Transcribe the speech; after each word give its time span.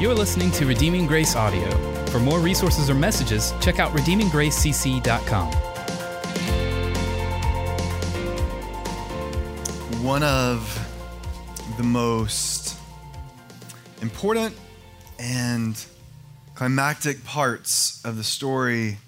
You're 0.00 0.12
listening 0.12 0.50
to 0.52 0.66
Redeeming 0.66 1.06
Grace 1.06 1.36
Audio. 1.36 1.70
For 2.06 2.18
more 2.18 2.40
resources 2.40 2.90
or 2.90 2.96
messages, 2.96 3.54
check 3.60 3.78
out 3.78 3.92
redeeminggracecc.com. 3.92 5.52
One 10.02 10.24
of 10.24 10.88
the 11.76 11.84
most 11.84 12.76
important 14.02 14.56
and 15.20 15.76
climactic 16.56 17.24
parts 17.24 18.04
of 18.04 18.16
the 18.16 18.24
story 18.24 18.98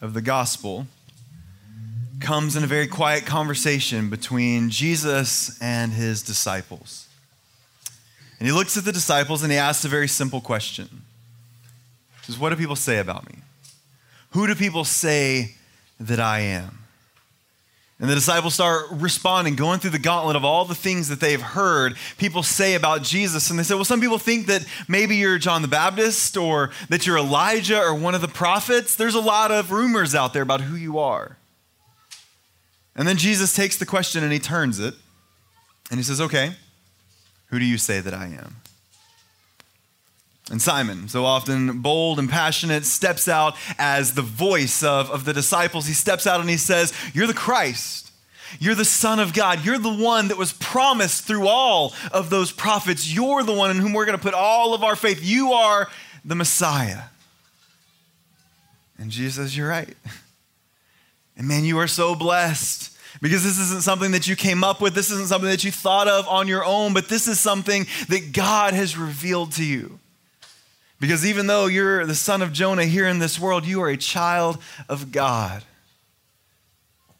of 0.00 0.14
the 0.14 0.22
gospel 0.22 0.86
comes 2.20 2.54
in 2.54 2.62
a 2.62 2.68
very 2.68 2.86
quiet 2.86 3.26
conversation 3.26 4.08
between 4.08 4.70
Jesus 4.70 5.60
and 5.60 5.92
his 5.92 6.22
disciples. 6.22 7.09
And 8.40 8.48
he 8.48 8.52
looks 8.52 8.76
at 8.76 8.84
the 8.84 8.92
disciples 8.92 9.42
and 9.42 9.52
he 9.52 9.58
asks 9.58 9.84
a 9.84 9.88
very 9.88 10.08
simple 10.08 10.40
question. 10.40 10.88
He 12.20 12.26
says, 12.26 12.38
What 12.38 12.50
do 12.50 12.56
people 12.56 12.74
say 12.74 12.98
about 12.98 13.28
me? 13.30 13.40
Who 14.30 14.46
do 14.46 14.54
people 14.54 14.84
say 14.84 15.56
that 16.00 16.18
I 16.18 16.40
am? 16.40 16.78
And 18.00 18.08
the 18.08 18.14
disciples 18.14 18.54
start 18.54 18.86
responding, 18.92 19.56
going 19.56 19.78
through 19.78 19.90
the 19.90 19.98
gauntlet 19.98 20.34
of 20.34 20.42
all 20.42 20.64
the 20.64 20.74
things 20.74 21.08
that 21.08 21.20
they've 21.20 21.40
heard 21.40 21.96
people 22.16 22.42
say 22.42 22.74
about 22.74 23.02
Jesus. 23.02 23.50
And 23.50 23.58
they 23.58 23.62
say, 23.62 23.74
well, 23.74 23.84
some 23.84 24.00
people 24.00 24.16
think 24.16 24.46
that 24.46 24.64
maybe 24.88 25.16
you're 25.16 25.36
John 25.36 25.60
the 25.60 25.68
Baptist 25.68 26.38
or 26.38 26.70
that 26.88 27.06
you're 27.06 27.18
Elijah 27.18 27.78
or 27.78 27.94
one 27.94 28.14
of 28.14 28.22
the 28.22 28.28
prophets. 28.28 28.96
There's 28.96 29.14
a 29.14 29.20
lot 29.20 29.50
of 29.50 29.70
rumors 29.70 30.14
out 30.14 30.32
there 30.32 30.42
about 30.42 30.62
who 30.62 30.76
you 30.76 30.98
are. 30.98 31.36
And 32.96 33.06
then 33.06 33.18
Jesus 33.18 33.54
takes 33.54 33.76
the 33.76 33.86
question 33.86 34.24
and 34.24 34.32
he 34.32 34.38
turns 34.38 34.78
it 34.78 34.94
and 35.90 35.98
he 35.98 36.02
says, 36.02 36.22
okay, 36.22 36.54
who 37.50 37.58
do 37.58 37.64
you 37.64 37.78
say 37.78 38.00
that 38.00 38.14
I 38.14 38.26
am? 38.26 38.56
And 40.50 40.60
Simon, 40.60 41.08
so 41.08 41.24
often 41.24 41.80
bold 41.80 42.18
and 42.18 42.28
passionate, 42.28 42.84
steps 42.84 43.28
out 43.28 43.56
as 43.78 44.14
the 44.14 44.22
voice 44.22 44.82
of, 44.82 45.08
of 45.10 45.24
the 45.24 45.32
disciples. 45.32 45.86
He 45.86 45.92
steps 45.92 46.26
out 46.26 46.40
and 46.40 46.50
he 46.50 46.56
says, 46.56 46.92
You're 47.14 47.28
the 47.28 47.34
Christ. 47.34 48.10
You're 48.58 48.74
the 48.74 48.84
Son 48.84 49.20
of 49.20 49.32
God. 49.32 49.64
You're 49.64 49.78
the 49.78 49.94
one 49.94 50.28
that 50.28 50.36
was 50.36 50.52
promised 50.52 51.24
through 51.24 51.46
all 51.46 51.94
of 52.10 52.30
those 52.30 52.50
prophets. 52.50 53.12
You're 53.12 53.44
the 53.44 53.52
one 53.52 53.70
in 53.70 53.76
whom 53.76 53.92
we're 53.92 54.06
going 54.06 54.18
to 54.18 54.22
put 54.22 54.34
all 54.34 54.74
of 54.74 54.82
our 54.82 54.96
faith. 54.96 55.20
You 55.22 55.52
are 55.52 55.88
the 56.24 56.34
Messiah. 56.34 57.02
And 58.98 59.12
Jesus 59.12 59.36
says, 59.36 59.56
You're 59.56 59.68
right. 59.68 59.96
And 61.36 61.48
man, 61.48 61.64
you 61.64 61.78
are 61.78 61.86
so 61.86 62.14
blessed 62.14 62.89
because 63.20 63.44
this 63.44 63.58
isn't 63.58 63.82
something 63.82 64.12
that 64.12 64.26
you 64.26 64.36
came 64.36 64.64
up 64.64 64.80
with. 64.80 64.94
This 64.94 65.10
isn't 65.10 65.28
something 65.28 65.50
that 65.50 65.64
you 65.64 65.70
thought 65.70 66.08
of 66.08 66.26
on 66.26 66.48
your 66.48 66.64
own, 66.64 66.94
but 66.94 67.08
this 67.08 67.28
is 67.28 67.38
something 67.38 67.86
that 68.08 68.32
God 68.32 68.72
has 68.72 68.96
revealed 68.96 69.52
to 69.52 69.64
you. 69.64 69.98
Because 71.00 71.24
even 71.24 71.46
though 71.46 71.66
you're 71.66 72.06
the 72.06 72.14
son 72.14 72.42
of 72.42 72.52
Jonah 72.52 72.84
here 72.84 73.06
in 73.06 73.18
this 73.18 73.38
world, 73.38 73.66
you 73.66 73.82
are 73.82 73.88
a 73.88 73.96
child 73.96 74.58
of 74.88 75.12
God. 75.12 75.64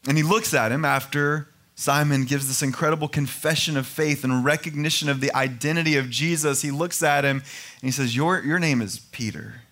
And 0.06 0.16
he 0.16 0.22
looks 0.22 0.54
at 0.54 0.72
him 0.72 0.84
after 0.84 1.48
Simon 1.74 2.24
gives 2.24 2.46
this 2.46 2.62
incredible 2.62 3.08
confession 3.08 3.76
of 3.76 3.86
faith 3.86 4.22
and 4.22 4.44
recognition 4.44 5.08
of 5.08 5.20
the 5.20 5.34
identity 5.34 5.96
of 5.96 6.10
Jesus. 6.10 6.60
He 6.60 6.70
looks 6.70 7.02
at 7.02 7.24
him 7.24 7.38
and 7.38 7.82
he 7.82 7.90
says, 7.90 8.14
Your, 8.14 8.40
your 8.42 8.58
name 8.58 8.82
is 8.82 8.98
Peter. 9.12 9.62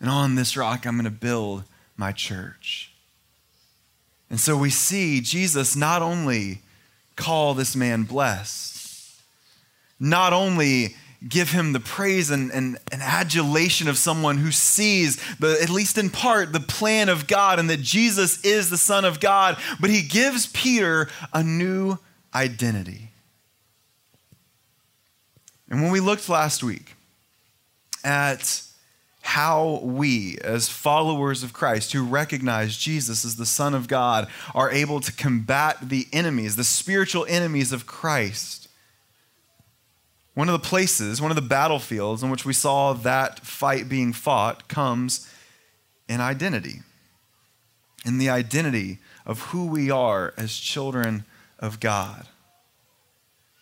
And 0.00 0.08
on 0.08 0.34
this 0.34 0.56
rock, 0.56 0.86
I'm 0.86 0.94
going 0.94 1.04
to 1.04 1.10
build 1.10 1.64
my 1.96 2.12
church. 2.12 2.92
And 4.30 4.40
so 4.40 4.56
we 4.56 4.70
see 4.70 5.20
Jesus 5.20 5.76
not 5.76 6.02
only 6.02 6.60
call 7.14 7.54
this 7.54 7.76
man 7.76 8.02
blessed, 8.02 9.20
not 9.98 10.32
only 10.32 10.96
give 11.26 11.50
him 11.50 11.72
the 11.72 11.80
praise 11.80 12.30
and, 12.30 12.50
and, 12.52 12.78
and, 12.92 13.02
adulation 13.02 13.88
of 13.88 13.96
someone 13.96 14.36
who 14.36 14.52
sees, 14.52 15.16
the, 15.38 15.58
at 15.62 15.70
least 15.70 15.96
in 15.96 16.10
part, 16.10 16.52
the 16.52 16.60
plan 16.60 17.08
of 17.08 17.26
God 17.26 17.58
and 17.58 17.70
that 17.70 17.80
Jesus 17.80 18.44
is 18.44 18.68
the 18.68 18.76
Son 18.76 19.04
of 19.04 19.18
God. 19.18 19.56
But 19.80 19.90
he 19.90 20.02
gives 20.02 20.46
Peter 20.48 21.08
a 21.32 21.42
new 21.42 21.96
identity. 22.34 23.10
And 25.70 25.82
when 25.82 25.90
we 25.90 26.00
looked 26.00 26.28
last 26.28 26.62
week 26.62 26.94
at 28.04 28.62
how 29.26 29.80
we, 29.82 30.38
as 30.42 30.68
followers 30.68 31.42
of 31.42 31.52
Christ 31.52 31.92
who 31.92 32.04
recognize 32.04 32.76
Jesus 32.76 33.24
as 33.24 33.36
the 33.36 33.46
Son 33.46 33.74
of 33.74 33.88
God, 33.88 34.28
are 34.54 34.70
able 34.70 35.00
to 35.00 35.12
combat 35.12 35.76
the 35.82 36.06
enemies, 36.12 36.56
the 36.56 36.64
spiritual 36.64 37.26
enemies 37.28 37.72
of 37.72 37.86
Christ 37.86 38.66
one 40.36 40.50
of 40.50 40.52
the 40.52 40.68
places, 40.68 41.18
one 41.18 41.30
of 41.30 41.34
the 41.34 41.40
battlefields 41.40 42.22
in 42.22 42.28
which 42.28 42.44
we 42.44 42.52
saw 42.52 42.92
that 42.92 43.40
fight 43.40 43.88
being 43.88 44.12
fought 44.12 44.68
comes 44.68 45.26
in 46.10 46.20
identity, 46.20 46.82
in 48.04 48.18
the 48.18 48.28
identity 48.28 48.98
of 49.24 49.40
who 49.44 49.66
we 49.66 49.90
are 49.90 50.34
as 50.36 50.54
children 50.54 51.24
of 51.58 51.80
God. 51.80 52.28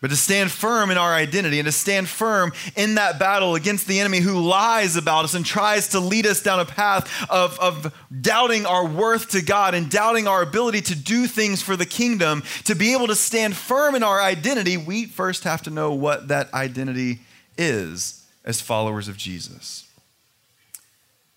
But 0.05 0.11
to 0.11 0.17
stand 0.17 0.51
firm 0.51 0.91
in 0.91 0.99
our 0.99 1.15
identity 1.15 1.57
and 1.57 1.65
to 1.65 1.71
stand 1.71 2.07
firm 2.07 2.53
in 2.75 2.93
that 2.93 3.17
battle 3.17 3.55
against 3.55 3.87
the 3.87 3.99
enemy 3.99 4.19
who 4.19 4.39
lies 4.39 4.95
about 4.95 5.25
us 5.25 5.33
and 5.33 5.43
tries 5.43 5.87
to 5.87 5.99
lead 5.99 6.27
us 6.27 6.43
down 6.43 6.59
a 6.59 6.65
path 6.65 7.09
of, 7.27 7.59
of 7.59 7.91
doubting 8.21 8.67
our 8.67 8.85
worth 8.85 9.31
to 9.31 9.41
God 9.41 9.73
and 9.73 9.89
doubting 9.89 10.27
our 10.27 10.43
ability 10.43 10.81
to 10.81 10.95
do 10.95 11.25
things 11.25 11.63
for 11.63 11.75
the 11.75 11.87
kingdom, 11.87 12.43
to 12.65 12.75
be 12.75 12.93
able 12.93 13.07
to 13.07 13.15
stand 13.15 13.55
firm 13.55 13.95
in 13.95 14.03
our 14.03 14.21
identity, 14.21 14.77
we 14.77 15.05
first 15.05 15.43
have 15.43 15.63
to 15.63 15.71
know 15.71 15.91
what 15.91 16.27
that 16.27 16.53
identity 16.53 17.21
is 17.57 18.27
as 18.43 18.61
followers 18.61 19.07
of 19.07 19.17
Jesus. 19.17 19.89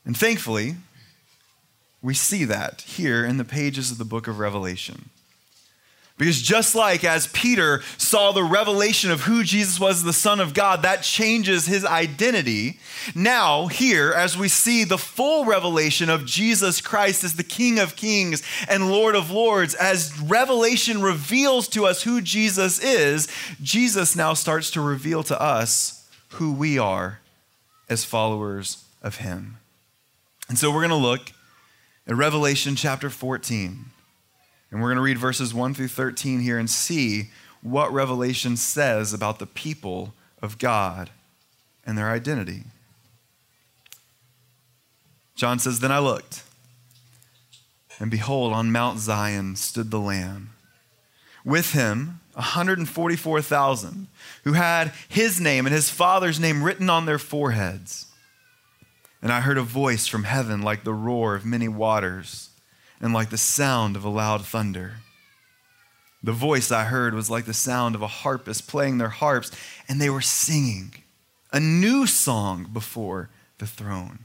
And 0.05 0.15
thankfully, 0.15 0.77
we 2.03 2.13
see 2.13 2.45
that 2.45 2.83
here 2.83 3.25
in 3.25 3.39
the 3.39 3.47
pages 3.47 3.91
of 3.91 3.97
the 3.97 4.05
book 4.05 4.29
of 4.29 4.39
Revelation. 4.39 5.09
Because 6.19 6.43
just 6.43 6.75
like 6.75 7.05
as 7.05 7.29
Peter 7.29 7.81
saw 7.97 8.33
the 8.33 8.43
revelation 8.43 9.13
of 9.13 9.23
who 9.23 9.45
Jesus 9.45 9.79
was, 9.79 10.03
the 10.03 10.13
Son 10.13 10.41
of 10.41 10.53
God, 10.53 10.83
that 10.83 11.03
changes 11.03 11.67
his 11.67 11.85
identity. 11.85 12.81
Now, 13.15 13.69
here, 13.69 14.13
as 14.13 14.37
we 14.37 14.49
see 14.49 14.83
the 14.83 14.99
full 14.99 15.45
revelation 15.45 16.11
of 16.11 16.27
Jesus 16.27 16.81
Christ 16.81 17.23
as 17.23 17.35
the 17.35 17.45
King 17.45 17.79
of 17.79 17.95
Kings 17.95 18.43
and 18.69 18.91
Lord 18.91 19.15
of 19.15 19.31
Lords, 19.31 19.77
as 19.77 20.21
revelation 20.21 21.01
reveals 21.01 21.69
to 21.69 21.87
us 21.87 22.03
who 22.03 22.21
Jesus 22.21 22.83
is, 22.83 23.29
Jesus 23.63 24.17
now 24.17 24.35
starts 24.35 24.73
to 24.73 24.81
reveal 24.81 25.23
to 25.23 25.41
us 25.41 26.11
who 26.31 26.53
we 26.53 26.79
are 26.79 27.21
as 27.89 28.05
followers 28.05 28.85
of 29.03 29.19
him. 29.19 29.59
And 30.49 30.59
so 30.59 30.71
we're 30.71 30.81
going 30.81 30.91
to 30.91 30.97
look 30.97 31.33
at 32.09 32.17
Revelation 32.17 32.75
chapter 32.75 33.09
14. 33.09 33.85
And 34.71 34.81
we're 34.81 34.89
going 34.89 34.97
to 34.97 35.03
read 35.03 35.19
verses 35.19 35.55
1 35.55 35.75
through 35.75 35.89
13 35.89 36.41
here 36.41 36.59
and 36.59 36.69
see 36.69 37.31
what 37.63 37.93
Revelation 37.93 38.57
says 38.57 39.13
about 39.13 39.39
the 39.39 39.47
people 39.47 40.15
of 40.43 40.59
God 40.59 41.11
and 41.85 41.97
their 41.97 42.11
identity. 42.11 42.65
John 45.35 45.59
says, 45.59 45.81
Then 45.81 45.93
I 45.93 46.01
looked, 46.01 46.43
and 47.99 48.11
behold, 48.11 48.53
on 48.53 48.73
Mount 48.73 48.99
Zion 48.99 49.57
stood 49.57 49.91
the 49.91 50.01
Lamb. 50.01 50.51
With 51.45 51.73
him, 51.73 52.21
144,000 52.35 54.07
who 54.45 54.53
had 54.53 54.93
his 55.09 55.41
name 55.41 55.67
and 55.67 55.75
his 55.75 55.91
father's 55.91 56.39
name 56.39 56.63
written 56.63 56.89
on 56.89 57.07
their 57.07 57.19
foreheads. 57.19 58.07
And 59.21 59.33
I 59.33 59.41
heard 59.41 59.59
a 59.59 59.63
voice 59.63 60.07
from 60.07 60.25
heaven 60.25 60.63
like 60.63 60.85
the 60.85 60.93
roar 60.93 61.35
of 61.35 61.45
many 61.45 61.67
waters 61.67 62.48
and 63.01 63.13
like 63.13 63.31
the 63.31 63.39
sound 63.39 63.97
of 63.97 64.05
a 64.05 64.09
loud 64.09 64.45
thunder. 64.45 64.97
The 66.23 66.33
voice 66.33 66.73
I 66.73 66.85
heard 66.85 67.15
was 67.15 67.31
like 67.31 67.45
the 67.45 67.55
sound 67.55 67.95
of 67.95 68.03
a 68.03 68.09
harpist 68.09 68.67
playing 68.67 68.99
their 68.99 69.09
harps, 69.09 69.53
and 69.89 70.01
they 70.01 70.11
were 70.11 70.21
singing 70.21 70.95
a 71.53 71.61
new 71.61 72.07
song 72.07 72.69
before 72.73 73.31
the 73.59 73.67
throne. 73.67 74.21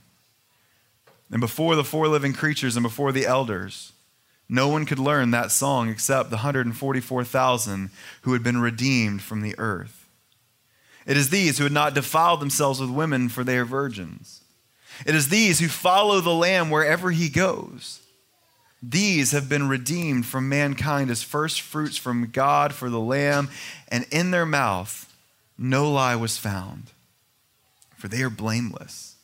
And 1.32 1.40
before 1.40 1.76
the 1.76 1.84
four 1.84 2.08
living 2.08 2.34
creatures 2.34 2.76
and 2.76 2.84
before 2.84 3.12
the 3.12 3.26
elders, 3.26 3.94
no 4.50 4.68
one 4.68 4.86
could 4.86 5.00
learn 5.00 5.32
that 5.32 5.52
song 5.52 5.90
except 5.90 6.30
the 6.30 6.38
144,000 6.38 7.90
who 8.22 8.34
had 8.34 8.44
been 8.44 8.60
redeemed 8.60 9.22
from 9.22 9.42
the 9.42 9.56
earth. 9.58 10.08
It 11.06 11.18
is 11.18 11.30
these 11.30 11.58
who 11.58 11.64
had 11.64 11.74
not 11.74 11.94
defiled 11.94 12.40
themselves 12.40 12.80
with 12.80 12.90
women, 12.90 13.30
for 13.30 13.44
they 13.44 13.58
are 13.58 13.66
virgins. 13.66 14.42
It 15.06 15.16
is 15.16 15.30
these 15.30 15.60
who 15.60 15.68
follow 15.68 16.22
the 16.22 16.34
Lamb 16.34 16.70
wherever 16.70 17.12
he 17.12 17.30
goes. 17.30 18.02
These 18.86 19.32
have 19.32 19.48
been 19.48 19.70
redeemed 19.70 20.26
from 20.26 20.50
mankind 20.50 21.10
as 21.10 21.24
first 21.24 21.62
fruits 21.62 21.96
from 21.96 22.32
God 22.32 22.74
for 22.74 22.90
the 22.90 23.00
Lamb, 23.00 23.50
and 23.88 24.06
in 24.12 24.32
their 24.32 24.46
mouth 24.46 25.10
no 25.58 25.90
lie 25.90 26.18
was 26.18 26.38
found, 26.38 26.92
for 27.96 28.10
they 28.10 28.22
are 28.22 28.30
blameless. 28.30 29.16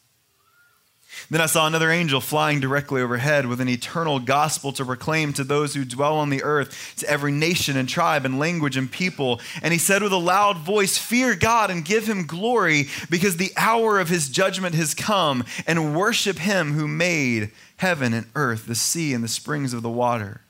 Then 1.29 1.41
I 1.41 1.47
saw 1.47 1.67
another 1.67 1.91
angel 1.91 2.21
flying 2.21 2.61
directly 2.61 3.01
overhead 3.01 3.47
with 3.47 3.59
an 3.59 3.67
eternal 3.67 4.19
gospel 4.19 4.71
to 4.73 4.85
proclaim 4.85 5.33
to 5.33 5.43
those 5.43 5.75
who 5.75 5.83
dwell 5.83 6.15
on 6.15 6.29
the 6.29 6.43
earth, 6.43 6.93
to 6.99 7.09
every 7.09 7.33
nation 7.33 7.75
and 7.75 7.89
tribe 7.89 8.23
and 8.25 8.39
language 8.39 8.77
and 8.77 8.89
people. 8.89 9.41
And 9.61 9.73
he 9.73 9.79
said 9.79 10.01
with 10.01 10.13
a 10.13 10.17
loud 10.17 10.57
voice, 10.59 10.97
Fear 10.97 11.35
God 11.35 11.69
and 11.69 11.83
give 11.83 12.07
him 12.07 12.25
glory, 12.25 12.87
because 13.09 13.35
the 13.35 13.51
hour 13.57 13.99
of 13.99 14.07
his 14.07 14.29
judgment 14.29 14.75
has 14.75 14.93
come, 14.93 15.43
and 15.67 15.93
worship 15.93 16.37
him 16.37 16.71
who 16.71 16.87
made 16.87 17.51
heaven 17.79 18.13
and 18.13 18.27
earth, 18.35 18.65
the 18.65 18.75
sea 18.75 19.13
and 19.13 19.23
the 19.23 19.29
springs 19.29 19.73
of 19.73 19.81
the 19.81 19.89
water. 19.89 20.41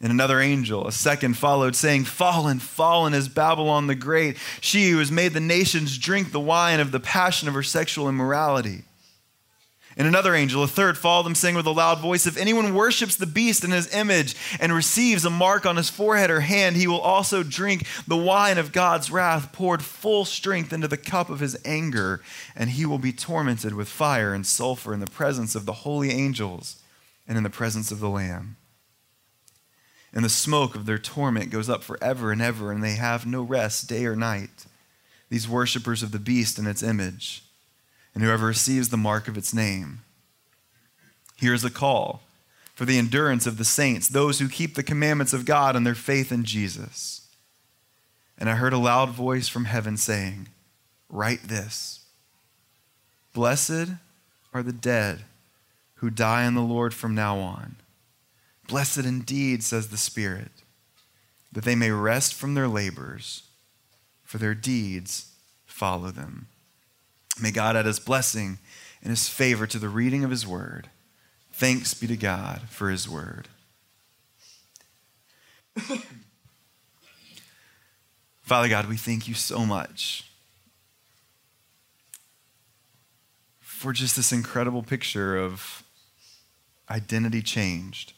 And 0.00 0.10
another 0.10 0.40
angel, 0.40 0.86
a 0.86 0.92
second, 0.92 1.36
followed, 1.36 1.76
saying, 1.76 2.04
Fallen, 2.04 2.60
fallen 2.60 3.12
is 3.12 3.28
Babylon 3.28 3.86
the 3.86 3.94
Great, 3.94 4.38
she 4.62 4.88
who 4.88 4.98
has 4.98 5.12
made 5.12 5.34
the 5.34 5.40
nations 5.40 5.98
drink 5.98 6.32
the 6.32 6.40
wine 6.40 6.80
of 6.80 6.92
the 6.92 7.00
passion 7.00 7.46
of 7.46 7.52
her 7.52 7.62
sexual 7.62 8.08
immorality. 8.08 8.84
And 9.98 10.06
another 10.06 10.34
angel, 10.34 10.62
a 10.62 10.68
third, 10.68 10.98
followed 10.98 11.22
them, 11.22 11.34
saying 11.34 11.54
with 11.54 11.64
a 11.64 11.70
loud 11.70 12.00
voice 12.00 12.26
If 12.26 12.36
anyone 12.36 12.74
worships 12.74 13.16
the 13.16 13.24
beast 13.24 13.64
in 13.64 13.70
his 13.70 13.92
image 13.94 14.36
and 14.60 14.74
receives 14.74 15.24
a 15.24 15.30
mark 15.30 15.64
on 15.64 15.76
his 15.76 15.88
forehead 15.88 16.30
or 16.30 16.40
hand, 16.40 16.76
he 16.76 16.86
will 16.86 17.00
also 17.00 17.42
drink 17.42 17.86
the 18.06 18.16
wine 18.16 18.58
of 18.58 18.72
God's 18.72 19.10
wrath, 19.10 19.52
poured 19.52 19.82
full 19.82 20.26
strength 20.26 20.70
into 20.70 20.86
the 20.86 20.98
cup 20.98 21.30
of 21.30 21.40
his 21.40 21.56
anger, 21.64 22.20
and 22.54 22.70
he 22.70 22.84
will 22.84 22.98
be 22.98 23.12
tormented 23.12 23.72
with 23.72 23.88
fire 23.88 24.34
and 24.34 24.46
sulfur 24.46 24.92
in 24.92 25.00
the 25.00 25.06
presence 25.06 25.54
of 25.54 25.64
the 25.64 25.72
holy 25.72 26.10
angels 26.10 26.82
and 27.26 27.38
in 27.38 27.44
the 27.44 27.48
presence 27.48 27.90
of 27.90 27.98
the 27.98 28.10
Lamb. 28.10 28.58
And 30.12 30.22
the 30.22 30.30
smoke 30.30 30.74
of 30.74 30.84
their 30.84 30.98
torment 30.98 31.50
goes 31.50 31.70
up 31.70 31.82
forever 31.82 32.32
and 32.32 32.42
ever, 32.42 32.70
and 32.70 32.84
they 32.84 32.96
have 32.96 33.24
no 33.24 33.42
rest 33.42 33.88
day 33.88 34.04
or 34.04 34.14
night, 34.14 34.66
these 35.30 35.48
worshippers 35.48 36.02
of 36.02 36.12
the 36.12 36.18
beast 36.18 36.58
and 36.58 36.68
its 36.68 36.82
image 36.82 37.45
and 38.16 38.24
whoever 38.24 38.46
receives 38.46 38.88
the 38.88 38.96
mark 38.96 39.28
of 39.28 39.36
its 39.36 39.52
name. 39.52 40.00
Here's 41.36 41.64
a 41.64 41.70
call 41.70 42.22
for 42.74 42.86
the 42.86 42.96
endurance 42.96 43.46
of 43.46 43.58
the 43.58 43.64
saints, 43.64 44.08
those 44.08 44.38
who 44.38 44.48
keep 44.48 44.74
the 44.74 44.82
commandments 44.82 45.34
of 45.34 45.44
God 45.44 45.76
and 45.76 45.86
their 45.86 45.94
faith 45.94 46.32
in 46.32 46.42
Jesus. 46.42 47.28
And 48.38 48.48
I 48.48 48.54
heard 48.54 48.72
a 48.72 48.78
loud 48.78 49.10
voice 49.10 49.48
from 49.48 49.66
heaven 49.66 49.98
saying, 49.98 50.48
Write 51.10 51.42
this 51.42 52.06
Blessed 53.34 53.90
are 54.54 54.62
the 54.62 54.72
dead 54.72 55.24
who 55.96 56.08
die 56.08 56.46
in 56.46 56.54
the 56.54 56.62
Lord 56.62 56.94
from 56.94 57.14
now 57.14 57.36
on. 57.38 57.76
Blessed 58.66 59.04
indeed, 59.04 59.62
says 59.62 59.88
the 59.88 59.98
Spirit, 59.98 60.52
that 61.52 61.64
they 61.64 61.74
may 61.74 61.90
rest 61.90 62.32
from 62.32 62.54
their 62.54 62.66
labors, 62.66 63.42
for 64.24 64.38
their 64.38 64.54
deeds 64.54 65.32
follow 65.66 66.10
them. 66.10 66.46
May 67.40 67.50
God 67.50 67.76
add 67.76 67.86
his 67.86 68.00
blessing 68.00 68.58
and 69.02 69.10
his 69.10 69.28
favor 69.28 69.66
to 69.66 69.78
the 69.78 69.88
reading 69.88 70.24
of 70.24 70.30
his 70.30 70.46
word. 70.46 70.88
Thanks 71.52 71.94
be 71.94 72.06
to 72.06 72.16
God 72.16 72.62
for 72.68 72.90
his 72.90 73.08
word. 73.08 73.48
Father 78.42 78.68
God, 78.68 78.88
we 78.88 78.96
thank 78.96 79.28
you 79.28 79.34
so 79.34 79.66
much 79.66 80.30
for 83.58 83.92
just 83.92 84.16
this 84.16 84.32
incredible 84.32 84.82
picture 84.82 85.36
of 85.36 85.82
identity 86.90 87.42
changed. 87.42 88.14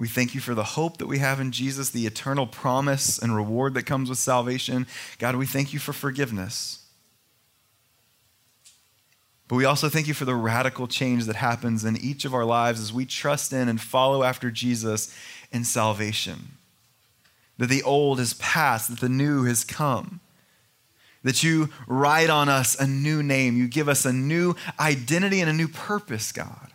We 0.00 0.08
thank 0.08 0.34
you 0.34 0.40
for 0.40 0.54
the 0.54 0.64
hope 0.64 0.96
that 0.96 1.08
we 1.08 1.18
have 1.18 1.40
in 1.40 1.52
Jesus, 1.52 1.90
the 1.90 2.06
eternal 2.06 2.46
promise 2.46 3.18
and 3.18 3.36
reward 3.36 3.74
that 3.74 3.82
comes 3.82 4.08
with 4.08 4.16
salvation. 4.16 4.86
God, 5.18 5.36
we 5.36 5.44
thank 5.44 5.74
you 5.74 5.78
for 5.78 5.92
forgiveness. 5.92 6.86
But 9.46 9.56
we 9.56 9.66
also 9.66 9.90
thank 9.90 10.08
you 10.08 10.14
for 10.14 10.24
the 10.24 10.34
radical 10.34 10.88
change 10.88 11.26
that 11.26 11.36
happens 11.36 11.84
in 11.84 11.98
each 11.98 12.24
of 12.24 12.32
our 12.32 12.46
lives 12.46 12.80
as 12.80 12.94
we 12.94 13.04
trust 13.04 13.52
in 13.52 13.68
and 13.68 13.78
follow 13.78 14.22
after 14.22 14.50
Jesus 14.50 15.14
in 15.52 15.64
salvation. 15.64 16.52
That 17.58 17.68
the 17.68 17.82
old 17.82 18.20
has 18.20 18.32
passed, 18.32 18.88
that 18.88 19.00
the 19.00 19.08
new 19.10 19.44
has 19.44 19.64
come. 19.64 20.20
That 21.24 21.42
you 21.42 21.68
write 21.86 22.30
on 22.30 22.48
us 22.48 22.74
a 22.74 22.86
new 22.86 23.22
name. 23.22 23.58
You 23.58 23.68
give 23.68 23.86
us 23.86 24.06
a 24.06 24.14
new 24.14 24.54
identity 24.78 25.42
and 25.42 25.50
a 25.50 25.52
new 25.52 25.68
purpose, 25.68 26.32
God. 26.32 26.70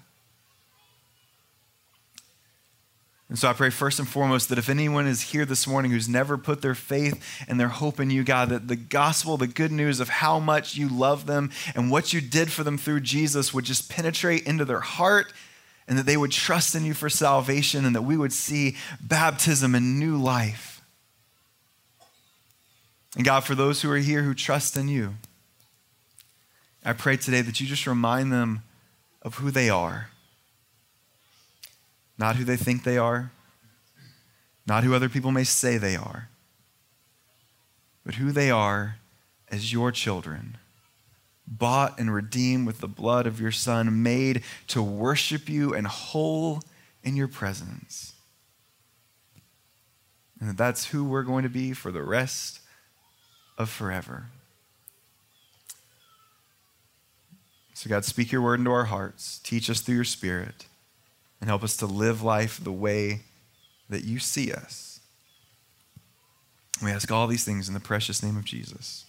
And 3.27 3.39
so 3.39 3.49
I 3.49 3.53
pray 3.53 3.71
first 3.71 3.97
and 3.97 4.07
foremost 4.07 4.49
that 4.49 4.59
if 4.59 4.69
anyone 4.69 5.07
is 5.07 5.21
here 5.21 5.45
this 5.45 5.65
morning 5.65 5.89
who's 5.89 6.07
never 6.07 6.37
put 6.37 6.61
their 6.61 6.75
faith 6.75 7.43
and 7.47 7.59
their 7.59 7.69
hope 7.69 7.99
in 7.99 8.11
you, 8.11 8.23
God, 8.23 8.49
that 8.49 8.67
the 8.67 8.75
gospel, 8.75 9.35
the 9.35 9.47
good 9.47 9.71
news 9.71 9.99
of 9.99 10.09
how 10.09 10.37
much 10.37 10.75
you 10.75 10.87
love 10.87 11.25
them 11.25 11.49
and 11.73 11.89
what 11.89 12.13
you 12.13 12.21
did 12.21 12.51
for 12.51 12.63
them 12.63 12.77
through 12.77 12.99
Jesus 12.99 13.51
would 13.51 13.65
just 13.65 13.89
penetrate 13.89 14.45
into 14.45 14.63
their 14.63 14.79
heart 14.79 15.33
and 15.87 15.97
that 15.97 16.05
they 16.05 16.17
would 16.17 16.31
trust 16.31 16.75
in 16.75 16.85
you 16.85 16.93
for 16.93 17.09
salvation 17.09 17.83
and 17.83 17.95
that 17.95 18.03
we 18.03 18.15
would 18.15 18.33
see 18.33 18.75
baptism 19.01 19.73
and 19.73 19.99
new 19.99 20.17
life. 20.17 20.83
And 23.15 23.25
God, 23.25 23.43
for 23.43 23.55
those 23.55 23.81
who 23.81 23.89
are 23.89 23.97
here 23.97 24.21
who 24.21 24.35
trust 24.35 24.77
in 24.77 24.87
you, 24.87 25.15
I 26.83 26.93
pray 26.93 27.17
today 27.17 27.41
that 27.41 27.59
you 27.59 27.65
just 27.65 27.87
remind 27.87 28.31
them 28.31 28.61
of 29.23 29.35
who 29.35 29.49
they 29.49 29.69
are 29.69 30.09
not 32.17 32.35
who 32.35 32.43
they 32.43 32.57
think 32.57 32.83
they 32.83 32.97
are, 32.97 33.31
not 34.65 34.83
who 34.83 34.93
other 34.93 35.09
people 35.09 35.31
may 35.31 35.43
say 35.43 35.77
they 35.77 35.95
are, 35.95 36.29
but 38.05 38.15
who 38.15 38.31
they 38.31 38.49
are 38.49 38.97
as 39.49 39.71
your 39.71 39.91
children, 39.91 40.57
bought 41.47 41.99
and 41.99 42.13
redeemed 42.13 42.65
with 42.65 42.79
the 42.79 42.87
blood 42.87 43.27
of 43.27 43.39
your 43.39 43.51
Son, 43.51 44.01
made 44.01 44.43
to 44.67 44.81
worship 44.81 45.47
you 45.47 45.73
and 45.73 45.85
whole 45.85 46.61
in 47.03 47.15
your 47.15 47.27
presence. 47.27 48.13
And 50.39 50.57
that's 50.57 50.87
who 50.87 51.03
we're 51.03 51.23
going 51.23 51.43
to 51.43 51.49
be 51.49 51.73
for 51.73 51.91
the 51.91 52.03
rest 52.03 52.59
of 53.57 53.69
forever. 53.69 54.27
So, 57.73 57.89
God, 57.89 58.05
speak 58.05 58.31
your 58.31 58.41
word 58.41 58.59
into 58.59 58.71
our 58.71 58.85
hearts. 58.85 59.39
Teach 59.43 59.69
us 59.69 59.81
through 59.81 59.95
your 59.95 60.03
Spirit 60.03 60.65
and 61.39 61.49
help 61.49 61.63
us 61.63 61.77
to 61.77 61.85
live 61.85 62.21
life 62.21 62.63
the 62.63 62.71
way 62.71 63.21
that 63.89 64.03
you 64.03 64.19
see 64.19 64.51
us. 64.51 64.99
We 66.83 66.91
ask 66.91 67.11
all 67.11 67.27
these 67.27 67.43
things 67.43 67.67
in 67.67 67.73
the 67.73 67.79
precious 67.79 68.21
name 68.21 68.37
of 68.37 68.43
Jesus. 68.43 69.05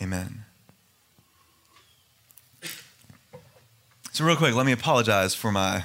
Amen. 0.00 0.44
So, 4.12 4.24
real 4.24 4.36
quick, 4.36 4.54
let 4.54 4.64
me 4.64 4.72
apologize 4.72 5.34
for 5.34 5.50
my 5.50 5.84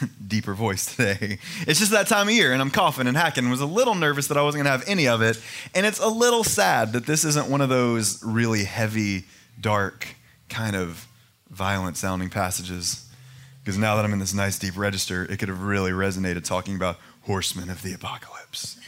deeper 0.26 0.54
voice 0.54 0.96
today. 0.96 1.38
It's 1.66 1.78
just 1.78 1.92
that 1.92 2.08
time 2.08 2.28
of 2.28 2.34
year, 2.34 2.52
and 2.52 2.62
I'm 2.62 2.70
coughing 2.70 3.06
and 3.06 3.16
hacking. 3.16 3.48
was 3.50 3.60
a 3.60 3.66
little 3.66 3.94
nervous 3.94 4.28
that 4.28 4.36
I 4.36 4.42
wasn't 4.42 4.64
going 4.64 4.72
to 4.72 4.78
have 4.78 4.88
any 4.88 5.06
of 5.06 5.22
it. 5.22 5.40
And 5.74 5.84
it's 5.84 6.00
a 6.00 6.08
little 6.08 6.44
sad 6.44 6.92
that 6.94 7.06
this 7.06 7.24
isn't 7.24 7.48
one 7.48 7.60
of 7.60 7.68
those 7.68 8.22
really 8.24 8.64
heavy, 8.64 9.24
dark, 9.60 10.08
kind 10.48 10.74
of 10.74 11.06
violent 11.50 11.96
sounding 11.96 12.30
passages. 12.30 13.06
Because 13.64 13.78
now 13.78 13.96
that 13.96 14.04
I'm 14.04 14.12
in 14.12 14.18
this 14.18 14.34
nice 14.34 14.58
deep 14.58 14.76
register, 14.76 15.24
it 15.24 15.38
could 15.38 15.48
have 15.48 15.62
really 15.62 15.92
resonated 15.92 16.44
talking 16.44 16.74
about 16.74 16.98
horsemen 17.22 17.70
of 17.70 17.82
the 17.82 17.92
apocalypse. 17.92 18.78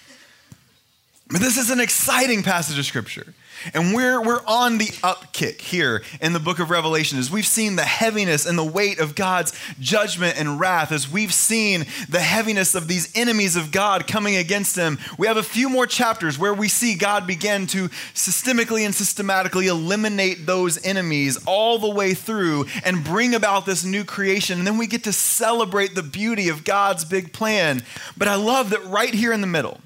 But 1.29 1.41
this 1.41 1.57
is 1.57 1.71
an 1.71 1.81
exciting 1.81 2.43
passage 2.43 2.79
of 2.79 2.85
scripture. 2.85 3.35
And 3.73 3.95
we're, 3.95 4.23
we're 4.23 4.45
on 4.47 4.79
the 4.79 4.87
upkick 4.87 5.61
here 5.61 6.03
in 6.21 6.33
the 6.33 6.41
book 6.41 6.59
of 6.59 6.71
Revelation 6.71 7.19
as 7.19 7.31
we've 7.31 7.47
seen 7.47 7.77
the 7.77 7.83
heaviness 7.83 8.47
and 8.47 8.59
the 8.59 8.65
weight 8.65 8.99
of 8.99 9.15
God's 9.15 9.53
judgment 9.81 10.39
and 10.39 10.61
wrath, 10.61 10.93
as 10.93 11.11
we've 11.11 11.33
seen 11.33 11.87
the 12.09 12.21
heaviness 12.21 12.75
of 12.75 12.89
these 12.89 13.11
enemies 13.15 13.57
of 13.57 13.73
God 13.73 14.07
coming 14.07 14.37
against 14.37 14.77
him. 14.77 14.99
We 15.19 15.27
have 15.27 15.37
a 15.37 15.43
few 15.43 15.69
more 15.69 15.87
chapters 15.87 16.39
where 16.39 16.55
we 16.55 16.69
see 16.69 16.95
God 16.95 17.27
begin 17.27 17.67
to 17.69 17.89
systemically 18.15 18.85
and 18.85 18.95
systematically 18.95 19.67
eliminate 19.67 20.47
those 20.47 20.85
enemies 20.85 21.39
all 21.47 21.79
the 21.79 21.91
way 21.91 22.15
through 22.15 22.67
and 22.85 23.05
bring 23.05 23.35
about 23.35 23.67
this 23.67 23.85
new 23.85 24.05
creation. 24.05 24.59
And 24.59 24.67
then 24.67 24.79
we 24.79 24.87
get 24.87 25.05
to 25.05 25.13
celebrate 25.13 25.95
the 25.95 26.03
beauty 26.03 26.49
of 26.49 26.65
God's 26.65 27.05
big 27.05 27.33
plan. 27.33 27.83
But 28.17 28.29
I 28.29 28.35
love 28.35 28.71
that 28.71 28.85
right 28.85 29.15
here 29.15 29.33
in 29.33 29.41
the 29.41 29.47
middle, 29.47 29.81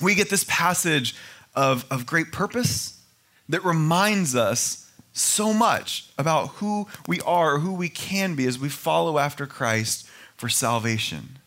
we 0.00 0.14
get 0.14 0.30
this 0.30 0.44
passage 0.48 1.14
of, 1.56 1.84
of 1.90 2.06
great 2.06 2.30
purpose 2.30 3.00
that 3.48 3.64
reminds 3.64 4.36
us 4.36 4.90
so 5.12 5.52
much 5.52 6.10
about 6.18 6.48
who 6.56 6.86
we 7.08 7.20
are, 7.22 7.58
who 7.58 7.72
we 7.72 7.88
can 7.88 8.34
be 8.34 8.46
as 8.46 8.58
we 8.58 8.68
follow 8.68 9.18
after 9.18 9.46
Christ 9.46 10.06
for 10.36 10.48
salvation. 10.48 11.38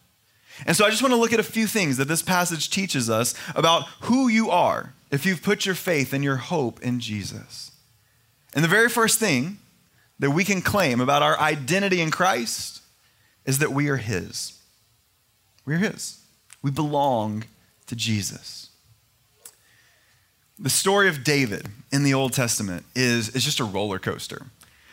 And 0.66 0.75
so 0.75 0.86
I 0.86 0.89
just 0.89 1.01
want 1.01 1.13
to 1.13 1.20
look 1.20 1.34
at 1.34 1.39
a 1.39 1.44
few 1.44 1.68
things 1.68 1.98
that 1.98 2.08
this 2.08 2.22
passage 2.22 2.70
teaches 2.70 3.10
us 3.10 3.36
about 3.56 3.84
who 4.01 4.28
you 4.28 4.50
are 4.50 4.94
if 5.12 5.25
you've 5.25 5.44
put 5.44 5.66
your 5.66 5.75
faith 5.75 6.13
and 6.13 6.24
your 6.24 6.38
hope 6.38 6.82
in 6.82 7.00
Jesus. 7.00 7.72
And 8.54 8.63
the 8.63 8.70
very 8.70 8.89
first 8.89 9.20
thing 9.20 9.60
that 10.18 10.32
we 10.32 10.44
can 10.44 10.62
claim 10.62 11.00
about 11.00 11.22
our 11.22 11.39
identity 11.39 12.01
in 12.01 12.12
Christ 12.12 12.82
is 13.46 13.60
that 13.60 13.72
we 13.72 13.88
are 13.88 13.98
His. 13.98 14.60
We 15.66 15.75
are 15.75 15.80
His. 15.80 16.20
We 16.62 16.72
belong 16.72 17.46
to 17.88 17.96
Jesus. 17.96 18.69
The 20.60 20.70
story 20.70 21.08
of 21.08 21.24
David 21.24 21.68
in 21.92 22.04
the 22.04 22.13
Old 22.13 22.34
Testament 22.34 22.86
is, 22.94 23.30
is 23.30 23.46
just 23.46 23.60
a 23.60 23.63
roller 23.63 23.98
coaster. 23.98 24.46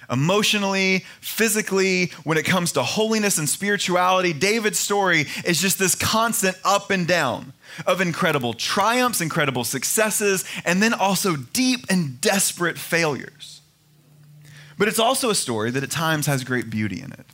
Emotionally, 0.08 1.04
physically, 1.20 2.12
when 2.22 2.38
it 2.38 2.44
comes 2.44 2.70
to 2.72 2.82
holiness 2.84 3.38
and 3.38 3.48
spirituality, 3.48 4.32
David's 4.32 4.78
story 4.78 5.26
is 5.44 5.60
just 5.60 5.80
this 5.80 5.96
constant 5.96 6.56
up 6.64 6.90
and 6.90 7.08
down 7.08 7.52
of 7.84 8.00
incredible 8.00 8.54
triumphs, 8.54 9.20
incredible 9.20 9.64
successes, 9.64 10.44
and 10.64 10.80
then 10.80 10.94
also 10.94 11.34
deep 11.34 11.80
and 11.90 12.20
desperate 12.20 12.78
failures. 12.78 13.60
But 14.78 14.86
it's 14.86 15.00
also 15.00 15.30
a 15.30 15.34
story 15.34 15.72
that 15.72 15.82
at 15.82 15.90
times 15.90 16.26
has 16.26 16.44
great 16.44 16.70
beauty 16.70 17.00
in 17.00 17.10
it. 17.10 17.26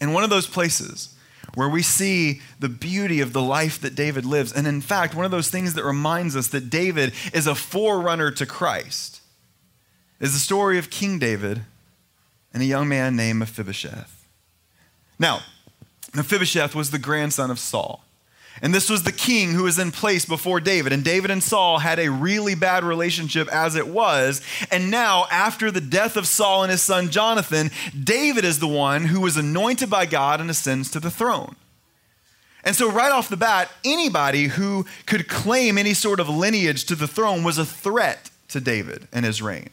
And 0.00 0.12
one 0.12 0.24
of 0.24 0.30
those 0.30 0.46
places 0.46 1.13
where 1.54 1.68
we 1.68 1.82
see 1.82 2.40
the 2.58 2.68
beauty 2.68 3.20
of 3.20 3.32
the 3.32 3.42
life 3.42 3.80
that 3.80 3.94
David 3.94 4.24
lives. 4.24 4.52
And 4.52 4.66
in 4.66 4.80
fact, 4.80 5.14
one 5.14 5.24
of 5.24 5.30
those 5.30 5.50
things 5.50 5.74
that 5.74 5.84
reminds 5.84 6.36
us 6.36 6.48
that 6.48 6.70
David 6.70 7.12
is 7.32 7.46
a 7.46 7.54
forerunner 7.54 8.30
to 8.32 8.46
Christ 8.46 9.20
is 10.20 10.32
the 10.32 10.38
story 10.38 10.78
of 10.78 10.90
King 10.90 11.18
David 11.18 11.62
and 12.52 12.62
a 12.62 12.66
young 12.66 12.88
man 12.88 13.16
named 13.16 13.40
Mephibosheth. 13.40 14.26
Now, 15.18 15.40
Mephibosheth 16.14 16.74
was 16.74 16.90
the 16.90 16.98
grandson 16.98 17.50
of 17.50 17.58
Saul. 17.58 18.03
And 18.62 18.72
this 18.72 18.88
was 18.88 19.02
the 19.02 19.12
king 19.12 19.52
who 19.52 19.64
was 19.64 19.78
in 19.78 19.90
place 19.90 20.24
before 20.24 20.60
David. 20.60 20.92
And 20.92 21.04
David 21.04 21.30
and 21.30 21.42
Saul 21.42 21.78
had 21.78 21.98
a 21.98 22.10
really 22.10 22.54
bad 22.54 22.84
relationship 22.84 23.48
as 23.48 23.74
it 23.74 23.88
was. 23.88 24.42
And 24.70 24.90
now, 24.90 25.26
after 25.30 25.70
the 25.70 25.80
death 25.80 26.16
of 26.16 26.26
Saul 26.26 26.62
and 26.62 26.70
his 26.70 26.82
son 26.82 27.10
Jonathan, 27.10 27.70
David 28.00 28.44
is 28.44 28.60
the 28.60 28.68
one 28.68 29.06
who 29.06 29.20
was 29.20 29.36
anointed 29.36 29.90
by 29.90 30.06
God 30.06 30.40
and 30.40 30.48
ascends 30.48 30.90
to 30.92 31.00
the 31.00 31.10
throne. 31.10 31.56
And 32.62 32.74
so, 32.74 32.90
right 32.90 33.12
off 33.12 33.28
the 33.28 33.36
bat, 33.36 33.70
anybody 33.84 34.44
who 34.44 34.86
could 35.04 35.28
claim 35.28 35.76
any 35.76 35.92
sort 35.92 36.20
of 36.20 36.28
lineage 36.28 36.84
to 36.86 36.94
the 36.94 37.08
throne 37.08 37.44
was 37.44 37.58
a 37.58 37.66
threat 37.66 38.30
to 38.48 38.60
David 38.60 39.08
and 39.12 39.26
his 39.26 39.42
reign. 39.42 39.70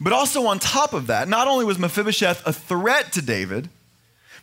But 0.00 0.12
also, 0.12 0.46
on 0.46 0.58
top 0.58 0.94
of 0.94 1.08
that, 1.08 1.28
not 1.28 1.48
only 1.48 1.64
was 1.64 1.78
Mephibosheth 1.78 2.46
a 2.46 2.52
threat 2.52 3.12
to 3.12 3.22
David, 3.22 3.68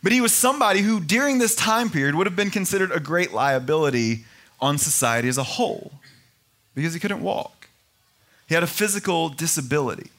but 0.02 0.12
he 0.12 0.20
was 0.20 0.32
somebody 0.32 0.80
who, 0.80 1.00
during 1.00 1.38
this 1.38 1.54
time 1.54 1.90
period, 1.90 2.14
would 2.14 2.26
have 2.26 2.36
been 2.36 2.50
considered 2.50 2.92
a 2.92 3.00
great 3.00 3.32
liability 3.32 4.24
on 4.60 4.78
society 4.78 5.28
as 5.28 5.38
a 5.38 5.42
whole 5.42 5.92
because 6.74 6.94
he 6.94 7.00
couldn't 7.00 7.22
walk. 7.22 7.68
He 8.48 8.54
had 8.54 8.64
a 8.64 8.68
physical 8.68 9.28
disability. 9.28 10.10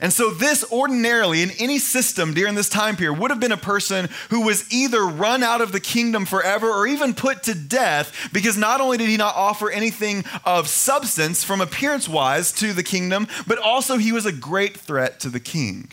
And 0.00 0.12
so, 0.12 0.30
this 0.30 0.70
ordinarily 0.70 1.42
in 1.42 1.50
any 1.58 1.78
system 1.78 2.34
during 2.34 2.54
this 2.54 2.68
time 2.68 2.96
period 2.96 3.18
would 3.18 3.30
have 3.30 3.40
been 3.40 3.52
a 3.52 3.56
person 3.56 4.08
who 4.28 4.42
was 4.42 4.70
either 4.70 5.06
run 5.06 5.42
out 5.42 5.60
of 5.60 5.72
the 5.72 5.80
kingdom 5.80 6.26
forever 6.26 6.68
or 6.68 6.86
even 6.86 7.14
put 7.14 7.44
to 7.44 7.54
death 7.54 8.28
because 8.32 8.58
not 8.58 8.80
only 8.80 8.98
did 8.98 9.08
he 9.08 9.16
not 9.16 9.34
offer 9.34 9.70
anything 9.70 10.24
of 10.44 10.68
substance 10.68 11.44
from 11.44 11.60
appearance 11.60 12.08
wise 12.08 12.52
to 12.52 12.74
the 12.74 12.82
kingdom, 12.82 13.26
but 13.46 13.58
also 13.58 13.96
he 13.96 14.12
was 14.12 14.26
a 14.26 14.32
great 14.32 14.76
threat 14.76 15.18
to 15.20 15.30
the 15.30 15.40
king. 15.40 15.90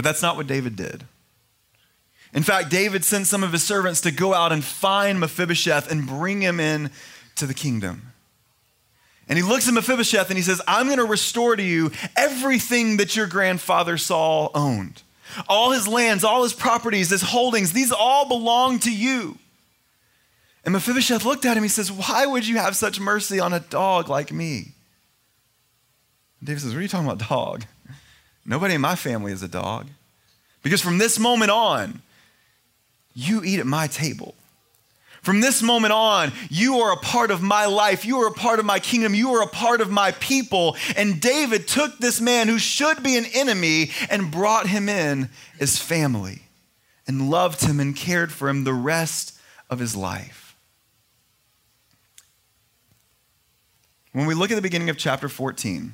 But 0.00 0.04
that's 0.04 0.22
not 0.22 0.36
what 0.36 0.46
David 0.46 0.76
did. 0.76 1.04
In 2.32 2.42
fact, 2.42 2.70
David 2.70 3.04
sent 3.04 3.26
some 3.26 3.44
of 3.44 3.52
his 3.52 3.62
servants 3.62 4.00
to 4.00 4.10
go 4.10 4.32
out 4.32 4.50
and 4.50 4.64
find 4.64 5.20
Mephibosheth 5.20 5.92
and 5.92 6.06
bring 6.06 6.40
him 6.40 6.58
in 6.58 6.90
to 7.36 7.44
the 7.44 7.52
kingdom. 7.52 8.14
And 9.28 9.36
he 9.36 9.44
looks 9.44 9.68
at 9.68 9.74
Mephibosheth 9.74 10.30
and 10.30 10.38
he 10.38 10.42
says, 10.42 10.62
I'm 10.66 10.86
going 10.86 11.00
to 11.00 11.04
restore 11.04 11.54
to 11.54 11.62
you 11.62 11.90
everything 12.16 12.96
that 12.96 13.14
your 13.14 13.26
grandfather 13.26 13.98
Saul 13.98 14.50
owned. 14.54 15.02
All 15.50 15.72
his 15.72 15.86
lands, 15.86 16.24
all 16.24 16.44
his 16.44 16.54
properties, 16.54 17.10
his 17.10 17.20
holdings, 17.20 17.74
these 17.74 17.92
all 17.92 18.26
belong 18.26 18.78
to 18.78 18.90
you. 18.90 19.36
And 20.64 20.72
Mephibosheth 20.72 21.26
looked 21.26 21.44
at 21.44 21.58
him. 21.58 21.62
He 21.62 21.68
says, 21.68 21.92
Why 21.92 22.24
would 22.24 22.48
you 22.48 22.56
have 22.56 22.74
such 22.74 22.98
mercy 22.98 23.38
on 23.38 23.52
a 23.52 23.60
dog 23.60 24.08
like 24.08 24.32
me? 24.32 24.72
And 26.38 26.46
David 26.46 26.62
says, 26.62 26.72
What 26.72 26.78
are 26.78 26.82
you 26.84 26.88
talking 26.88 27.06
about, 27.06 27.28
dog? 27.28 27.66
Nobody 28.50 28.74
in 28.74 28.80
my 28.80 28.96
family 28.96 29.30
is 29.30 29.44
a 29.44 29.48
dog. 29.48 29.86
Because 30.64 30.82
from 30.82 30.98
this 30.98 31.20
moment 31.20 31.52
on, 31.52 32.02
you 33.14 33.44
eat 33.44 33.60
at 33.60 33.66
my 33.66 33.86
table. 33.86 34.34
From 35.22 35.40
this 35.40 35.62
moment 35.62 35.92
on, 35.92 36.32
you 36.48 36.80
are 36.80 36.92
a 36.92 36.96
part 36.96 37.30
of 37.30 37.42
my 37.42 37.66
life. 37.66 38.04
You 38.04 38.18
are 38.22 38.26
a 38.26 38.32
part 38.32 38.58
of 38.58 38.64
my 38.64 38.80
kingdom. 38.80 39.14
You 39.14 39.34
are 39.34 39.44
a 39.44 39.46
part 39.46 39.80
of 39.80 39.88
my 39.88 40.10
people. 40.12 40.76
And 40.96 41.20
David 41.20 41.68
took 41.68 41.98
this 41.98 42.20
man 42.20 42.48
who 42.48 42.58
should 42.58 43.04
be 43.04 43.16
an 43.16 43.26
enemy 43.34 43.92
and 44.10 44.32
brought 44.32 44.66
him 44.66 44.88
in 44.88 45.28
as 45.60 45.78
family 45.78 46.42
and 47.06 47.30
loved 47.30 47.64
him 47.64 47.78
and 47.78 47.94
cared 47.94 48.32
for 48.32 48.48
him 48.48 48.64
the 48.64 48.74
rest 48.74 49.38
of 49.68 49.78
his 49.78 49.94
life. 49.94 50.56
When 54.10 54.26
we 54.26 54.34
look 54.34 54.50
at 54.50 54.56
the 54.56 54.62
beginning 54.62 54.90
of 54.90 54.98
chapter 54.98 55.28
14, 55.28 55.92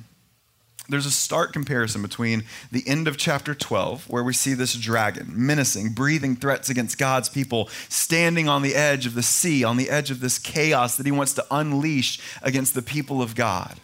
there's 0.89 1.05
a 1.05 1.11
stark 1.11 1.53
comparison 1.53 2.01
between 2.01 2.43
the 2.71 2.87
end 2.87 3.07
of 3.07 3.17
chapter 3.17 3.53
12, 3.53 4.09
where 4.09 4.23
we 4.23 4.33
see 4.33 4.53
this 4.53 4.73
dragon 4.73 5.31
menacing, 5.35 5.93
breathing 5.93 6.35
threats 6.35 6.69
against 6.69 6.97
God's 6.97 7.29
people, 7.29 7.69
standing 7.89 8.47
on 8.47 8.61
the 8.61 8.75
edge 8.75 9.05
of 9.05 9.13
the 9.13 9.23
sea, 9.23 9.63
on 9.63 9.77
the 9.77 9.89
edge 9.89 10.11
of 10.11 10.21
this 10.21 10.39
chaos 10.39 10.95
that 10.95 11.05
he 11.05 11.11
wants 11.11 11.33
to 11.33 11.45
unleash 11.51 12.19
against 12.41 12.73
the 12.73 12.81
people 12.81 13.21
of 13.21 13.35
God. 13.35 13.79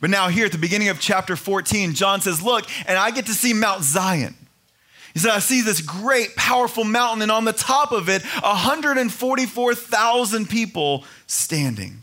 But 0.00 0.10
now, 0.10 0.28
here 0.28 0.46
at 0.46 0.52
the 0.52 0.58
beginning 0.58 0.88
of 0.88 1.00
chapter 1.00 1.36
14, 1.36 1.94
John 1.94 2.20
says, 2.20 2.42
Look, 2.42 2.64
and 2.86 2.98
I 2.98 3.10
get 3.10 3.26
to 3.26 3.34
see 3.34 3.52
Mount 3.52 3.82
Zion. 3.82 4.34
He 5.14 5.20
said, 5.20 5.30
I 5.30 5.38
see 5.40 5.62
this 5.62 5.80
great, 5.80 6.36
powerful 6.36 6.84
mountain, 6.84 7.22
and 7.22 7.30
on 7.30 7.44
the 7.44 7.52
top 7.52 7.92
of 7.92 8.08
it, 8.08 8.22
144,000 8.22 10.48
people 10.48 11.04
standing. 11.26 12.02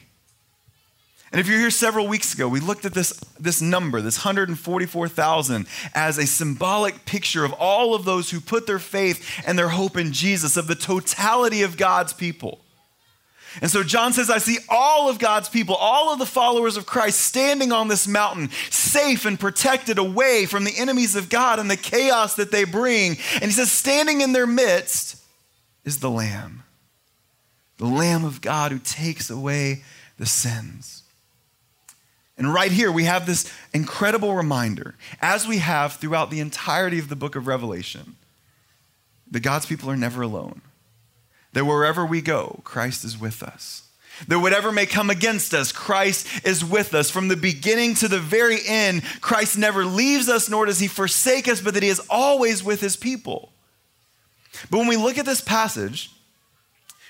And 1.32 1.40
if 1.40 1.48
you're 1.48 1.60
here 1.60 1.70
several 1.70 2.08
weeks 2.08 2.34
ago, 2.34 2.48
we 2.48 2.60
looked 2.60 2.86
at 2.86 2.94
this, 2.94 3.12
this 3.40 3.62
number, 3.62 4.02
this 4.02 4.18
144,000, 4.18 5.68
as 5.94 6.18
a 6.18 6.26
symbolic 6.26 7.06
picture 7.06 7.46
of 7.46 7.54
all 7.54 7.94
of 7.94 8.04
those 8.04 8.32
who 8.32 8.40
put 8.40 8.66
their 8.66 8.80
faith 8.80 9.44
and 9.46 9.58
their 9.58 9.70
hope 9.70 9.96
in 9.96 10.12
Jesus, 10.12 10.58
of 10.58 10.68
the 10.68 10.76
totality 10.76 11.62
of 11.62 11.78
God's 11.78 12.14
people. 12.14 12.60
And 13.62 13.70
so 13.70 13.84
John 13.84 14.14
says, 14.14 14.30
I 14.30 14.38
see 14.38 14.58
all 14.70 15.10
of 15.10 15.20
God's 15.20 15.50
people, 15.50 15.76
all 15.76 16.14
of 16.14 16.20
the 16.20 16.26
followers 16.26 16.78
of 16.78 16.86
Christ 16.86 17.22
standing 17.22 17.72
on 17.72 17.88
this 17.88 18.08
mountain, 18.08 18.50
safe 18.70 19.26
and 19.26 19.40
protected 19.40 19.98
away 19.98 20.46
from 20.46 20.64
the 20.64 20.78
enemies 20.78 21.16
of 21.16 21.30
God 21.30 21.60
and 21.60 21.70
the 21.70 21.78
chaos 21.78 22.36
that 22.36 22.52
they 22.52 22.64
bring. 22.64 23.18
And 23.34 23.46
he 23.46 23.52
says, 23.52 23.72
standing 23.72 24.22
in 24.22 24.34
their 24.34 24.48
midst 24.48 25.24
is 25.84 26.00
the 26.00 26.12
Lamb, 26.12 26.64
the 27.78 27.88
Lamb 27.88 28.24
of 28.24 28.42
God 28.42 28.72
who 28.72 28.80
takes 28.80 29.30
away 29.30 29.84
the 30.18 30.26
sins. 30.28 30.99
And 32.40 32.54
right 32.54 32.72
here, 32.72 32.90
we 32.90 33.04
have 33.04 33.26
this 33.26 33.52
incredible 33.74 34.34
reminder, 34.34 34.96
as 35.22 35.46
we 35.46 35.58
have 35.58 35.94
throughout 35.94 36.32
the 36.32 36.40
entirety 36.40 36.98
of 36.98 37.10
the 37.10 37.16
book 37.18 37.36
of 37.36 37.48
Revelation, 37.48 38.16
that 39.30 39.42
God's 39.42 39.66
people 39.66 39.92
are 39.92 39.98
never 39.98 40.22
alone. 40.22 40.62
That 41.52 41.66
wherever 41.66 42.06
we 42.06 42.22
go, 42.22 42.62
Christ 42.64 43.04
is 43.04 43.20
with 43.20 43.44
us. 43.44 43.84
That 44.28 44.40
whatever 44.40 44.72
may 44.72 44.86
come 44.86 45.10
against 45.10 45.54
us, 45.54 45.74
Christ 45.74 46.46
is 46.46 46.64
with 46.64 46.94
us. 46.94 47.12
From 47.12 47.28
the 47.28 47.36
beginning 47.36 47.94
to 47.96 48.08
the 48.08 48.20
very 48.20 48.60
end, 48.66 49.04
Christ 49.20 49.58
never 49.58 49.84
leaves 49.84 50.30
us, 50.30 50.50
nor 50.50 50.66
does 50.66 50.80
he 50.80 50.88
forsake 50.88 51.48
us, 51.50 51.60
but 51.60 51.74
that 51.74 51.84
he 51.84 51.90
is 51.90 52.02
always 52.10 52.64
with 52.64 52.80
his 52.80 52.96
people. 52.96 53.52
But 54.70 54.78
when 54.78 54.88
we 54.88 54.98
look 54.98 55.18
at 55.18 55.26
this 55.26 55.42
passage, 55.42 56.10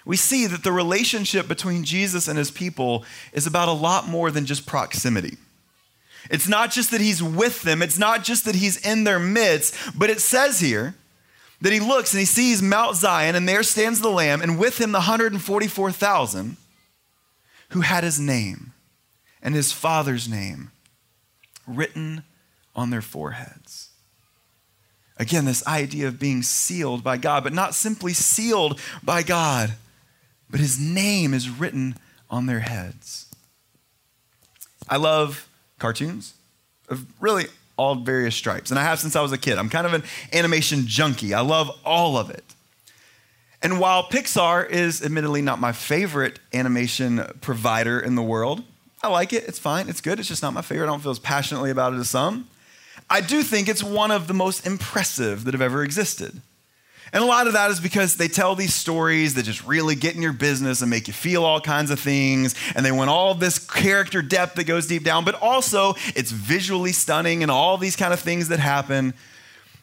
we 0.05 0.15
see 0.15 0.47
that 0.47 0.63
the 0.63 0.71
relationship 0.71 1.47
between 1.47 1.83
Jesus 1.83 2.27
and 2.27 2.37
his 2.37 2.51
people 2.51 3.03
is 3.33 3.45
about 3.45 3.67
a 3.67 3.73
lot 3.73 4.07
more 4.07 4.31
than 4.31 4.45
just 4.45 4.65
proximity. 4.65 5.37
It's 6.29 6.47
not 6.47 6.71
just 6.71 6.91
that 6.91 7.01
he's 7.01 7.23
with 7.23 7.63
them, 7.63 7.81
it's 7.81 7.99
not 7.99 8.23
just 8.23 8.45
that 8.45 8.55
he's 8.55 8.77
in 8.85 9.03
their 9.03 9.19
midst, 9.19 9.75
but 9.97 10.09
it 10.09 10.21
says 10.21 10.59
here 10.59 10.95
that 11.61 11.73
he 11.73 11.79
looks 11.79 12.13
and 12.13 12.19
he 12.19 12.25
sees 12.25 12.61
Mount 12.61 12.95
Zion, 12.95 13.35
and 13.35 13.47
there 13.47 13.63
stands 13.63 14.01
the 14.01 14.09
Lamb, 14.09 14.41
and 14.41 14.59
with 14.59 14.79
him 14.79 14.91
the 14.91 14.99
144,000 14.99 16.57
who 17.69 17.81
had 17.81 18.03
his 18.03 18.19
name 18.19 18.73
and 19.41 19.55
his 19.55 19.71
father's 19.71 20.27
name 20.27 20.71
written 21.67 22.23
on 22.75 22.89
their 22.89 23.01
foreheads. 23.01 23.89
Again, 25.17 25.45
this 25.45 25.65
idea 25.67 26.07
of 26.07 26.19
being 26.19 26.41
sealed 26.41 27.03
by 27.03 27.17
God, 27.17 27.43
but 27.43 27.53
not 27.53 27.75
simply 27.75 28.13
sealed 28.13 28.79
by 29.03 29.21
God 29.21 29.73
but 30.49 30.59
his 30.59 30.79
name 30.79 31.33
is 31.33 31.49
written 31.49 31.95
on 32.29 32.45
their 32.45 32.59
heads. 32.59 33.27
I 34.87 34.97
love 34.97 35.47
cartoons 35.77 36.33
of 36.89 37.05
really 37.21 37.45
all 37.77 37.95
various 37.95 38.35
stripes, 38.35 38.71
and 38.71 38.79
I 38.79 38.83
have 38.83 38.99
since 38.99 39.15
I 39.15 39.21
was 39.21 39.31
a 39.31 39.37
kid. 39.37 39.57
I'm 39.57 39.69
kind 39.69 39.85
of 39.85 39.93
an 39.93 40.03
animation 40.33 40.85
junkie. 40.85 41.33
I 41.33 41.41
love 41.41 41.71
all 41.85 42.17
of 42.17 42.29
it. 42.29 42.43
And 43.61 43.79
while 43.79 44.03
Pixar 44.03 44.69
is 44.69 45.03
admittedly 45.03 45.41
not 45.41 45.59
my 45.59 45.71
favorite 45.71 46.39
animation 46.53 47.25
provider 47.41 47.99
in 47.99 48.15
the 48.15 48.23
world, 48.23 48.63
I 49.03 49.09
like 49.09 49.33
it. 49.33 49.45
It's 49.47 49.59
fine. 49.59 49.89
It's 49.89 50.01
good. 50.01 50.19
It's 50.19 50.27
just 50.27 50.41
not 50.41 50.53
my 50.53 50.61
favorite. 50.61 50.85
I 50.85 50.91
don't 50.91 51.01
feel 51.01 51.11
as 51.11 51.19
passionately 51.19 51.71
about 51.71 51.93
it 51.93 51.97
as 51.97 52.09
some. 52.09 52.49
I 53.09 53.21
do 53.21 53.43
think 53.43 53.67
it's 53.67 53.83
one 53.83 54.11
of 54.11 54.27
the 54.27 54.33
most 54.33 54.65
impressive 54.65 55.45
that 55.45 55.53
have 55.53 55.61
ever 55.61 55.83
existed. 55.83 56.41
And 57.11 57.23
a 57.23 57.25
lot 57.25 57.47
of 57.47 57.53
that 57.53 57.71
is 57.71 57.79
because 57.79 58.15
they 58.15 58.27
tell 58.27 58.55
these 58.55 58.73
stories 58.73 59.33
that 59.35 59.43
just 59.43 59.65
really 59.65 59.95
get 59.95 60.15
in 60.15 60.21
your 60.21 60.33
business 60.33 60.81
and 60.81 60.89
make 60.89 61.07
you 61.07 61.13
feel 61.13 61.43
all 61.43 61.59
kinds 61.59 61.91
of 61.91 61.99
things. 61.99 62.55
And 62.75 62.85
they 62.85 62.91
want 62.91 63.09
all 63.09 63.33
this 63.33 63.59
character 63.59 64.21
depth 64.21 64.55
that 64.55 64.65
goes 64.65 64.87
deep 64.87 65.03
down, 65.03 65.25
but 65.25 65.35
also 65.35 65.95
it's 66.15 66.31
visually 66.31 66.91
stunning 66.91 67.41
and 67.41 67.51
all 67.51 67.77
these 67.77 67.95
kind 67.95 68.13
of 68.13 68.19
things 68.19 68.49
that 68.49 68.59
happen. 68.59 69.13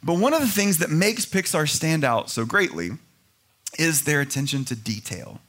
But 0.02 0.18
one 0.18 0.34
of 0.34 0.40
the 0.40 0.46
things 0.46 0.78
that 0.78 0.90
makes 0.90 1.26
Pixar 1.26 1.68
stand 1.68 2.04
out 2.04 2.30
so 2.30 2.44
greatly 2.44 2.90
is 3.78 4.02
their 4.02 4.20
attention 4.20 4.64
to 4.66 4.76
detail. 4.76 5.40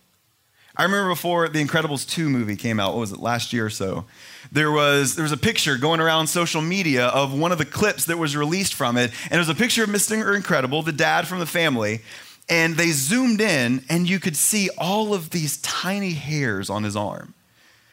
I 0.77 0.83
remember 0.83 1.09
before 1.09 1.49
the 1.49 1.63
Incredibles 1.63 2.07
2 2.07 2.29
movie 2.29 2.55
came 2.55 2.79
out, 2.79 2.93
what 2.93 2.99
was 2.99 3.11
it, 3.11 3.19
last 3.19 3.51
year 3.51 3.65
or 3.65 3.69
so? 3.71 4.05
There 4.51 4.71
was, 4.71 5.15
there 5.15 5.23
was 5.23 5.31
a 5.31 5.37
picture 5.37 5.75
going 5.75 5.99
around 5.99 6.27
social 6.27 6.61
media 6.61 7.07
of 7.07 7.33
one 7.33 7.51
of 7.51 7.57
the 7.57 7.65
clips 7.65 8.05
that 8.05 8.17
was 8.17 8.37
released 8.37 8.75
from 8.75 8.95
it. 8.95 9.11
And 9.23 9.33
it 9.33 9.39
was 9.39 9.49
a 9.49 9.55
picture 9.55 9.83
of 9.83 9.89
Mr. 9.89 10.35
Incredible, 10.35 10.83
the 10.83 10.91
dad 10.91 11.27
from 11.27 11.39
the 11.39 11.47
family. 11.47 12.01
And 12.47 12.75
they 12.75 12.91
zoomed 12.91 13.41
in, 13.41 13.83
and 13.89 14.07
you 14.07 14.19
could 14.19 14.37
see 14.37 14.69
all 14.77 15.15
of 15.15 15.31
these 15.31 15.57
tiny 15.61 16.11
hairs 16.11 16.69
on 16.69 16.83
his 16.83 16.95
arm. 16.95 17.33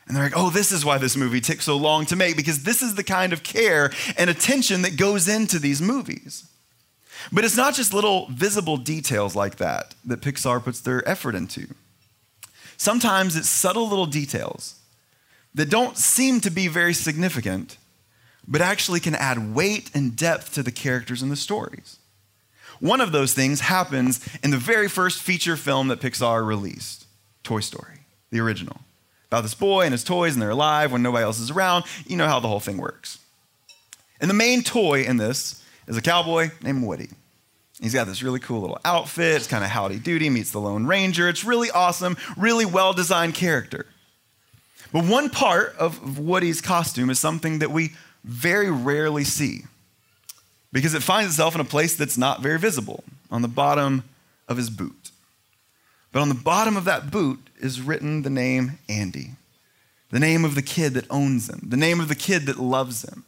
And 0.07 0.15
they're 0.15 0.25
like, 0.25 0.37
oh, 0.37 0.51
this 0.51 0.71
is 0.71 0.85
why 0.85 0.99
this 0.99 1.17
movie 1.17 1.41
took 1.41 1.63
so 1.63 1.79
long 1.79 2.05
to 2.07 2.17
make, 2.17 2.37
because 2.37 2.65
this 2.65 2.83
is 2.83 2.95
the 2.95 3.03
kind 3.03 3.33
of 3.33 3.43
care 3.43 3.91
and 4.19 4.29
attention 4.29 4.83
that 4.83 4.99
goes 4.99 5.27
into 5.27 5.59
these 5.59 5.81
movies. 5.81 6.47
But 7.33 7.45
it's 7.45 7.57
not 7.57 7.75
just 7.75 7.95
little 7.95 8.27
visible 8.27 8.77
details 8.77 9.35
like 9.35 9.57
that 9.57 9.95
that 10.05 10.21
Pixar 10.21 10.63
puts 10.63 10.81
their 10.81 11.09
effort 11.09 11.35
into. 11.35 11.69
Sometimes 12.77 13.37
it's 13.37 13.49
subtle 13.49 13.89
little 13.89 14.07
details 14.07 14.77
that 15.55 15.71
don't 15.71 15.97
seem 15.97 16.41
to 16.41 16.51
be 16.51 16.69
very 16.69 16.95
significant, 16.95 17.79
but 18.47 18.61
actually 18.61 19.01
can 19.01 19.15
add 19.15 19.55
weight 19.55 19.91
and 19.95 20.17
depth 20.17 20.55
to 20.55 20.63
the 20.63 20.73
characters 20.73 21.23
and 21.23 21.31
the 21.31 21.37
stories. 21.37 21.99
One 22.81 23.01
of 23.01 23.13
those 23.13 23.35
things 23.35 23.61
happens 23.61 24.27
in 24.43 24.51
the 24.51 24.59
very 24.59 24.89
first 24.89 25.23
feature 25.23 25.57
film 25.57 25.89
that 25.89 26.01
Pixar 26.01 26.47
released 26.47 27.07
Toy 27.43 27.61
Story, 27.61 28.01
the 28.31 28.41
original. 28.41 28.81
About 29.29 29.43
this 29.43 29.55
boy 29.55 29.83
and 29.83 29.93
his 29.93 30.05
toys, 30.05 30.35
and 30.35 30.43
they're 30.43 30.51
alive 30.51 30.93
when 30.93 31.03
nobody 31.03 31.25
else 31.25 31.41
is 31.41 31.51
around. 31.51 31.85
You 32.07 32.17
know 32.17 32.27
how 32.27 32.41
the 32.41 32.49
whole 32.49 32.61
thing 32.61 32.77
works. 32.77 33.19
And 34.21 34.29
the 34.29 34.35
main 34.35 34.63
toy 34.63 35.03
in 35.03 35.17
this 35.17 35.63
is 35.87 35.97
a 35.97 36.03
cowboy 36.03 36.51
named 36.63 36.85
Woody. 36.85 37.11
He's 37.85 37.93
got 37.93 38.07
this 38.07 38.23
really 38.23 38.41
cool 38.41 38.63
little 38.63 38.81
outfit. 38.83 39.37
It's 39.37 39.47
kind 39.47 39.63
of 39.63 39.69
howdy 39.69 39.99
doody, 39.99 40.31
meets 40.31 40.51
the 40.53 40.59
Lone 40.59 40.87
Ranger. 40.87 41.29
It's 41.29 41.45
really 41.45 41.71
awesome, 41.71 42.17
really 42.35 42.65
well 42.65 42.95
designed 42.95 43.35
character. 43.35 43.85
But 44.91 45.05
one 45.05 45.29
part 45.29 45.77
of 45.77 46.19
Woody's 46.19 46.63
costume 46.63 47.11
is 47.11 47.19
something 47.19 47.59
that 47.59 47.71
we 47.71 47.93
very 48.25 48.71
rarely 48.71 49.23
see 49.23 49.65
because 50.73 50.95
it 50.95 51.03
finds 51.03 51.33
itself 51.33 51.55
in 51.55 51.61
a 51.61 51.65
place 51.65 51.95
that's 51.95 52.17
not 52.17 52.41
very 52.41 52.59
visible 52.59 53.05
on 53.31 53.43
the 53.43 53.49
bottom 53.49 54.05
of 54.49 54.57
his 54.57 54.71
boot. 54.71 55.11
But 56.11 56.23
on 56.23 56.31
the 56.31 56.35
bottom 56.35 56.79
of 56.79 56.87
that 56.87 57.11
boot 57.11 57.51
is 57.61 57.83
written 57.83 58.23
the 58.23 58.31
name 58.31 58.79
Andy, 58.89 59.33
the 60.11 60.21
name 60.21 60.47
of 60.47 60.55
the 60.55 60.63
kid 60.63 60.95
that 60.95 61.05
owns 61.11 61.51
him, 61.51 61.61
the 61.69 61.77
name 61.77 62.01
of 62.01 62.09
the 62.09 62.15
kid 62.15 62.47
that 62.47 62.59
loves 62.59 63.03
him. 63.03 63.25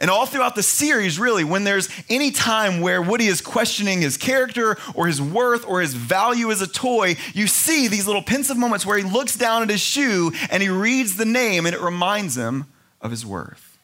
And 0.00 0.10
all 0.10 0.26
throughout 0.26 0.54
the 0.54 0.62
series, 0.62 1.18
really, 1.18 1.42
when 1.42 1.64
there's 1.64 1.88
any 2.08 2.30
time 2.30 2.80
where 2.80 3.02
Woody 3.02 3.26
is 3.26 3.40
questioning 3.40 4.00
his 4.00 4.16
character 4.16 4.76
or 4.94 5.08
his 5.08 5.20
worth 5.20 5.66
or 5.66 5.80
his 5.80 5.94
value 5.94 6.52
as 6.52 6.62
a 6.62 6.68
toy, 6.68 7.16
you 7.34 7.48
see 7.48 7.88
these 7.88 8.06
little 8.06 8.22
pensive 8.22 8.56
moments 8.56 8.86
where 8.86 8.96
he 8.96 9.02
looks 9.02 9.36
down 9.36 9.62
at 9.62 9.70
his 9.70 9.80
shoe 9.80 10.30
and 10.50 10.62
he 10.62 10.68
reads 10.68 11.16
the 11.16 11.24
name 11.24 11.66
and 11.66 11.74
it 11.74 11.80
reminds 11.80 12.36
him 12.36 12.66
of 13.00 13.10
his 13.10 13.26
worth. 13.26 13.78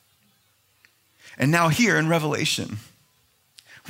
And 1.37 1.51
now, 1.51 1.69
here 1.69 1.97
in 1.97 2.09
Revelation, 2.09 2.79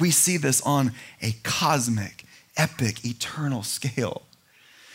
we 0.01 0.11
see 0.11 0.39
this 0.39 0.63
on 0.63 0.93
a 1.21 1.33
cosmic, 1.43 2.25
epic, 2.57 3.05
eternal 3.05 3.63
scale. 3.63 4.23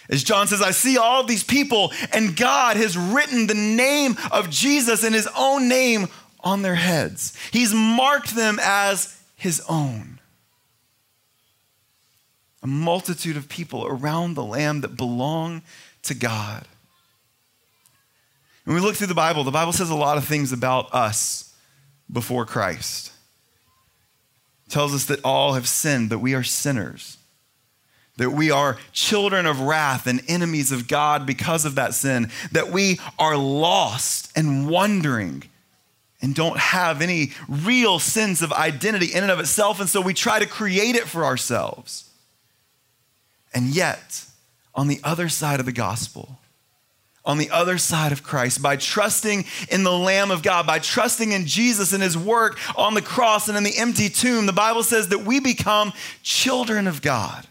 As 0.09 0.23
John 0.23 0.47
says, 0.47 0.63
I 0.63 0.71
see 0.71 0.97
all 0.97 1.23
these 1.23 1.43
people, 1.43 1.91
and 2.11 2.35
God 2.35 2.77
has 2.77 2.97
written 2.97 3.45
the 3.45 3.53
name 3.53 4.17
of 4.31 4.49
Jesus 4.49 5.03
in 5.03 5.13
his 5.13 5.29
own 5.37 5.69
name 5.69 6.07
on 6.41 6.61
their 6.61 6.75
heads. 6.75 7.37
He's 7.51 7.73
marked 7.73 8.35
them 8.35 8.59
as 8.61 9.21
his 9.35 9.61
own. 9.69 10.19
A 12.61 12.67
multitude 12.67 13.37
of 13.37 13.47
people 13.47 13.85
around 13.87 14.33
the 14.33 14.43
Lamb 14.43 14.81
that 14.81 14.97
belong 14.97 15.61
to 16.03 16.13
God. 16.13 16.67
When 18.65 18.75
we 18.75 18.81
look 18.81 18.95
through 18.95 19.07
the 19.07 19.15
Bible, 19.15 19.43
the 19.43 19.51
Bible 19.51 19.73
says 19.73 19.89
a 19.89 19.95
lot 19.95 20.17
of 20.17 20.25
things 20.25 20.51
about 20.51 20.93
us 20.93 21.55
before 22.11 22.45
Christ. 22.45 23.11
It 24.67 24.71
tells 24.71 24.93
us 24.93 25.05
that 25.05 25.23
all 25.23 25.53
have 25.53 25.67
sinned, 25.67 26.09
that 26.09 26.19
we 26.19 26.35
are 26.35 26.43
sinners, 26.43 27.17
that 28.17 28.31
we 28.31 28.51
are 28.51 28.77
children 28.91 29.45
of 29.45 29.61
wrath 29.61 30.05
and 30.05 30.21
enemies 30.27 30.71
of 30.71 30.87
God 30.87 31.25
because 31.25 31.65
of 31.65 31.75
that 31.75 31.93
sin, 31.93 32.29
that 32.51 32.69
we 32.69 32.99
are 33.17 33.37
lost 33.37 34.31
and 34.35 34.69
wandering 34.69 35.43
and 36.21 36.35
don't 36.35 36.57
have 36.57 37.01
any 37.01 37.31
real 37.47 37.99
sense 37.99 38.41
of 38.41 38.51
identity 38.51 39.07
in 39.13 39.23
and 39.23 39.31
of 39.31 39.39
itself. 39.39 39.79
And 39.79 39.89
so 39.89 40.01
we 40.01 40.13
try 40.13 40.39
to 40.39 40.45
create 40.45 40.95
it 40.95 41.07
for 41.07 41.23
ourselves. 41.23 42.09
And 43.53 43.67
yet, 43.67 44.25
on 44.75 44.87
the 44.87 44.99
other 45.03 45.29
side 45.29 45.59
of 45.59 45.65
the 45.65 45.71
gospel, 45.71 46.39
on 47.25 47.37
the 47.37 47.49
other 47.51 47.77
side 47.77 48.11
of 48.11 48.23
Christ, 48.23 48.61
by 48.61 48.75
trusting 48.75 49.45
in 49.69 49.83
the 49.83 49.91
Lamb 49.91 50.31
of 50.31 50.43
God, 50.43 50.65
by 50.65 50.79
trusting 50.79 51.31
in 51.31 51.45
Jesus 51.45 51.93
and 51.93 52.01
his 52.01 52.17
work 52.17 52.57
on 52.77 52.93
the 52.93 53.01
cross 53.01 53.47
and 53.47 53.57
in 53.57 53.63
the 53.63 53.77
empty 53.77 54.09
tomb, 54.09 54.45
the 54.45 54.53
Bible 54.53 54.83
says 54.83 55.09
that 55.09 55.19
we 55.19 55.39
become 55.39 55.93
children 56.23 56.87
of 56.87 57.01
God, 57.01 57.45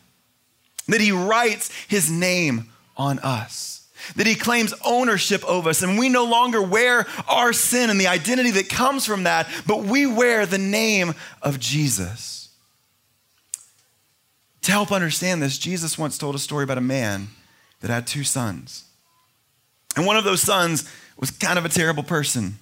that 0.88 1.00
he 1.00 1.12
writes 1.12 1.70
his 1.86 2.10
name 2.10 2.70
on 2.96 3.18
us 3.20 3.77
that 4.16 4.26
he 4.26 4.34
claims 4.34 4.74
ownership 4.84 5.44
of 5.44 5.66
us, 5.66 5.82
and 5.82 5.98
we 5.98 6.08
no 6.08 6.24
longer 6.24 6.62
wear 6.62 7.06
our 7.28 7.52
sin 7.52 7.90
and 7.90 8.00
the 8.00 8.06
identity 8.06 8.50
that 8.52 8.68
comes 8.68 9.06
from 9.06 9.24
that, 9.24 9.48
but 9.66 9.84
we 9.84 10.06
wear 10.06 10.46
the 10.46 10.58
name 10.58 11.14
of 11.42 11.58
Jesus. 11.58 12.50
To 14.62 14.72
help 14.72 14.92
understand 14.92 15.42
this, 15.42 15.58
Jesus 15.58 15.96
once 15.96 16.18
told 16.18 16.34
a 16.34 16.38
story 16.38 16.64
about 16.64 16.78
a 16.78 16.82
man 16.82 17.28
that 17.80 17.90
had 17.90 18.06
two 18.06 18.24
sons. 18.24 18.84
And 19.96 20.04
one 20.04 20.16
of 20.16 20.24
those 20.24 20.42
sons 20.42 20.88
was 21.18 21.30
kind 21.30 21.58
of 21.58 21.64
a 21.64 21.68
terrible 21.68 22.02
person. 22.02 22.58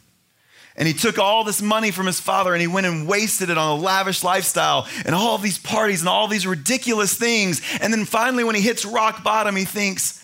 And 0.77 0.87
he 0.87 0.95
took 0.95 1.19
all 1.19 1.43
this 1.43 1.63
money 1.63 1.91
from 1.91 2.07
his 2.07 2.21
father 2.21 2.53
and 2.53 2.61
he 2.61 2.67
went 2.67 2.87
and 2.87 3.09
wasted 3.09 3.49
it 3.49 3.57
on 3.57 3.79
a 3.79 3.81
lavish 3.81 4.23
lifestyle 4.23 4.87
and 5.07 5.15
all 5.15 5.39
these 5.39 5.59
parties 5.59 6.01
and 6.01 6.09
all 6.09 6.29
these 6.29 6.47
ridiculous 6.47 7.15
things. 7.15 7.63
And 7.81 7.93
then 7.93 8.05
finally, 8.05 8.45
when 8.45 8.55
he 8.55 8.61
hits 8.61 8.85
rock 8.85 9.25
bottom, 9.25 9.57
he 9.57 9.65
thinks, 9.65 10.23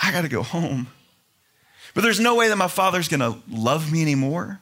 I 0.00 0.12
got 0.12 0.22
to 0.22 0.28
go 0.28 0.42
home. 0.42 0.88
But 1.94 2.02
there's 2.02 2.20
no 2.20 2.36
way 2.36 2.48
that 2.48 2.56
my 2.56 2.68
father's 2.68 3.08
going 3.08 3.20
to 3.20 3.38
love 3.50 3.92
me 3.92 4.02
anymore. 4.02 4.60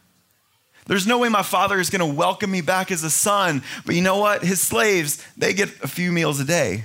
There's 0.87 1.07
no 1.07 1.19
way 1.19 1.29
my 1.29 1.43
father 1.43 1.79
is 1.79 1.91
going 1.91 2.01
to 2.01 2.17
welcome 2.17 2.51
me 2.51 2.63
back 2.63 2.91
as 2.91 3.05
a 3.05 3.11
son. 3.11 3.63
But 3.85 3.95
you 3.95 4.03
know 4.03 4.19
what? 4.19 4.43
His 4.43 4.61
slaves, 4.61 5.25
they 5.37 5.53
get 5.53 5.69
a 5.83 5.89
few 5.89 6.11
meals 6.11 6.41
a 6.41 6.45
day. 6.45 6.85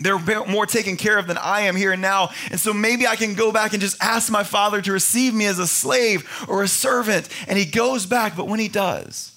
They're 0.00 0.18
more 0.46 0.66
taken 0.66 0.96
care 0.96 1.18
of 1.18 1.28
than 1.28 1.38
I 1.38 1.62
am 1.62 1.76
here 1.76 1.92
and 1.92 2.02
now. 2.02 2.30
And 2.50 2.58
so 2.58 2.72
maybe 2.72 3.06
I 3.06 3.14
can 3.14 3.34
go 3.34 3.52
back 3.52 3.72
and 3.72 3.80
just 3.80 4.02
ask 4.02 4.30
my 4.30 4.42
father 4.42 4.82
to 4.82 4.92
receive 4.92 5.32
me 5.32 5.46
as 5.46 5.60
a 5.60 5.68
slave 5.68 6.28
or 6.48 6.64
a 6.64 6.68
servant. 6.68 7.28
And 7.46 7.56
he 7.56 7.64
goes 7.64 8.04
back. 8.04 8.36
But 8.36 8.48
when 8.48 8.58
he 8.58 8.66
does, 8.66 9.36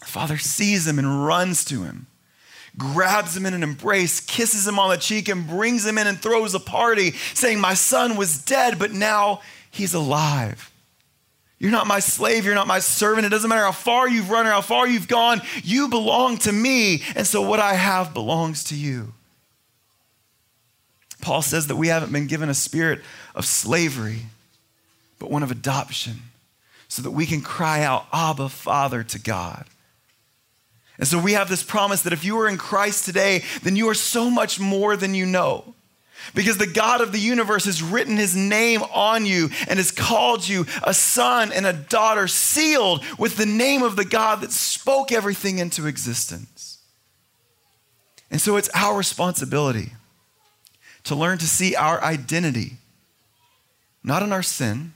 the 0.00 0.06
father 0.06 0.36
sees 0.36 0.86
him 0.86 0.98
and 0.98 1.26
runs 1.26 1.64
to 1.66 1.84
him 1.84 2.06
grabs 2.78 3.36
him 3.36 3.46
in 3.46 3.54
an 3.54 3.62
embrace, 3.62 4.20
kisses 4.20 4.66
him 4.66 4.78
on 4.78 4.90
the 4.90 4.96
cheek, 4.96 5.28
and 5.28 5.46
brings 5.46 5.86
him 5.86 5.98
in 5.98 6.06
and 6.06 6.20
throws 6.20 6.54
a 6.54 6.60
party, 6.60 7.12
saying, 7.34 7.60
My 7.60 7.74
son 7.74 8.16
was 8.16 8.38
dead, 8.44 8.78
but 8.78 8.92
now 8.92 9.40
he's 9.70 9.94
alive. 9.94 10.70
You're 11.58 11.70
not 11.70 11.86
my 11.86 12.00
slave. 12.00 12.44
You're 12.44 12.54
not 12.54 12.66
my 12.66 12.80
servant. 12.80 13.26
It 13.26 13.30
doesn't 13.30 13.48
matter 13.48 13.62
how 13.62 13.72
far 13.72 14.08
you've 14.08 14.30
run 14.30 14.46
or 14.46 14.50
how 14.50 14.60
far 14.60 14.86
you've 14.86 15.08
gone. 15.08 15.40
You 15.62 15.88
belong 15.88 16.36
to 16.38 16.52
me. 16.52 17.02
And 17.14 17.26
so 17.26 17.40
what 17.40 17.60
I 17.60 17.74
have 17.74 18.12
belongs 18.12 18.64
to 18.64 18.76
you. 18.76 19.14
Paul 21.22 21.40
says 21.40 21.66
that 21.68 21.76
we 21.76 21.88
haven't 21.88 22.12
been 22.12 22.26
given 22.26 22.50
a 22.50 22.54
spirit 22.54 23.00
of 23.34 23.46
slavery, 23.46 24.26
but 25.18 25.30
one 25.30 25.42
of 25.42 25.50
adoption, 25.50 26.16
so 26.88 27.02
that 27.02 27.10
we 27.10 27.26
can 27.26 27.40
cry 27.40 27.82
out, 27.82 28.06
Abba, 28.12 28.50
Father, 28.50 29.02
to 29.02 29.18
God. 29.18 29.64
And 30.98 31.06
so 31.06 31.18
we 31.18 31.32
have 31.32 31.48
this 31.48 31.62
promise 31.62 32.02
that 32.02 32.12
if 32.12 32.24
you 32.24 32.38
are 32.40 32.48
in 32.48 32.56
Christ 32.56 33.04
today, 33.04 33.44
then 33.62 33.76
you 33.76 33.88
are 33.88 33.94
so 33.94 34.30
much 34.30 34.58
more 34.58 34.96
than 34.96 35.14
you 35.14 35.26
know. 35.26 35.74
Because 36.34 36.58
the 36.58 36.66
God 36.66 37.00
of 37.00 37.12
the 37.12 37.18
universe 37.18 37.66
has 37.66 37.82
written 37.82 38.16
his 38.16 38.34
name 38.34 38.82
on 38.94 39.26
you 39.26 39.50
and 39.68 39.78
has 39.78 39.92
called 39.92 40.48
you 40.48 40.66
a 40.82 40.94
son 40.94 41.52
and 41.52 41.66
a 41.66 41.72
daughter, 41.72 42.26
sealed 42.26 43.04
with 43.18 43.36
the 43.36 43.46
name 43.46 43.82
of 43.82 43.96
the 43.96 44.04
God 44.04 44.40
that 44.40 44.50
spoke 44.50 45.12
everything 45.12 45.58
into 45.58 45.86
existence. 45.86 46.78
And 48.30 48.40
so 48.40 48.56
it's 48.56 48.70
our 48.74 48.96
responsibility 48.96 49.92
to 51.04 51.14
learn 51.14 51.38
to 51.38 51.46
see 51.46 51.76
our 51.76 52.02
identity, 52.02 52.78
not 54.02 54.22
in 54.22 54.32
our 54.32 54.42
sin, 54.42 54.94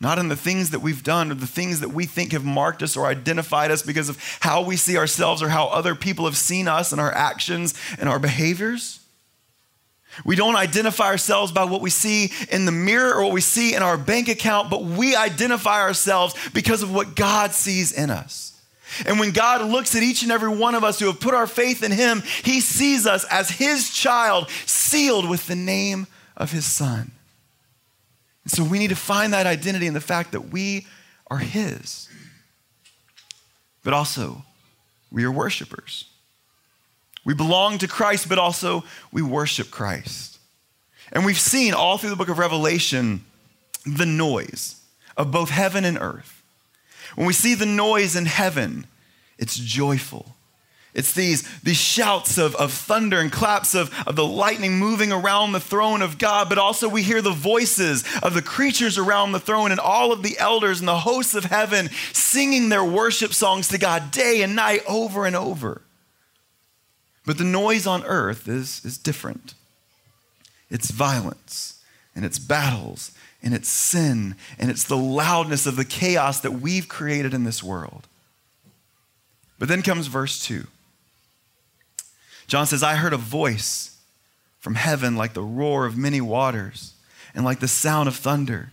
not 0.00 0.18
in 0.18 0.28
the 0.28 0.36
things 0.36 0.70
that 0.70 0.80
we've 0.80 1.02
done 1.02 1.30
or 1.30 1.34
the 1.34 1.46
things 1.46 1.80
that 1.80 1.90
we 1.90 2.06
think 2.06 2.32
have 2.32 2.44
marked 2.44 2.82
us 2.82 2.96
or 2.96 3.06
identified 3.06 3.70
us 3.70 3.82
because 3.82 4.08
of 4.08 4.18
how 4.40 4.62
we 4.62 4.76
see 4.76 4.96
ourselves 4.96 5.42
or 5.42 5.50
how 5.50 5.66
other 5.66 5.94
people 5.94 6.24
have 6.24 6.38
seen 6.38 6.66
us 6.66 6.90
and 6.90 7.00
our 7.00 7.12
actions 7.12 7.74
and 7.98 8.08
our 8.08 8.18
behaviors. 8.18 9.00
We 10.24 10.36
don't 10.36 10.56
identify 10.56 11.06
ourselves 11.06 11.52
by 11.52 11.64
what 11.64 11.82
we 11.82 11.90
see 11.90 12.32
in 12.50 12.64
the 12.64 12.72
mirror 12.72 13.14
or 13.14 13.24
what 13.24 13.32
we 13.32 13.42
see 13.42 13.74
in 13.74 13.82
our 13.82 13.98
bank 13.98 14.28
account, 14.28 14.70
but 14.70 14.82
we 14.82 15.14
identify 15.14 15.80
ourselves 15.80 16.34
because 16.52 16.82
of 16.82 16.92
what 16.92 17.14
God 17.14 17.52
sees 17.52 17.92
in 17.92 18.10
us. 18.10 18.60
And 19.06 19.20
when 19.20 19.30
God 19.30 19.62
looks 19.70 19.94
at 19.94 20.02
each 20.02 20.22
and 20.22 20.32
every 20.32 20.48
one 20.48 20.74
of 20.74 20.82
us 20.82 20.98
who 20.98 21.06
have 21.06 21.20
put 21.20 21.34
our 21.34 21.46
faith 21.46 21.84
in 21.84 21.92
Him, 21.92 22.22
He 22.42 22.60
sees 22.60 23.06
us 23.06 23.24
as 23.30 23.50
His 23.50 23.90
child, 23.90 24.48
sealed 24.66 25.28
with 25.28 25.46
the 25.46 25.54
name 25.54 26.06
of 26.36 26.50
His 26.50 26.66
Son. 26.66 27.12
So 28.46 28.64
we 28.64 28.78
need 28.78 28.88
to 28.88 28.96
find 28.96 29.32
that 29.32 29.46
identity 29.46 29.86
in 29.86 29.94
the 29.94 30.00
fact 30.00 30.32
that 30.32 30.50
we 30.50 30.86
are 31.28 31.38
His. 31.38 32.08
But 33.82 33.92
also, 33.92 34.44
we 35.10 35.24
are 35.24 35.30
worshipers. 35.30 36.06
We 37.24 37.34
belong 37.34 37.78
to 37.78 37.88
Christ, 37.88 38.28
but 38.28 38.38
also 38.38 38.84
we 39.12 39.22
worship 39.22 39.70
Christ. 39.70 40.38
And 41.12 41.24
we've 41.24 41.38
seen 41.38 41.74
all 41.74 41.98
through 41.98 42.10
the 42.10 42.16
book 42.16 42.28
of 42.28 42.38
Revelation 42.38 43.24
the 43.84 44.06
noise 44.06 44.80
of 45.16 45.30
both 45.30 45.50
heaven 45.50 45.84
and 45.84 45.98
earth. 46.00 46.42
When 47.16 47.26
we 47.26 47.32
see 47.32 47.54
the 47.54 47.66
noise 47.66 48.14
in 48.16 48.26
heaven, 48.26 48.86
it's 49.38 49.56
joyful. 49.56 50.34
It's 50.92 51.12
these, 51.12 51.48
these 51.60 51.76
shouts 51.76 52.36
of, 52.36 52.56
of 52.56 52.72
thunder 52.72 53.20
and 53.20 53.30
claps 53.30 53.74
of, 53.74 53.94
of 54.08 54.16
the 54.16 54.26
lightning 54.26 54.78
moving 54.78 55.12
around 55.12 55.52
the 55.52 55.60
throne 55.60 56.02
of 56.02 56.18
God, 56.18 56.48
but 56.48 56.58
also 56.58 56.88
we 56.88 57.02
hear 57.02 57.22
the 57.22 57.30
voices 57.30 58.04
of 58.22 58.34
the 58.34 58.42
creatures 58.42 58.98
around 58.98 59.30
the 59.30 59.38
throne 59.40 59.70
and 59.70 59.78
all 59.78 60.12
of 60.12 60.24
the 60.24 60.36
elders 60.38 60.80
and 60.80 60.88
the 60.88 60.98
hosts 60.98 61.34
of 61.34 61.44
heaven 61.44 61.90
singing 62.12 62.68
their 62.68 62.84
worship 62.84 63.32
songs 63.32 63.68
to 63.68 63.78
God 63.78 64.10
day 64.10 64.42
and 64.42 64.56
night 64.56 64.82
over 64.88 65.26
and 65.26 65.36
over. 65.36 65.82
But 67.24 67.38
the 67.38 67.44
noise 67.44 67.86
on 67.86 68.02
earth 68.04 68.48
is, 68.48 68.84
is 68.84 68.98
different. 68.98 69.54
It's 70.70 70.90
violence 70.90 71.80
and 72.16 72.24
it's 72.24 72.40
battles 72.40 73.12
and 73.44 73.54
it's 73.54 73.68
sin 73.68 74.34
and 74.58 74.70
it's 74.70 74.84
the 74.84 74.96
loudness 74.96 75.66
of 75.66 75.76
the 75.76 75.84
chaos 75.84 76.40
that 76.40 76.54
we've 76.54 76.88
created 76.88 77.32
in 77.32 77.44
this 77.44 77.62
world. 77.62 78.08
But 79.60 79.68
then 79.68 79.82
comes 79.82 80.08
verse 80.08 80.40
2. 80.40 80.66
John 82.50 82.66
says, 82.66 82.82
I 82.82 82.96
heard 82.96 83.12
a 83.12 83.16
voice 83.16 83.96
from 84.58 84.74
heaven 84.74 85.14
like 85.14 85.34
the 85.34 85.42
roar 85.42 85.86
of 85.86 85.96
many 85.96 86.20
waters 86.20 86.94
and 87.32 87.44
like 87.44 87.60
the 87.60 87.68
sound 87.68 88.08
of 88.08 88.16
thunder. 88.16 88.72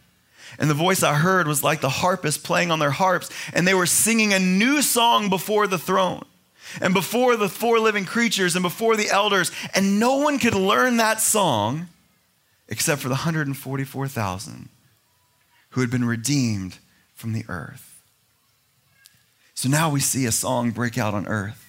And 0.57 0.67
the 0.67 0.73
voice 0.73 1.03
I 1.03 1.13
heard 1.13 1.47
was 1.47 1.63
like 1.63 1.79
the 1.79 1.87
harpists 1.87 2.43
playing 2.43 2.71
on 2.71 2.79
their 2.79 2.89
harps, 2.89 3.29
and 3.53 3.67
they 3.67 3.75
were 3.75 3.85
singing 3.85 4.33
a 4.33 4.39
new 4.39 4.81
song 4.81 5.29
before 5.29 5.67
the 5.67 5.77
throne 5.77 6.25
and 6.81 6.91
before 6.91 7.35
the 7.35 7.49
four 7.49 7.79
living 7.79 8.05
creatures 8.05 8.55
and 8.55 8.63
before 8.63 8.97
the 8.97 9.11
elders. 9.11 9.51
And 9.75 9.99
no 9.99 10.17
one 10.17 10.39
could 10.39 10.55
learn 10.55 10.97
that 10.97 11.21
song 11.21 11.87
except 12.67 13.03
for 13.03 13.09
the 13.09 13.13
144,000 13.13 14.69
who 15.69 15.81
had 15.81 15.91
been 15.91 16.03
redeemed 16.03 16.79
from 17.13 17.33
the 17.33 17.45
earth. 17.47 18.01
So 19.53 19.69
now 19.69 19.91
we 19.91 19.99
see 19.99 20.25
a 20.25 20.31
song 20.31 20.71
break 20.71 20.97
out 20.97 21.13
on 21.13 21.27
earth. 21.27 21.66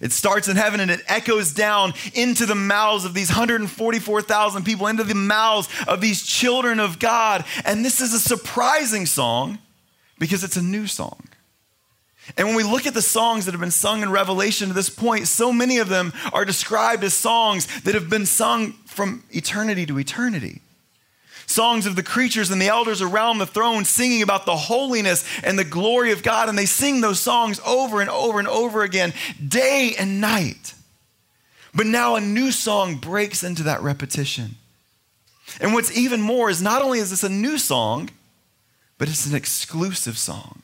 It 0.00 0.12
starts 0.12 0.48
in 0.48 0.56
heaven 0.56 0.80
and 0.80 0.90
it 0.90 1.02
echoes 1.08 1.52
down 1.52 1.94
into 2.14 2.46
the 2.46 2.54
mouths 2.54 3.04
of 3.04 3.14
these 3.14 3.30
144,000 3.30 4.64
people, 4.64 4.86
into 4.86 5.04
the 5.04 5.14
mouths 5.14 5.68
of 5.86 6.00
these 6.00 6.22
children 6.22 6.80
of 6.80 6.98
God. 6.98 7.44
And 7.64 7.84
this 7.84 8.00
is 8.00 8.12
a 8.12 8.20
surprising 8.20 9.06
song 9.06 9.58
because 10.18 10.44
it's 10.44 10.56
a 10.56 10.62
new 10.62 10.86
song. 10.86 11.28
And 12.36 12.48
when 12.48 12.56
we 12.56 12.64
look 12.64 12.86
at 12.86 12.94
the 12.94 13.02
songs 13.02 13.44
that 13.44 13.52
have 13.52 13.60
been 13.60 13.70
sung 13.70 14.02
in 14.02 14.10
Revelation 14.10 14.68
to 14.68 14.74
this 14.74 14.90
point, 14.90 15.28
so 15.28 15.52
many 15.52 15.78
of 15.78 15.88
them 15.88 16.12
are 16.32 16.44
described 16.44 17.04
as 17.04 17.14
songs 17.14 17.66
that 17.82 17.94
have 17.94 18.10
been 18.10 18.26
sung 18.26 18.72
from 18.86 19.22
eternity 19.30 19.86
to 19.86 19.98
eternity. 19.98 20.60
Songs 21.46 21.86
of 21.86 21.94
the 21.94 22.02
creatures 22.02 22.50
and 22.50 22.60
the 22.60 22.68
elders 22.68 23.00
around 23.00 23.38
the 23.38 23.46
throne 23.46 23.84
singing 23.84 24.22
about 24.22 24.46
the 24.46 24.56
holiness 24.56 25.24
and 25.44 25.58
the 25.58 25.64
glory 25.64 26.12
of 26.12 26.22
God. 26.22 26.48
And 26.48 26.58
they 26.58 26.66
sing 26.66 27.00
those 27.00 27.20
songs 27.20 27.60
over 27.64 28.00
and 28.00 28.10
over 28.10 28.38
and 28.38 28.48
over 28.48 28.82
again, 28.82 29.14
day 29.46 29.94
and 29.98 30.20
night. 30.20 30.74
But 31.74 31.86
now 31.86 32.16
a 32.16 32.20
new 32.20 32.50
song 32.50 32.96
breaks 32.96 33.44
into 33.44 33.62
that 33.64 33.82
repetition. 33.82 34.56
And 35.60 35.72
what's 35.72 35.96
even 35.96 36.20
more 36.20 36.50
is 36.50 36.60
not 36.60 36.82
only 36.82 36.98
is 36.98 37.10
this 37.10 37.22
a 37.22 37.28
new 37.28 37.58
song, 37.58 38.10
but 38.98 39.08
it's 39.08 39.26
an 39.26 39.34
exclusive 39.34 40.18
song 40.18 40.62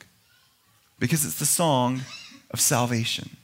because 0.98 1.24
it's 1.24 1.38
the 1.38 1.46
song 1.46 2.02
of 2.50 2.60
salvation. 2.60 3.36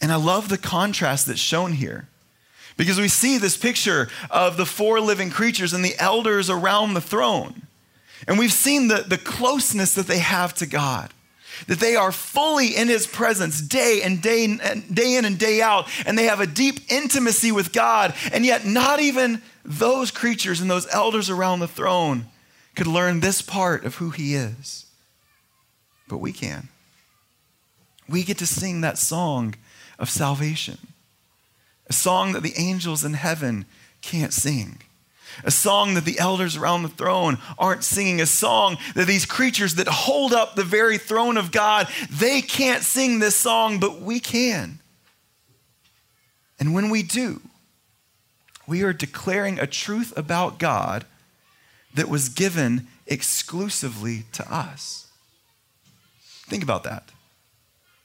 And 0.00 0.12
I 0.12 0.16
love 0.16 0.48
the 0.48 0.58
contrast 0.58 1.26
that's 1.26 1.40
shown 1.40 1.72
here 1.72 2.08
because 2.78 2.98
we 2.98 3.08
see 3.08 3.36
this 3.36 3.58
picture 3.58 4.08
of 4.30 4.56
the 4.56 4.64
four 4.64 5.00
living 5.00 5.28
creatures 5.28 5.74
and 5.74 5.84
the 5.84 5.98
elders 5.98 6.48
around 6.48 6.94
the 6.94 7.02
throne. 7.02 7.66
And 8.26 8.38
we've 8.38 8.52
seen 8.52 8.88
the, 8.88 9.04
the 9.06 9.18
closeness 9.18 9.94
that 9.94 10.06
they 10.06 10.18
have 10.18 10.54
to 10.54 10.66
God, 10.66 11.12
that 11.66 11.78
they 11.78 11.94
are 11.94 12.10
fully 12.10 12.74
in 12.74 12.88
his 12.88 13.06
presence 13.06 13.60
day 13.60 14.00
and 14.02 14.22
day, 14.22 14.44
and 14.44 14.94
day 14.94 15.16
in 15.16 15.26
and 15.26 15.38
day 15.38 15.60
out, 15.60 15.86
and 16.06 16.16
they 16.16 16.24
have 16.24 16.40
a 16.40 16.46
deep 16.46 16.90
intimacy 16.90 17.52
with 17.52 17.74
God. 17.74 18.14
And 18.32 18.46
yet, 18.46 18.64
not 18.64 19.00
even 19.00 19.42
those 19.62 20.10
creatures 20.10 20.62
and 20.62 20.70
those 20.70 20.88
elders 20.90 21.28
around 21.28 21.60
the 21.60 21.68
throne 21.68 22.24
could 22.74 22.86
learn 22.86 23.20
this 23.20 23.42
part 23.42 23.84
of 23.84 23.96
who 23.96 24.08
he 24.08 24.34
is 24.34 24.86
but 26.08 26.18
we 26.18 26.32
can. 26.32 26.68
We 28.08 28.24
get 28.24 28.38
to 28.38 28.46
sing 28.46 28.80
that 28.80 28.98
song 28.98 29.54
of 29.98 30.08
salvation, 30.08 30.78
a 31.88 31.92
song 31.92 32.32
that 32.32 32.42
the 32.42 32.54
angels 32.56 33.04
in 33.04 33.14
heaven 33.14 33.64
can't 34.02 34.32
sing. 34.32 34.80
A 35.44 35.50
song 35.50 35.94
that 35.94 36.04
the 36.04 36.18
elders 36.18 36.56
around 36.56 36.82
the 36.82 36.88
throne 36.88 37.38
aren't 37.58 37.84
singing, 37.84 38.20
a 38.20 38.26
song 38.26 38.76
that 38.94 39.06
these 39.06 39.24
creatures 39.24 39.76
that 39.76 39.86
hold 39.86 40.32
up 40.32 40.54
the 40.54 40.64
very 40.64 40.98
throne 40.98 41.36
of 41.36 41.52
God, 41.52 41.88
they 42.10 42.40
can't 42.40 42.82
sing 42.82 43.18
this 43.18 43.36
song, 43.36 43.78
but 43.78 44.00
we 44.00 44.20
can. 44.20 44.80
And 46.58 46.74
when 46.74 46.90
we 46.90 47.02
do, 47.02 47.40
we 48.66 48.82
are 48.82 48.92
declaring 48.92 49.58
a 49.58 49.66
truth 49.66 50.16
about 50.16 50.58
God 50.58 51.04
that 51.94 52.08
was 52.08 52.28
given 52.28 52.86
exclusively 53.06 54.24
to 54.32 54.52
us. 54.52 55.06
Think 56.48 56.62
about 56.62 56.84
that. 56.84 57.10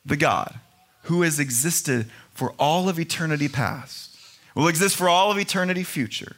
The 0.06 0.17
God 0.17 0.60
who 1.04 1.22
has 1.24 1.39
existed 1.39 2.10
for 2.34 2.54
all 2.60 2.89
of 2.89 3.00
eternity 3.00 3.48
past, 3.48 4.17
will 4.56 4.67
exist 4.67 4.96
for 4.96 5.10
all 5.10 5.32
of 5.32 5.38
eternity 5.38 5.84
future. 5.84 6.36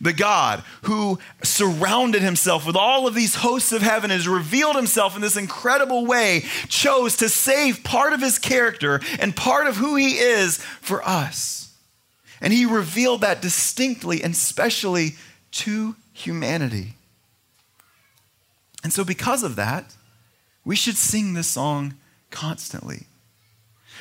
The 0.00 0.12
God 0.12 0.62
who 0.82 1.18
surrounded 1.42 2.22
himself 2.22 2.66
with 2.66 2.76
all 2.76 3.06
of 3.06 3.14
these 3.14 3.36
hosts 3.36 3.72
of 3.72 3.82
heaven 3.82 4.10
has 4.10 4.28
revealed 4.28 4.76
himself 4.76 5.14
in 5.14 5.22
this 5.22 5.36
incredible 5.36 6.06
way, 6.06 6.44
chose 6.68 7.16
to 7.18 7.28
save 7.28 7.84
part 7.84 8.12
of 8.12 8.20
his 8.20 8.38
character 8.38 9.00
and 9.18 9.36
part 9.36 9.66
of 9.66 9.76
who 9.76 9.96
he 9.96 10.18
is 10.18 10.58
for 10.80 11.06
us. 11.06 11.74
And 12.40 12.52
he 12.52 12.66
revealed 12.66 13.22
that 13.22 13.40
distinctly 13.40 14.22
and 14.22 14.36
specially 14.36 15.14
to 15.52 15.96
humanity. 16.12 16.94
And 18.82 18.92
so, 18.92 19.04
because 19.04 19.42
of 19.42 19.56
that, 19.56 19.94
we 20.64 20.76
should 20.76 20.96
sing 20.96 21.34
this 21.34 21.48
song 21.48 21.94
constantly. 22.30 23.06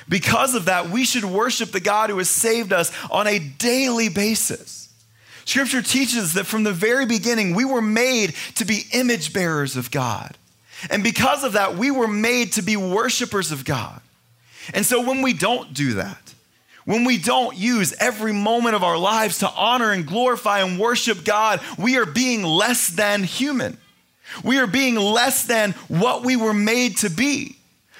Because 0.07 0.53
of 0.53 0.65
that, 0.65 0.89
we 0.89 1.03
should 1.03 1.25
worship 1.25 1.71
the 1.71 1.79
God 1.79 2.09
who 2.09 2.17
has 2.19 2.29
saved 2.29 2.71
us 2.71 2.91
on 3.09 3.27
a 3.27 3.39
daily 3.39 4.09
basis. 4.09 4.89
Scripture 5.45 5.81
teaches 5.81 6.33
that 6.33 6.45
from 6.45 6.63
the 6.63 6.73
very 6.73 7.05
beginning, 7.05 7.55
we 7.55 7.65
were 7.65 7.81
made 7.81 8.35
to 8.55 8.65
be 8.65 8.85
image 8.93 9.33
bearers 9.33 9.75
of 9.75 9.91
God. 9.91 10.37
And 10.89 11.03
because 11.03 11.43
of 11.43 11.53
that, 11.53 11.75
we 11.75 11.91
were 11.91 12.07
made 12.07 12.53
to 12.53 12.61
be 12.61 12.77
worshipers 12.77 13.51
of 13.51 13.65
God. 13.65 14.01
And 14.73 14.85
so 14.85 15.01
when 15.01 15.21
we 15.21 15.33
don't 15.33 15.73
do 15.73 15.93
that, 15.93 16.33
when 16.85 17.03
we 17.03 17.17
don't 17.17 17.55
use 17.57 17.93
every 17.99 18.33
moment 18.33 18.75
of 18.75 18.83
our 18.83 18.97
lives 18.97 19.39
to 19.39 19.49
honor 19.49 19.91
and 19.91 20.05
glorify 20.05 20.59
and 20.59 20.79
worship 20.79 21.23
God, 21.23 21.59
we 21.77 21.97
are 21.97 22.05
being 22.05 22.43
less 22.43 22.89
than 22.89 23.23
human. 23.23 23.77
We 24.43 24.59
are 24.59 24.67
being 24.67 24.95
less 24.95 25.45
than 25.45 25.71
what 25.87 26.23
we 26.23 26.35
were 26.35 26.53
made 26.53 26.97
to 26.97 27.09
be. 27.09 27.55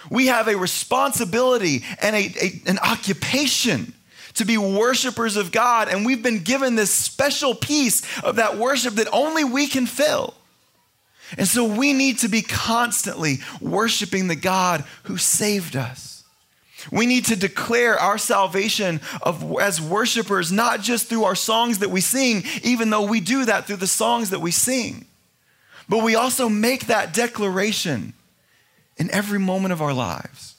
We 0.09 0.27
have 0.27 0.47
a 0.47 0.55
responsibility 0.55 1.83
and 2.01 2.15
a, 2.15 2.33
a, 2.41 2.61
an 2.67 2.79
occupation 2.79 3.93
to 4.35 4.45
be 4.45 4.57
worshipers 4.57 5.37
of 5.37 5.51
God, 5.51 5.87
and 5.87 6.05
we've 6.05 6.23
been 6.23 6.39
given 6.39 6.75
this 6.75 6.91
special 6.91 7.55
piece 7.55 8.03
of 8.21 8.35
that 8.35 8.57
worship 8.57 8.95
that 8.95 9.07
only 9.13 9.43
we 9.43 9.67
can 9.67 9.85
fill. 9.85 10.33
And 11.37 11.47
so 11.47 11.65
we 11.65 11.93
need 11.93 12.19
to 12.19 12.27
be 12.27 12.41
constantly 12.41 13.39
worshiping 13.59 14.27
the 14.27 14.35
God 14.35 14.83
who 15.03 15.17
saved 15.17 15.75
us. 15.75 16.23
We 16.91 17.05
need 17.07 17.25
to 17.25 17.35
declare 17.35 17.97
our 17.97 18.17
salvation 18.17 19.01
of, 19.23 19.59
as 19.59 19.81
worshipers, 19.81 20.51
not 20.51 20.81
just 20.81 21.07
through 21.07 21.23
our 21.23 21.35
songs 21.35 21.79
that 21.79 21.89
we 21.89 22.01
sing, 22.01 22.43
even 22.63 22.89
though 22.89 23.07
we 23.07 23.21
do 23.21 23.45
that 23.45 23.65
through 23.65 23.77
the 23.77 23.87
songs 23.87 24.29
that 24.29 24.41
we 24.41 24.51
sing 24.51 25.07
But 25.89 26.03
we 26.03 26.15
also 26.15 26.49
make 26.49 26.87
that 26.87 27.13
declaration 27.13 28.13
in 28.97 29.11
every 29.11 29.39
moment 29.39 29.73
of 29.73 29.81
our 29.81 29.93
lives. 29.93 30.55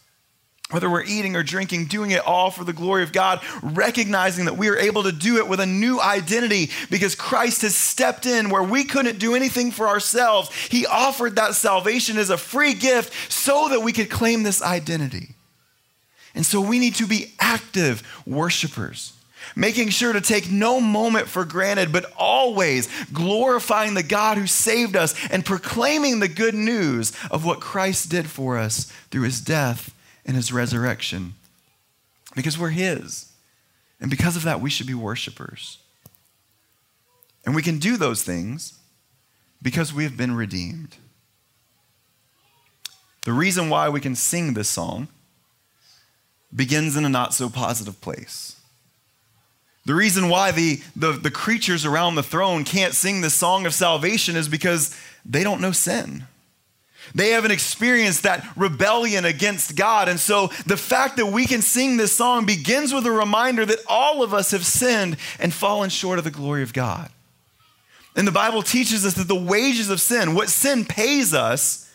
Whether 0.71 0.91
we're 0.91 1.05
eating 1.05 1.37
or 1.37 1.45
drinking, 1.45 1.87
doing 1.87 2.11
it 2.11 2.27
all 2.27 2.51
for 2.51 2.65
the 2.65 2.73
glory 2.73 3.05
of 3.05 3.13
God, 3.13 3.41
recognizing 3.63 4.47
that 4.47 4.57
we 4.57 4.69
are 4.69 4.77
able 4.77 5.05
to 5.05 5.13
do 5.13 5.37
it 5.37 5.47
with 5.47 5.61
a 5.61 5.67
new 5.67 6.01
identity 6.01 6.71
because 6.91 7.15
Christ 7.15 7.63
has 7.63 7.77
stepped 7.77 8.27
in 8.27 8.51
where 8.51 8.65
we 8.65 8.83
couldn't 8.83 9.21
do 9.21 9.37
anything 9.37 9.71
for 9.71 9.87
ourselves. 9.87 10.53
He 10.67 10.85
offered 10.85 11.37
that 11.37 11.55
salvation 11.55 12.19
as 12.19 12.31
a 12.31 12.37
free 12.37 12.75
gift 12.75 13.33
so 13.33 13.69
that 13.69 13.83
we 13.83 13.93
could 13.93 14.11
claim 14.11 14.43
this 14.43 14.61
identity. 14.61 15.37
And 16.35 16.45
so 16.45 16.61
we 16.61 16.81
need 16.81 16.97
to 16.97 17.07
be 17.07 17.33
active 17.39 18.03
worshipers, 18.27 19.16
making 19.57 19.89
sure 19.89 20.13
to 20.13 20.21
take 20.21 20.51
no 20.51 20.81
moment 20.81 21.27
for 21.27 21.45
granted, 21.45 21.91
but 21.91 22.13
always 22.17 22.89
glorifying 23.07 23.95
the 23.95 24.03
God 24.03 24.37
who 24.37 24.47
saved 24.47 24.95
us 24.95 25.15
and 25.31 25.45
proclaiming 25.45 26.21
the 26.21 26.29
good 26.29 26.55
news 26.55 27.13
of 27.31 27.45
what 27.45 27.59
Christ 27.59 28.11
did 28.11 28.29
for 28.29 28.59
us 28.59 28.85
through 29.11 29.23
his 29.23 29.41
death 29.41 29.95
and 30.27 30.37
his 30.37 30.53
resurrection. 30.53 31.35
Because 32.37 32.59
we're 32.59 32.69
his. 32.69 33.33
And 33.99 34.11
because 34.11 34.37
of 34.37 34.43
that, 34.43 34.61
we 34.61 34.69
should 34.69 34.87
be 34.87 34.95
worshipers. 34.95 35.79
And 37.47 37.55
we 37.55 37.63
can 37.63 37.79
do 37.79 37.97
those 37.97 38.23
things 38.23 38.79
because 39.63 39.93
we 39.93 40.05
have 40.05 40.17
been 40.17 40.37
redeemed. 40.37 40.97
The 43.25 43.33
reason 43.33 43.71
why 43.71 43.89
we 43.89 44.01
can 44.01 44.15
sing 44.15 44.53
this 44.53 44.69
song 44.69 45.09
begins 46.55 46.95
in 46.97 47.05
a 47.05 47.09
not 47.09 47.33
so 47.33 47.49
positive 47.49 48.01
place. 48.01 48.56
The 49.87 49.95
reason 49.95 50.29
why 50.29 50.51
the, 50.51 50.81
the, 50.97 51.13
the, 51.13 51.31
creatures 51.31 51.85
around 51.85 52.17
the 52.17 52.23
throne 52.23 52.65
can't 52.65 52.93
sing 52.93 53.21
the 53.21 53.31
song 53.31 53.67
of 53.67 53.73
salvation 53.73 54.35
is 54.35 54.49
because 54.49 54.95
they 55.25 55.45
don't 55.45 55.61
know 55.61 55.71
sin. 55.71 56.25
They 57.15 57.31
haven't 57.31 57.53
experienced 57.53 58.25
that 58.25 58.45
rebellion 58.57 59.25
against 59.25 59.77
God. 59.77 60.09
And 60.09 60.19
so 60.19 60.49
the 60.67 60.77
fact 60.77 61.17
that 61.19 61.27
we 61.27 61.47
can 61.47 61.63
sing 61.63 61.97
this 61.97 62.11
song 62.11 62.47
begins 62.47 62.93
with 62.93 63.07
a 63.07 63.13
reminder 63.13 63.65
that 63.65 63.79
all 63.89 64.25
of 64.25 64.35
us 64.35 64.51
have 64.51 64.67
sinned 64.67 65.19
and 65.39 65.55
fallen 65.55 65.89
short 65.89 66.19
of 66.19 66.25
the 66.25 66.33
glory 66.33 66.65
of 66.65 66.73
God. 66.73 67.09
And 68.17 68.27
the 68.27 68.33
Bible 68.33 68.63
teaches 68.63 69.07
us 69.07 69.15
that 69.15 69.29
the 69.29 69.37
wages 69.37 69.89
of 69.89 70.01
sin, 70.01 70.35
what 70.35 70.49
sin 70.49 70.85
pays 70.85 71.33
us, 71.33 71.89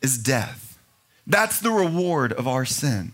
is 0.00 0.16
death. 0.16 0.78
That's 1.26 1.60
the 1.60 1.72
reward 1.72 2.32
of 2.32 2.48
our 2.48 2.64
sin. 2.64 3.12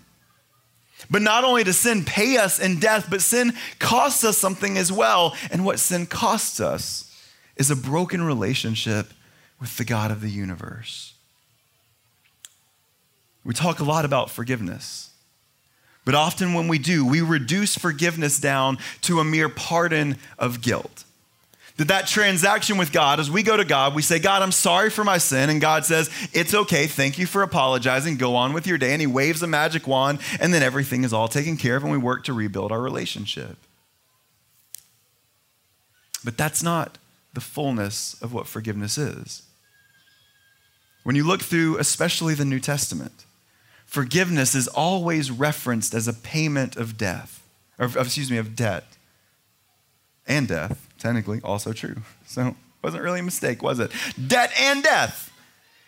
But 1.11 1.23
not 1.23 1.45
only 1.45 1.65
does 1.65 1.79
sin 1.79 2.05
pay 2.05 2.37
us 2.39 2.59
in 2.59 2.81
death, 2.81 3.09
but 3.11 3.21
sin 3.21 3.53
costs 3.79 4.25
us 4.25 4.39
something 4.39 4.79
as 4.79 4.91
well. 4.91 5.37
And 5.51 5.65
what 5.65 5.79
sin 5.79 6.07
costs 6.07 6.61
us 6.61 7.11
is 7.57 7.71
a 7.71 7.77
broken 7.77 8.23
relationship 8.23 9.13
with 9.61 9.77
the 9.77 9.85
God 9.85 10.11
of 10.11 10.21
the 10.21 10.31
universe. 10.31 11.15
We 13.45 13.55
talk 13.55 13.81
a 13.81 13.85
lot 13.85 14.05
about 14.05 14.31
forgiveness. 14.31 15.11
But 16.05 16.15
often 16.15 16.55
when 16.55 16.69
we 16.69 16.79
do, 16.79 17.07
we 17.07 17.21
reduce 17.21 17.77
forgiveness 17.77 18.39
down 18.39 18.79
to 19.03 19.21
a 19.21 19.25
mere 19.25 19.49
pardon 19.49 20.17
of 20.39 20.61
guilt 20.61 21.04
that 21.77 21.89
that 21.89 22.07
transaction 22.07 22.79
with 22.79 22.93
God, 22.93 23.19
as 23.19 23.31
we 23.31 23.43
go 23.43 23.57
to 23.57 23.65
God, 23.65 23.97
we 23.97 24.03
say, 24.03 24.21
God, 24.21 24.43
I'm 24.43 24.53
sorry 24.53 24.91
for 24.91 25.03
my 25.03 25.19
sin. 25.19 25.51
And 25.51 25.61
God 25.61 25.85
says, 25.85 26.09
It's 26.33 26.55
okay. 26.55 26.87
Thank 26.87 27.19
you 27.19 27.27
for 27.27 27.43
apologizing. 27.43 28.17
Go 28.17 28.37
on 28.37 28.53
with 28.53 28.67
your 28.67 28.79
day. 28.79 28.93
And 28.93 29.01
He 29.01 29.09
waves 29.09 29.43
a 29.43 29.49
magic 29.49 29.89
wand, 29.89 30.21
and 30.39 30.55
then 30.55 30.63
everything 30.63 31.03
is 31.03 31.13
all 31.13 31.27
taken 31.27 31.57
care 31.57 31.77
of, 31.77 31.83
and 31.83 31.91
we 31.91 31.99
work 31.99 32.25
to 32.25 32.33
rebuild 32.33 32.71
our 32.71 32.81
relationship. 32.81 33.57
But 36.23 36.39
that's 36.39 36.63
not 36.63 36.97
the 37.35 37.41
fullness 37.41 38.15
of 38.23 38.33
what 38.33 38.47
forgiveness 38.47 38.97
is. 38.97 39.43
When 41.03 41.17
you 41.17 41.27
look 41.27 41.43
through, 41.43 41.79
especially 41.79 42.35
the 42.35 42.45
New 42.45 42.61
Testament, 42.61 43.25
forgiveness 43.85 44.55
is 44.55 44.69
always 44.69 45.33
referenced 45.33 45.93
as 45.93 46.07
a 46.07 46.15
payment 46.15 46.77
of 46.77 46.97
death, 46.97 47.43
or 47.81 47.87
excuse 47.87 48.31
me, 48.31 48.37
of 48.37 48.55
debt 48.55 48.85
and 50.27 50.47
death 50.47 50.89
technically 51.05 51.41
also 51.45 51.75
true. 51.75 51.97
So 52.27 52.57
wasn't 52.83 53.03
really 53.03 53.21
a 53.21 53.23
mistake, 53.23 53.63
was 53.63 53.79
it? 53.79 53.93
Debt 54.27 54.51
and 54.59 54.83
death. 54.83 55.31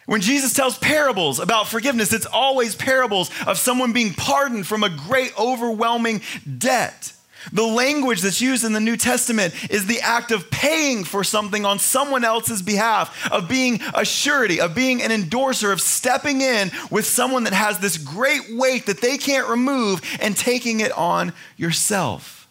When 0.05 0.21
Jesus 0.21 0.53
tells 0.53 0.79
parables 0.79 1.41
about 1.41 1.67
forgiveness, 1.67 2.13
it's 2.13 2.27
always 2.27 2.77
parables 2.77 3.31
of 3.47 3.59
someone 3.59 3.93
being 3.93 4.13
pardoned 4.13 4.67
from 4.67 4.85
a 4.85 4.91
great, 4.91 5.33
overwhelming 5.39 6.21
debt. 6.59 7.13
The 7.53 7.65
language 7.65 8.21
that's 8.21 8.41
used 8.41 8.65
in 8.65 8.73
the 8.73 8.81
New 8.81 8.97
Testament 8.97 9.55
is 9.71 9.87
the 9.87 10.01
act 10.01 10.33
of 10.33 10.51
paying 10.51 11.05
for 11.05 11.25
something 11.25 11.65
on 11.65 11.79
someone 11.79 12.25
else's 12.25 12.61
behalf, 12.61 13.31
of 13.33 13.49
being 13.49 13.81
a 13.95 14.05
surety, 14.05 14.61
of 14.61 14.75
being 14.75 15.03
an 15.03 15.13
endorser, 15.13 15.73
of 15.73 15.81
stepping 15.81 16.41
in 16.41 16.71
with 16.91 17.07
someone 17.07 17.45
that 17.45 17.53
has 17.53 17.79
this 17.79 17.97
great 17.97 18.43
weight 18.51 18.87
that 18.87 19.01
they 19.01 19.17
can't 19.17 19.49
remove 19.49 20.03
and 20.21 20.37
taking 20.37 20.81
it 20.81 20.93
on 20.93 21.33
yourself. 21.57 22.46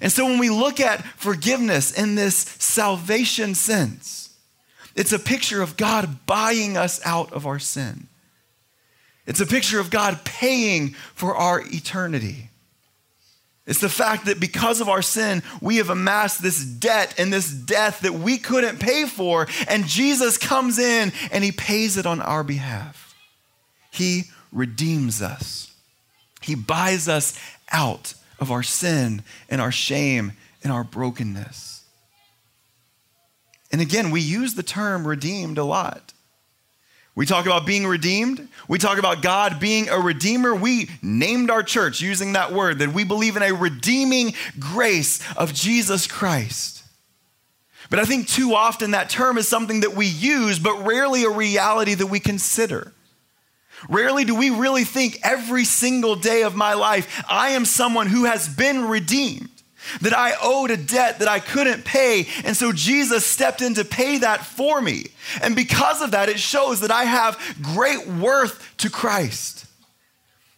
And 0.00 0.10
so 0.10 0.24
when 0.24 0.38
we 0.38 0.50
look 0.50 0.80
at 0.80 1.04
forgiveness 1.16 1.92
in 1.92 2.14
this 2.14 2.36
salvation 2.36 3.54
sense, 3.54 4.30
it's 4.94 5.12
a 5.12 5.18
picture 5.18 5.62
of 5.62 5.76
God 5.76 6.26
buying 6.26 6.76
us 6.76 7.00
out 7.04 7.32
of 7.32 7.46
our 7.46 7.58
sin. 7.58 8.08
It's 9.26 9.40
a 9.40 9.46
picture 9.46 9.80
of 9.80 9.90
God 9.90 10.24
paying 10.24 10.90
for 11.14 11.34
our 11.34 11.60
eternity. 11.60 12.50
It's 13.66 13.80
the 13.80 13.88
fact 13.88 14.26
that 14.26 14.38
because 14.38 14.82
of 14.82 14.90
our 14.90 15.00
sin, 15.00 15.42
we 15.62 15.76
have 15.76 15.88
amassed 15.88 16.42
this 16.42 16.62
debt 16.62 17.14
and 17.16 17.32
this 17.32 17.50
death 17.50 18.00
that 18.00 18.12
we 18.12 18.36
couldn't 18.36 18.78
pay 18.78 19.06
for, 19.06 19.46
and 19.68 19.86
Jesus 19.86 20.36
comes 20.36 20.78
in 20.78 21.12
and 21.32 21.42
he 21.42 21.50
pays 21.50 21.96
it 21.96 22.04
on 22.04 22.20
our 22.20 22.44
behalf. 22.44 23.14
He 23.90 24.24
redeems 24.52 25.22
us, 25.22 25.72
he 26.42 26.54
buys 26.54 27.08
us 27.08 27.38
out 27.72 28.14
of 28.38 28.50
our 28.50 28.62
sin 28.62 29.22
and 29.48 29.60
our 29.60 29.72
shame 29.72 30.32
and 30.62 30.72
our 30.72 30.84
brokenness. 30.84 31.84
And 33.70 33.80
again, 33.80 34.10
we 34.10 34.20
use 34.20 34.54
the 34.54 34.62
term 34.62 35.06
redeemed 35.06 35.58
a 35.58 35.64
lot. 35.64 36.12
We 37.16 37.26
talk 37.26 37.46
about 37.46 37.64
being 37.64 37.86
redeemed. 37.86 38.48
We 38.66 38.78
talk 38.78 38.98
about 38.98 39.22
God 39.22 39.60
being 39.60 39.88
a 39.88 39.98
redeemer. 39.98 40.54
We 40.54 40.90
named 41.00 41.50
our 41.50 41.62
church 41.62 42.00
using 42.00 42.32
that 42.32 42.52
word 42.52 42.80
that 42.80 42.92
we 42.92 43.04
believe 43.04 43.36
in 43.36 43.42
a 43.42 43.52
redeeming 43.52 44.34
grace 44.58 45.20
of 45.36 45.54
Jesus 45.54 46.06
Christ. 46.06 46.82
But 47.90 47.98
I 47.98 48.04
think 48.04 48.28
too 48.28 48.54
often 48.54 48.92
that 48.92 49.10
term 49.10 49.38
is 49.38 49.46
something 49.46 49.80
that 49.80 49.94
we 49.94 50.06
use, 50.06 50.58
but 50.58 50.84
rarely 50.84 51.24
a 51.24 51.30
reality 51.30 51.94
that 51.94 52.06
we 52.06 52.18
consider. 52.18 52.92
Rarely 53.88 54.24
do 54.24 54.34
we 54.34 54.50
really 54.50 54.84
think 54.84 55.18
every 55.22 55.64
single 55.64 56.16
day 56.16 56.42
of 56.42 56.54
my 56.54 56.74
life, 56.74 57.24
I 57.28 57.50
am 57.50 57.64
someone 57.64 58.06
who 58.06 58.24
has 58.24 58.48
been 58.48 58.86
redeemed, 58.86 59.50
that 60.00 60.16
I 60.16 60.32
owed 60.42 60.70
a 60.70 60.76
debt 60.76 61.18
that 61.18 61.28
I 61.28 61.40
couldn't 61.40 61.84
pay. 61.84 62.26
And 62.44 62.56
so 62.56 62.72
Jesus 62.72 63.26
stepped 63.26 63.60
in 63.60 63.74
to 63.74 63.84
pay 63.84 64.18
that 64.18 64.44
for 64.44 64.80
me. 64.80 65.06
And 65.42 65.54
because 65.54 66.00
of 66.00 66.12
that, 66.12 66.28
it 66.28 66.40
shows 66.40 66.80
that 66.80 66.90
I 66.90 67.04
have 67.04 67.38
great 67.60 68.06
worth 68.06 68.76
to 68.78 68.90
Christ. 68.90 69.66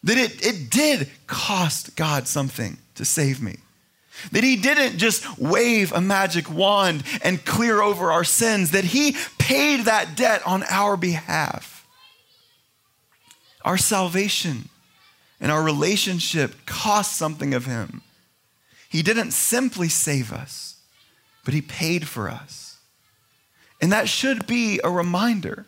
That 0.04 0.18
it, 0.18 0.46
it 0.46 0.70
did 0.70 1.10
cost 1.26 1.96
God 1.96 2.28
something 2.28 2.78
to 2.94 3.04
save 3.04 3.42
me. 3.42 3.56
That 4.32 4.44
he 4.44 4.56
didn't 4.56 4.98
just 4.98 5.38
wave 5.38 5.92
a 5.92 6.00
magic 6.00 6.50
wand 6.50 7.02
and 7.22 7.44
clear 7.44 7.82
over 7.82 8.12
our 8.12 8.24
sins, 8.24 8.70
that 8.70 8.84
he 8.84 9.16
paid 9.38 9.80
that 9.86 10.16
debt 10.16 10.46
on 10.46 10.62
our 10.70 10.96
behalf. 10.96 11.75
Our 13.66 13.76
salvation 13.76 14.68
and 15.40 15.50
our 15.50 15.62
relationship 15.62 16.54
cost 16.66 17.16
something 17.16 17.52
of 17.52 17.66
Him. 17.66 18.00
He 18.88 19.02
didn't 19.02 19.32
simply 19.32 19.88
save 19.88 20.32
us, 20.32 20.76
but 21.44 21.52
He 21.52 21.60
paid 21.60 22.06
for 22.06 22.30
us. 22.30 22.78
And 23.82 23.90
that 23.90 24.08
should 24.08 24.46
be 24.46 24.80
a 24.82 24.88
reminder 24.88 25.66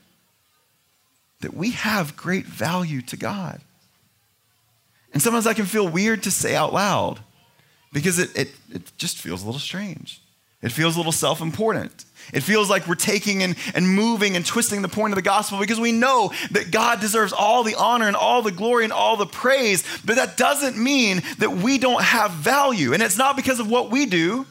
that 1.40 1.54
we 1.54 1.72
have 1.72 2.16
great 2.16 2.46
value 2.46 3.02
to 3.02 3.16
God. 3.16 3.60
And 5.12 5.20
sometimes 5.20 5.46
I 5.46 5.54
can 5.54 5.66
feel 5.66 5.88
weird 5.88 6.22
to 6.22 6.30
say 6.30 6.54
out 6.54 6.72
loud 6.72 7.18
because 7.92 8.20
it, 8.20 8.36
it, 8.36 8.50
it 8.70 8.92
just 8.96 9.18
feels 9.18 9.42
a 9.42 9.46
little 9.46 9.60
strange. 9.60 10.20
It 10.62 10.70
feels 10.70 10.94
a 10.94 10.98
little 10.98 11.12
self 11.12 11.40
important. 11.40 12.04
It 12.32 12.40
feels 12.42 12.68
like 12.68 12.86
we're 12.86 12.94
taking 12.94 13.42
and, 13.42 13.56
and 13.74 13.88
moving 13.88 14.36
and 14.36 14.44
twisting 14.44 14.82
the 14.82 14.88
point 14.88 15.12
of 15.12 15.16
the 15.16 15.22
gospel 15.22 15.58
because 15.58 15.80
we 15.80 15.92
know 15.92 16.32
that 16.50 16.70
God 16.70 17.00
deserves 17.00 17.32
all 17.32 17.62
the 17.62 17.74
honor 17.74 18.06
and 18.06 18.16
all 18.16 18.42
the 18.42 18.52
glory 18.52 18.84
and 18.84 18.92
all 18.92 19.16
the 19.16 19.26
praise, 19.26 19.84
but 20.04 20.16
that 20.16 20.36
doesn't 20.36 20.76
mean 20.76 21.22
that 21.38 21.50
we 21.50 21.78
don't 21.78 22.02
have 22.02 22.32
value. 22.32 22.92
And 22.92 23.02
it's 23.02 23.18
not 23.18 23.36
because 23.36 23.60
of 23.60 23.70
what 23.70 23.90
we 23.90 24.06
do, 24.06 24.46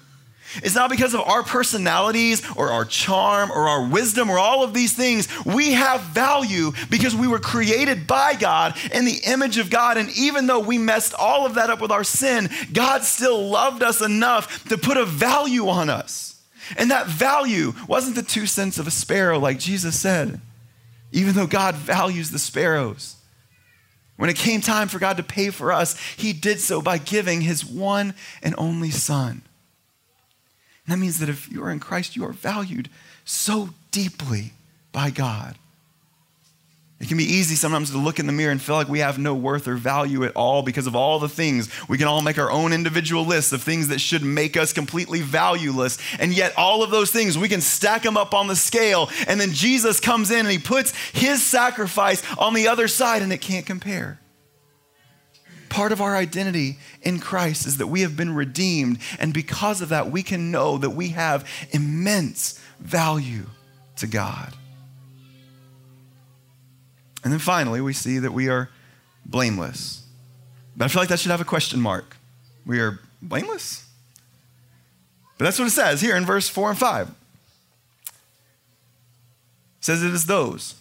it's 0.56 0.76
not 0.76 0.90
because 0.90 1.14
of 1.14 1.22
our 1.22 1.44
personalities 1.44 2.42
or 2.56 2.72
our 2.72 2.86
charm 2.86 3.52
or 3.52 3.68
our 3.68 3.86
wisdom 3.86 4.30
or 4.30 4.40
all 4.40 4.64
of 4.64 4.74
these 4.74 4.94
things. 4.94 5.28
We 5.46 5.74
have 5.74 6.02
value 6.02 6.72
because 6.90 7.16
we 7.16 7.28
were 7.28 7.40
created 7.40 8.08
by 8.08 8.34
God 8.36 8.78
in 8.94 9.06
the 9.06 9.20
image 9.26 9.58
of 9.58 9.70
God. 9.70 9.98
And 9.98 10.10
even 10.18 10.48
though 10.48 10.60
we 10.60 10.78
messed 10.78 11.14
all 11.14 11.46
of 11.46 11.56
that 11.56 11.70
up 11.70 11.82
with 11.82 11.92
our 11.92 12.06
sin, 12.06 12.50
God 12.72 13.04
still 13.04 13.50
loved 13.50 13.84
us 13.84 14.02
enough 14.02 14.64
to 14.70 14.78
put 14.78 14.98
a 14.98 15.06
value 15.06 15.68
on 15.68 15.90
us. 15.90 16.37
And 16.76 16.92
that 16.92 17.08
value 17.08 17.74
wasn't 17.88 18.16
the 18.16 18.24
two 18.24 18.46
cents 18.46 18.78
of 18.78 18.88
a 18.88 18.92
sparrow, 18.92 19.40
like 19.40 19.60
Jesus 19.60 20.00
said, 20.00 20.42
even 21.12 21.36
though 21.36 21.48
God 21.48 21.76
values 21.76 22.32
the 22.32 22.40
sparrows. 22.40 23.16
When 24.18 24.30
it 24.30 24.36
came 24.36 24.62
time 24.62 24.88
for 24.88 25.00
God 25.00 25.18
to 25.18 25.24
pay 25.24 25.52
for 25.52 25.72
us, 25.72 25.98
He 26.18 26.34
did 26.34 26.60
so 26.60 26.82
by 26.82 26.98
giving 26.98 27.42
His 27.42 27.64
one 27.64 28.16
and 28.42 28.56
only 28.58 28.90
Son. 28.90 29.44
And 30.86 30.94
that 30.94 30.98
means 30.98 31.20
that 31.20 31.30
if 31.30 31.52
you 31.52 31.64
are 31.64 31.72
in 31.72 31.80
Christ, 31.80 32.16
you 32.16 32.26
are 32.26 32.34
valued 32.34 32.90
so 33.24 33.70
deeply 33.92 34.54
by 34.92 35.12
God. 35.12 35.58
It 37.00 37.08
can 37.08 37.18
be 37.18 37.26
easy 37.26 37.54
sometimes 37.54 37.92
to 37.92 37.98
look 38.00 38.18
in 38.18 38.26
the 38.26 38.34
mirror 38.34 38.52
and 38.52 38.60
feel 38.60 38.76
like 38.76 38.90
we 38.90 39.00
have 39.00 39.20
no 39.20 39.36
worth 39.36 39.68
or 39.68 39.76
value 39.76 40.24
at 40.24 40.36
all 40.36 40.64
because 40.64 40.88
of 40.88 40.96
all 40.96 41.20
the 41.20 41.30
things. 41.30 41.70
We 41.88 42.00
can 42.00 42.08
all 42.08 42.24
make 42.24 42.40
our 42.40 42.50
own 42.50 42.74
individual 42.74 43.24
lists 43.24 43.54
of 43.54 43.62
things 43.62 43.90
that 43.90 44.02
should 44.02 44.24
make 44.24 44.58
us 44.58 44.74
completely 44.74 45.22
valueless. 45.22 46.00
And 46.20 46.34
yet, 46.34 46.58
all 46.58 46.82
of 46.82 46.90
those 46.90 47.12
things, 47.12 47.38
we 47.38 47.50
can 47.50 47.62
stack 47.62 48.02
them 48.02 48.18
up 48.18 48.34
on 48.34 48.48
the 48.48 48.56
scale. 48.56 49.12
And 49.28 49.40
then 49.40 49.52
Jesus 49.52 50.00
comes 50.00 50.32
in 50.32 50.40
and 50.40 50.50
he 50.50 50.58
puts 50.58 50.96
his 51.12 51.44
sacrifice 51.44 52.24
on 52.40 52.56
the 52.56 52.68
other 52.68 52.88
side, 52.88 53.22
and 53.22 53.32
it 53.32 53.42
can't 53.42 53.66
compare. 53.66 54.20
Part 55.70 55.92
of 55.92 56.02
our 56.02 56.16
identity 56.16 56.80
in 57.04 57.20
Christ 57.20 57.68
is 57.68 57.78
that 57.78 57.88
we 57.88 58.02
have 58.02 58.18
been 58.18 58.34
redeemed. 58.34 58.98
And 59.20 59.36
because 59.36 59.82
of 59.82 59.90
that, 59.90 60.10
we 60.10 60.24
can 60.24 60.50
know 60.50 60.80
that 60.80 60.92
we 60.92 61.10
have 61.10 61.48
immense 61.72 62.60
value 62.80 63.46
to 63.98 64.08
God. 64.08 64.54
And 67.24 67.34
then 67.34 67.40
finally, 67.40 67.82
we 67.82 67.94
see 67.94 68.20
that 68.20 68.34
we 68.34 68.48
are 68.48 68.70
blameless. 69.26 70.04
But 70.76 70.86
I 70.86 70.88
feel 70.88 71.02
like 71.02 71.10
that 71.10 71.20
should 71.20 71.32
have 71.32 71.42
a 71.42 71.46
question 71.46 71.82
mark. 71.82 72.18
We 72.66 72.80
are 72.80 73.00
blameless? 73.22 73.86
But 75.38 75.46
that's 75.46 75.60
what 75.60 75.68
it 75.68 75.72
says 75.72 76.02
here 76.02 76.16
in 76.16 76.26
verse 76.26 76.50
4 76.50 76.72
and 76.72 76.80
5. 76.80 77.10
It 77.10 77.14
says 79.82 80.04
it 80.04 80.14
is 80.14 80.26
those 80.26 80.76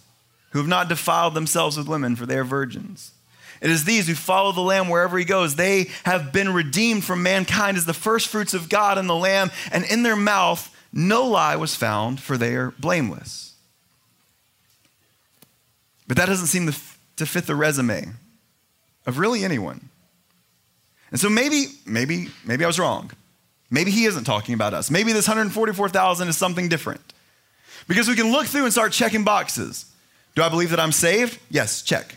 who 0.51 0.59
have 0.59 0.69
not 0.69 0.89
defiled 0.89 1.35
themselves 1.35 1.77
with 1.77 1.89
women, 1.89 2.17
for 2.17 2.27
they 2.27 2.39
are 2.39 2.45
virgins. 2.45 3.13
It 3.61 3.71
is 3.71 3.85
these 3.85 4.07
who 4.07 4.15
follow 4.15 4.53
the 4.53 4.61
Lamb 4.61 4.89
wherever 4.89 5.19
he 5.19 5.25
goes. 5.25 5.57
They 5.57 5.89
have 6.05 6.33
been 6.33 6.53
redeemed 6.53 7.05
from 7.05 7.23
mankind 7.23 7.77
as 7.77 7.85
the 7.85 7.95
first 7.95 8.29
fruits 8.29 8.55
of 8.55 8.69
God 8.69 8.99
and 8.99 9.09
the 9.09 9.15
Lamb, 9.15 9.51
and 9.73 9.85
in 9.85 10.03
their 10.03 10.17
mouth 10.17 10.75
no 10.93 11.27
lie 11.27 11.57
was 11.57 11.75
found, 11.75 12.21
for 12.21 12.37
they 12.37 12.55
are 12.55 12.73
blameless. 12.73 13.46
But 16.09 16.17
that 16.17 16.27
doesn't 16.27 16.47
seem 16.47 16.67
to, 16.67 16.73
fit 17.27 17.47
the 17.47 17.57
resume 17.57 18.13
of 19.07 19.19
really 19.19 19.45
anyone. 19.45 19.89
And 21.11 21.19
so 21.19 21.29
maybe, 21.29 21.67
maybe, 21.87 22.29
maybe 22.45 22.65
I 22.65 22.67
was 22.67 22.79
wrong. 22.79 23.11
Maybe 23.71 23.91
he 23.91 24.05
isn't 24.05 24.25
talking 24.25 24.55
about 24.55 24.75
us. 24.75 24.91
Maybe 24.91 25.13
this 25.13 25.27
144,000 25.27 26.29
is 26.29 26.37
something 26.37 26.69
different. 26.69 27.01
Because 27.89 28.09
we 28.09 28.15
can 28.15 28.33
look 28.33 28.47
through 28.47 28.65
and 28.65 28.73
start 28.73 28.93
checking 28.93 29.25
boxes. 29.25 29.87
Do 30.35 30.43
I 30.43 30.49
believe 30.49 30.71
that 30.71 30.81
I'm 30.81 30.93
saved? 30.93 31.39
Yes, 31.51 31.83
check. 31.83 32.17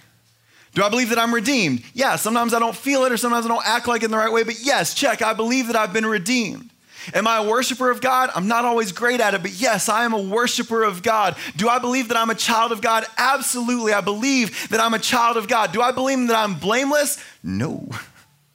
Do 0.75 0.83
I 0.83 0.89
believe 0.89 1.09
that 1.09 1.17
I'm 1.17 1.33
redeemed? 1.33 1.83
Yeah, 1.93 2.15
sometimes 2.15 2.53
I 2.53 2.59
don't 2.59 2.75
feel 2.75 3.05
it 3.05 3.11
or 3.11 3.17
sometimes 3.17 3.45
I 3.45 3.49
don't 3.49 3.65
act 3.65 3.87
like 3.87 4.01
it 4.01 4.05
in 4.05 4.11
the 4.11 4.17
right 4.17 4.31
way, 4.31 4.43
but 4.43 4.59
yes, 4.61 4.93
check. 4.93 5.21
I 5.21 5.33
believe 5.33 5.67
that 5.67 5.75
I've 5.75 5.93
been 5.93 6.05
redeemed. 6.05 6.69
Am 7.13 7.27
I 7.27 7.37
a 7.37 7.47
worshiper 7.47 7.89
of 7.89 8.01
God? 8.01 8.29
I'm 8.35 8.47
not 8.47 8.65
always 8.65 8.91
great 8.91 9.19
at 9.19 9.33
it, 9.33 9.41
but 9.41 9.51
yes, 9.53 9.89
I 9.89 10.05
am 10.05 10.13
a 10.13 10.21
worshiper 10.21 10.83
of 10.83 11.01
God. 11.03 11.35
Do 11.55 11.69
I 11.69 11.79
believe 11.79 12.07
that 12.09 12.17
I'm 12.17 12.29
a 12.29 12.35
child 12.35 12.71
of 12.71 12.81
God? 12.81 13.05
Absolutely. 13.17 13.93
I 13.93 14.01
believe 14.01 14.69
that 14.69 14.79
I'm 14.79 14.93
a 14.93 14.99
child 14.99 15.37
of 15.37 15.47
God. 15.47 15.71
Do 15.71 15.81
I 15.81 15.91
believe 15.91 16.27
that 16.27 16.37
I'm 16.37 16.55
blameless? 16.55 17.23
No. 17.43 17.87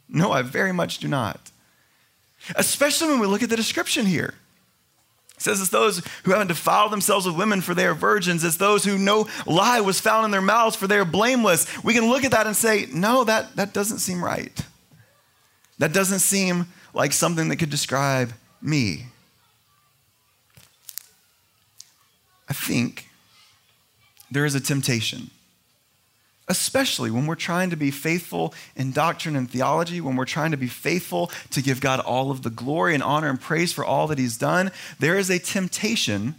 No, 0.07 0.31
I 0.31 0.43
very 0.43 0.73
much 0.73 0.99
do 0.99 1.09
not. 1.09 1.51
Especially 2.55 3.09
when 3.09 3.19
we 3.19 3.27
look 3.27 3.43
at 3.43 3.51
the 3.51 3.57
description 3.57 4.07
here. 4.07 4.35
It 5.35 5.43
says 5.43 5.61
it's 5.61 5.71
those 5.71 6.03
who 6.23 6.31
haven't 6.31 6.47
defiled 6.47 6.93
themselves 6.93 7.27
with 7.27 7.37
women 7.37 7.61
for 7.61 7.75
they 7.75 7.87
are 7.87 7.95
virgins. 7.95 8.45
It's 8.45 8.57
those 8.57 8.85
who 8.85 8.97
no 8.97 9.27
lie 9.45 9.81
was 9.81 9.99
found 9.99 10.25
in 10.25 10.31
their 10.31 10.41
mouths 10.41 10.77
for 10.77 10.87
they 10.87 10.99
are 10.99 11.05
blameless. 11.05 11.67
We 11.83 11.95
can 11.95 12.09
look 12.09 12.23
at 12.23 12.31
that 12.31 12.47
and 12.47 12.55
say, 12.55 12.87
no, 12.93 13.25
that, 13.25 13.57
that 13.57 13.73
doesn't 13.73 13.99
seem 13.99 14.23
right. 14.23 14.65
That 15.79 15.93
doesn't 15.93 16.21
seem 16.21 16.67
like 16.95 17.13
something 17.13 17.49
that 17.49 17.57
could 17.57 17.71
describe 17.71 18.33
me. 18.63 19.07
I 22.49 22.53
think 22.53 23.09
there 24.31 24.45
is 24.45 24.55
a 24.55 24.61
temptation, 24.61 25.31
especially 26.49 27.11
when 27.11 27.27
we're 27.27 27.35
trying 27.35 27.71
to 27.71 27.77
be 27.77 27.91
faithful 27.91 28.55
in 28.77 28.93
doctrine 28.93 29.37
and 29.37 29.51
theology, 29.51 30.01
when 30.01 30.17
we're 30.17 30.25
trying 30.25 30.51
to 30.53 30.57
be 30.57 30.67
faithful 30.67 31.31
to 31.51 31.63
give 31.63 31.81
God 31.81 32.01
all 32.01 32.31
of 32.31 32.43
the 32.43 32.51
glory 32.51 32.95
and 32.95 33.03
honor 33.03 33.29
and 33.29 33.41
praise 33.41 33.73
for 33.73 33.85
all 33.85 34.07
that 34.09 34.19
He's 34.19 34.39
done. 34.39 34.71
There 34.99 35.19
is 35.19 35.31
a 35.31 35.39
temptation 35.39 36.37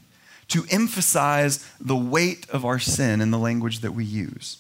to 0.47 0.65
emphasize 0.69 1.67
the 1.79 1.95
weight 1.95 2.47
of 2.49 2.65
our 2.65 2.79
sin 2.79 3.19
in 3.19 3.31
the 3.31 3.39
language 3.39 3.79
that 3.79 3.93
we 3.93 4.05
use. 4.05 4.57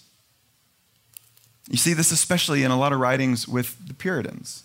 You 1.69 1.77
see 1.77 1.93
this 1.93 2.11
especially 2.11 2.63
in 2.63 2.71
a 2.71 2.77
lot 2.77 2.93
of 2.93 2.99
writings 2.99 3.47
with 3.47 3.87
the 3.87 3.93
Puritans. 3.93 4.63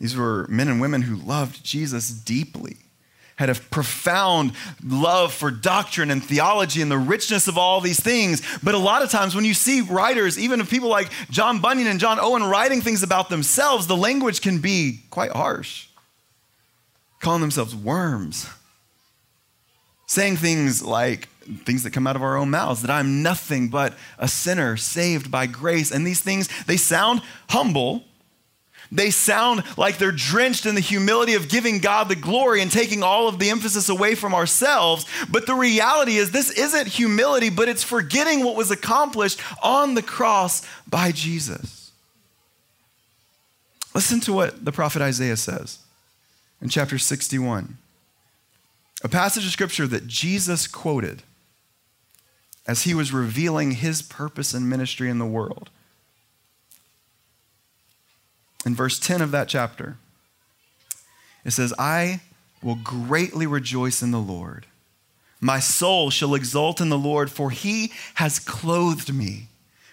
These 0.00 0.16
were 0.16 0.46
men 0.48 0.68
and 0.68 0.80
women 0.80 1.02
who 1.02 1.16
loved 1.16 1.62
Jesus 1.62 2.10
deeply, 2.10 2.78
had 3.36 3.50
a 3.50 3.54
profound 3.54 4.52
love 4.84 5.32
for 5.32 5.50
doctrine 5.50 6.10
and 6.10 6.24
theology 6.24 6.82
and 6.82 6.90
the 6.90 6.98
richness 6.98 7.48
of 7.48 7.56
all 7.56 7.80
these 7.80 8.00
things. 8.00 8.42
But 8.62 8.74
a 8.74 8.78
lot 8.78 9.02
of 9.02 9.10
times, 9.10 9.34
when 9.34 9.44
you 9.44 9.54
see 9.54 9.82
writers, 9.82 10.38
even 10.38 10.60
of 10.60 10.68
people 10.68 10.88
like 10.88 11.10
John 11.30 11.60
Bunyan 11.60 11.86
and 11.86 12.00
John 12.00 12.18
Owen, 12.20 12.44
writing 12.44 12.80
things 12.80 13.02
about 13.02 13.28
themselves, 13.28 13.86
the 13.86 13.96
language 13.96 14.40
can 14.40 14.58
be 14.58 15.00
quite 15.10 15.30
harsh, 15.30 15.86
calling 17.20 17.40
themselves 17.40 17.74
worms, 17.74 18.46
saying 20.06 20.36
things 20.36 20.82
like, 20.82 21.28
things 21.64 21.82
that 21.82 21.92
come 21.92 22.06
out 22.06 22.16
of 22.16 22.22
our 22.22 22.36
own 22.36 22.50
mouths 22.50 22.82
that 22.82 22.90
I'm 22.90 23.22
nothing 23.22 23.68
but 23.68 23.94
a 24.18 24.28
sinner 24.28 24.76
saved 24.76 25.30
by 25.30 25.46
grace. 25.46 25.90
And 25.90 26.06
these 26.06 26.20
things, 26.20 26.48
they 26.64 26.76
sound 26.76 27.22
humble, 27.48 28.04
they 28.92 29.10
sound 29.10 29.62
like 29.76 29.98
they're 29.98 30.10
drenched 30.10 30.66
in 30.66 30.74
the 30.74 30.80
humility 30.80 31.34
of 31.34 31.48
giving 31.48 31.78
God 31.78 32.08
the 32.08 32.16
glory 32.16 32.60
and 32.60 32.70
taking 32.70 33.02
all 33.02 33.28
of 33.28 33.38
the 33.38 33.50
emphasis 33.50 33.88
away 33.88 34.14
from 34.14 34.34
ourselves. 34.34 35.06
But 35.30 35.46
the 35.46 35.54
reality 35.54 36.16
is, 36.16 36.32
this 36.32 36.50
isn't 36.50 36.88
humility, 36.88 37.50
but 37.50 37.68
it's 37.68 37.84
forgetting 37.84 38.44
what 38.44 38.56
was 38.56 38.70
accomplished 38.70 39.40
on 39.62 39.94
the 39.94 40.02
cross 40.02 40.66
by 40.88 41.12
Jesus. 41.12 41.92
Listen 43.94 44.20
to 44.20 44.32
what 44.32 44.64
the 44.64 44.72
prophet 44.72 45.02
Isaiah 45.02 45.36
says 45.36 45.78
in 46.60 46.68
chapter 46.68 46.98
61, 46.98 47.76
a 49.02 49.08
passage 49.08 49.44
of 49.44 49.52
scripture 49.52 49.86
that 49.86 50.06
Jesus 50.06 50.66
quoted 50.66 51.22
as 52.66 52.82
he 52.82 52.94
was 52.94 53.12
revealing 53.12 53.72
his 53.72 54.02
purpose 54.02 54.52
and 54.52 54.68
ministry 54.68 55.08
in 55.08 55.18
the 55.18 55.26
world 55.26 55.70
in 58.64 58.74
verse 58.74 58.98
10 58.98 59.22
of 59.22 59.30
that 59.30 59.48
chapter, 59.48 59.96
it 61.44 61.52
says, 61.52 61.72
I 61.78 62.20
will 62.62 62.76
greatly 62.76 63.46
rejoice 63.46 64.02
in 64.02 64.10
the 64.10 64.18
Lord. 64.18 64.66
My 65.40 65.58
soul 65.58 66.10
shall 66.10 66.34
exult 66.34 66.80
in 66.80 66.90
the 66.90 66.98
Lord, 66.98 67.30
for 67.30 67.50
he 67.50 67.92
has 68.16 68.38
clothed 68.38 69.14
me 69.14 69.48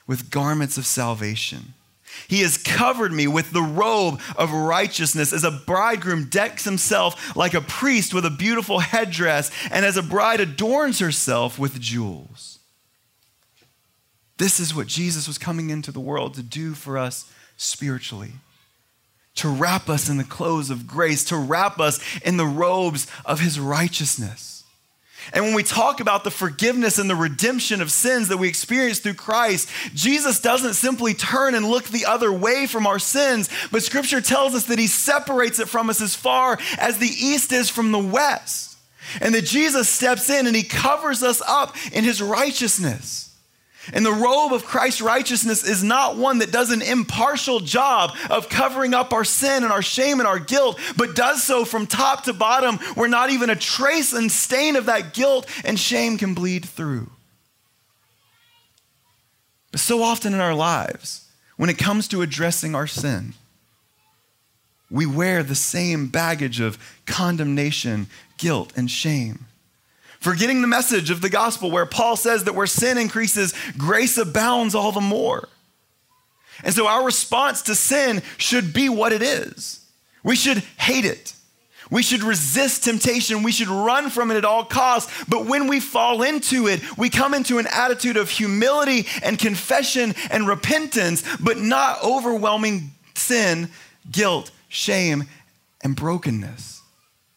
with 0.06 0.30
garments 0.30 0.78
of 0.78 0.86
salvation. 0.86 1.74
He 2.28 2.42
has 2.42 2.58
covered 2.58 3.14
me 3.14 3.28
with 3.28 3.52
the 3.52 3.62
robe 3.62 4.20
of 4.38 4.52
righteousness, 4.52 5.32
as 5.32 5.44
a 5.44 5.52
bridegroom 5.52 6.26
decks 6.26 6.66
himself 6.66 7.36
like 7.36 7.54
a 7.54 7.62
priest 7.62 8.14
with 8.14 8.26
a 8.26 8.30
beautiful 8.30 8.80
headdress, 8.80 9.52
and 9.72 9.86
as 9.86 9.96
a 9.96 10.04
bride 10.04 10.42
adorns 10.42 11.00
herself 11.00 11.58
with 11.58 11.80
jewels. 11.80 12.60
This 14.38 14.60
is 14.60 14.76
what 14.76 14.88
Jesus 14.88 15.28
was 15.28 15.38
coming 15.38 15.70
into 15.70 15.92
the 15.92 16.00
world 16.00 16.34
to 16.36 16.44
do 16.44 16.74
for 16.74 16.98
us 16.98 17.32
spiritually 17.56 18.34
to 19.38 19.50
wrap 19.50 19.90
us 19.90 20.10
in 20.10 20.18
the 20.18 20.24
clothes 20.24 20.70
of 20.70 20.88
grace, 20.88 21.24
to 21.26 21.38
wrap 21.38 21.80
us 21.80 22.00
in 22.20 22.38
the 22.38 22.46
robes 22.46 23.08
of 23.26 23.40
his 23.40 23.60
righteousness. 23.60 24.58
And 25.34 25.44
when 25.44 25.54
we 25.54 25.64
talk 25.64 26.00
about 26.00 26.24
the 26.24 26.32
forgiveness 26.32 27.00
and 27.00 27.10
the 27.10 27.16
redemption 27.16 27.82
of 27.82 27.92
sins 27.92 28.30
that 28.30 28.38
we 28.38 28.48
experience 28.48 29.00
through 29.00 29.16
Christ, 29.16 29.70
Jesus 29.94 30.40
doesn't 30.40 30.76
simply 30.76 31.14
turn 31.14 31.54
and 31.54 31.68
look 31.68 31.86
the 31.86 32.06
other 32.06 32.32
way 32.32 32.66
from 32.66 32.88
our 32.88 33.00
sins, 33.00 33.50
but 33.72 33.84
scripture 33.84 34.22
tells 34.22 34.56
us 34.56 34.66
that 34.66 34.80
he 34.80 34.88
separates 34.88 35.60
it 35.60 35.68
from 35.68 35.90
us 35.90 36.02
as 36.02 36.16
far 36.16 36.58
as 36.78 36.98
the 36.98 37.08
east 37.08 37.52
is 37.52 37.70
from 37.70 37.92
the 37.92 38.00
west. 38.00 38.78
And 39.22 39.34
that 39.36 39.46
Jesus 39.46 39.90
steps 39.90 40.30
in 40.30 40.48
and 40.48 40.56
he 40.56 40.64
covers 40.64 41.24
us 41.24 41.42
up 41.48 41.76
in 41.94 42.04
his 42.04 42.22
righteousness. 42.22 43.27
And 43.94 44.06
the 44.06 44.12
robe 44.12 44.54
of 44.54 44.66
Christ's 44.66 45.02
righteousness 45.02 45.64
is 45.64 45.84
not 45.84 46.18
one 46.18 46.40
that 46.40 46.52
does 46.52 46.72
an 46.72 46.82
impartial 46.82 47.60
job 47.60 48.16
of 48.30 48.50
covering 48.50 48.94
up 48.94 49.14
our 49.14 49.24
sin 49.24 49.64
and 49.64 49.72
our 49.72 49.82
shame 49.82 50.20
and 50.20 50.28
our 50.28 50.40
guilt, 50.40 50.80
but 50.98 51.16
does 51.16 51.44
so 51.44 51.66
from 51.66 51.88
top 51.88 52.26
to 52.26 52.34
bottom 52.34 52.78
where 52.96 53.10
not 53.10 53.30
even 53.30 53.50
a 53.50 53.56
trace 53.56 54.14
and 54.14 54.32
stain 54.32 54.76
of 54.76 54.86
that 54.88 55.14
guilt 55.14 55.48
and 55.64 55.80
shame 55.80 56.18
can 56.18 56.34
bleed 56.34 56.66
through. 56.66 57.10
But 59.72 59.80
so 59.80 60.04
often 60.04 60.34
in 60.34 60.40
our 60.40 60.56
lives, 60.56 61.30
when 61.56 61.70
it 61.70 61.78
comes 61.78 62.08
to 62.10 62.22
addressing 62.22 62.76
our 62.76 62.88
sin, 62.88 63.34
We 64.90 65.06
wear 65.06 65.44
the 65.44 65.56
same 65.56 66.08
baggage 66.08 66.60
of 66.60 66.78
condemnation, 67.06 68.08
guilt, 68.38 68.72
and 68.76 68.90
shame. 68.90 69.47
Forgetting 70.20 70.62
the 70.62 70.68
message 70.68 71.10
of 71.10 71.22
the 71.22 71.30
gospel 71.30 71.70
where 71.72 71.86
Paul 71.86 72.16
says 72.16 72.44
that 72.46 72.56
where 72.56 72.68
sin 72.68 72.98
increases, 72.98 73.54
grace 73.78 74.18
abounds 74.18 74.76
all 74.76 74.92
the 74.92 75.02
more. 75.02 75.48
And 76.64 76.74
so 76.74 76.88
our 76.88 77.06
response 77.06 77.62
to 77.64 77.76
sin 77.76 78.22
should 78.38 78.74
be 78.74 78.90
what 78.90 79.14
it 79.14 79.22
is. 79.22 79.86
We 80.24 80.36
should 80.36 80.58
hate 80.78 81.06
it. 81.06 81.34
We 81.90 82.04
should 82.04 82.24
resist 82.24 82.84
temptation. 82.84 83.44
We 83.44 83.52
should 83.52 83.70
run 83.70 84.10
from 84.10 84.32
it 84.32 84.38
at 84.38 84.44
all 84.44 84.66
costs. 84.66 85.26
But 85.26 85.46
when 85.46 85.68
we 85.68 85.80
fall 85.80 86.22
into 86.22 86.68
it, 86.68 86.82
we 86.98 87.10
come 87.10 87.34
into 87.34 87.60
an 87.60 87.68
attitude 87.72 88.18
of 88.18 88.30
humility 88.30 89.08
and 89.24 89.40
confession 89.40 90.14
and 90.30 90.48
repentance, 90.48 91.24
but 91.40 91.58
not 91.58 92.04
overwhelming 92.04 92.92
sin, 93.14 93.70
guilt, 94.12 94.52
shame, 94.68 95.26
and 95.82 95.96
brokenness 95.96 96.82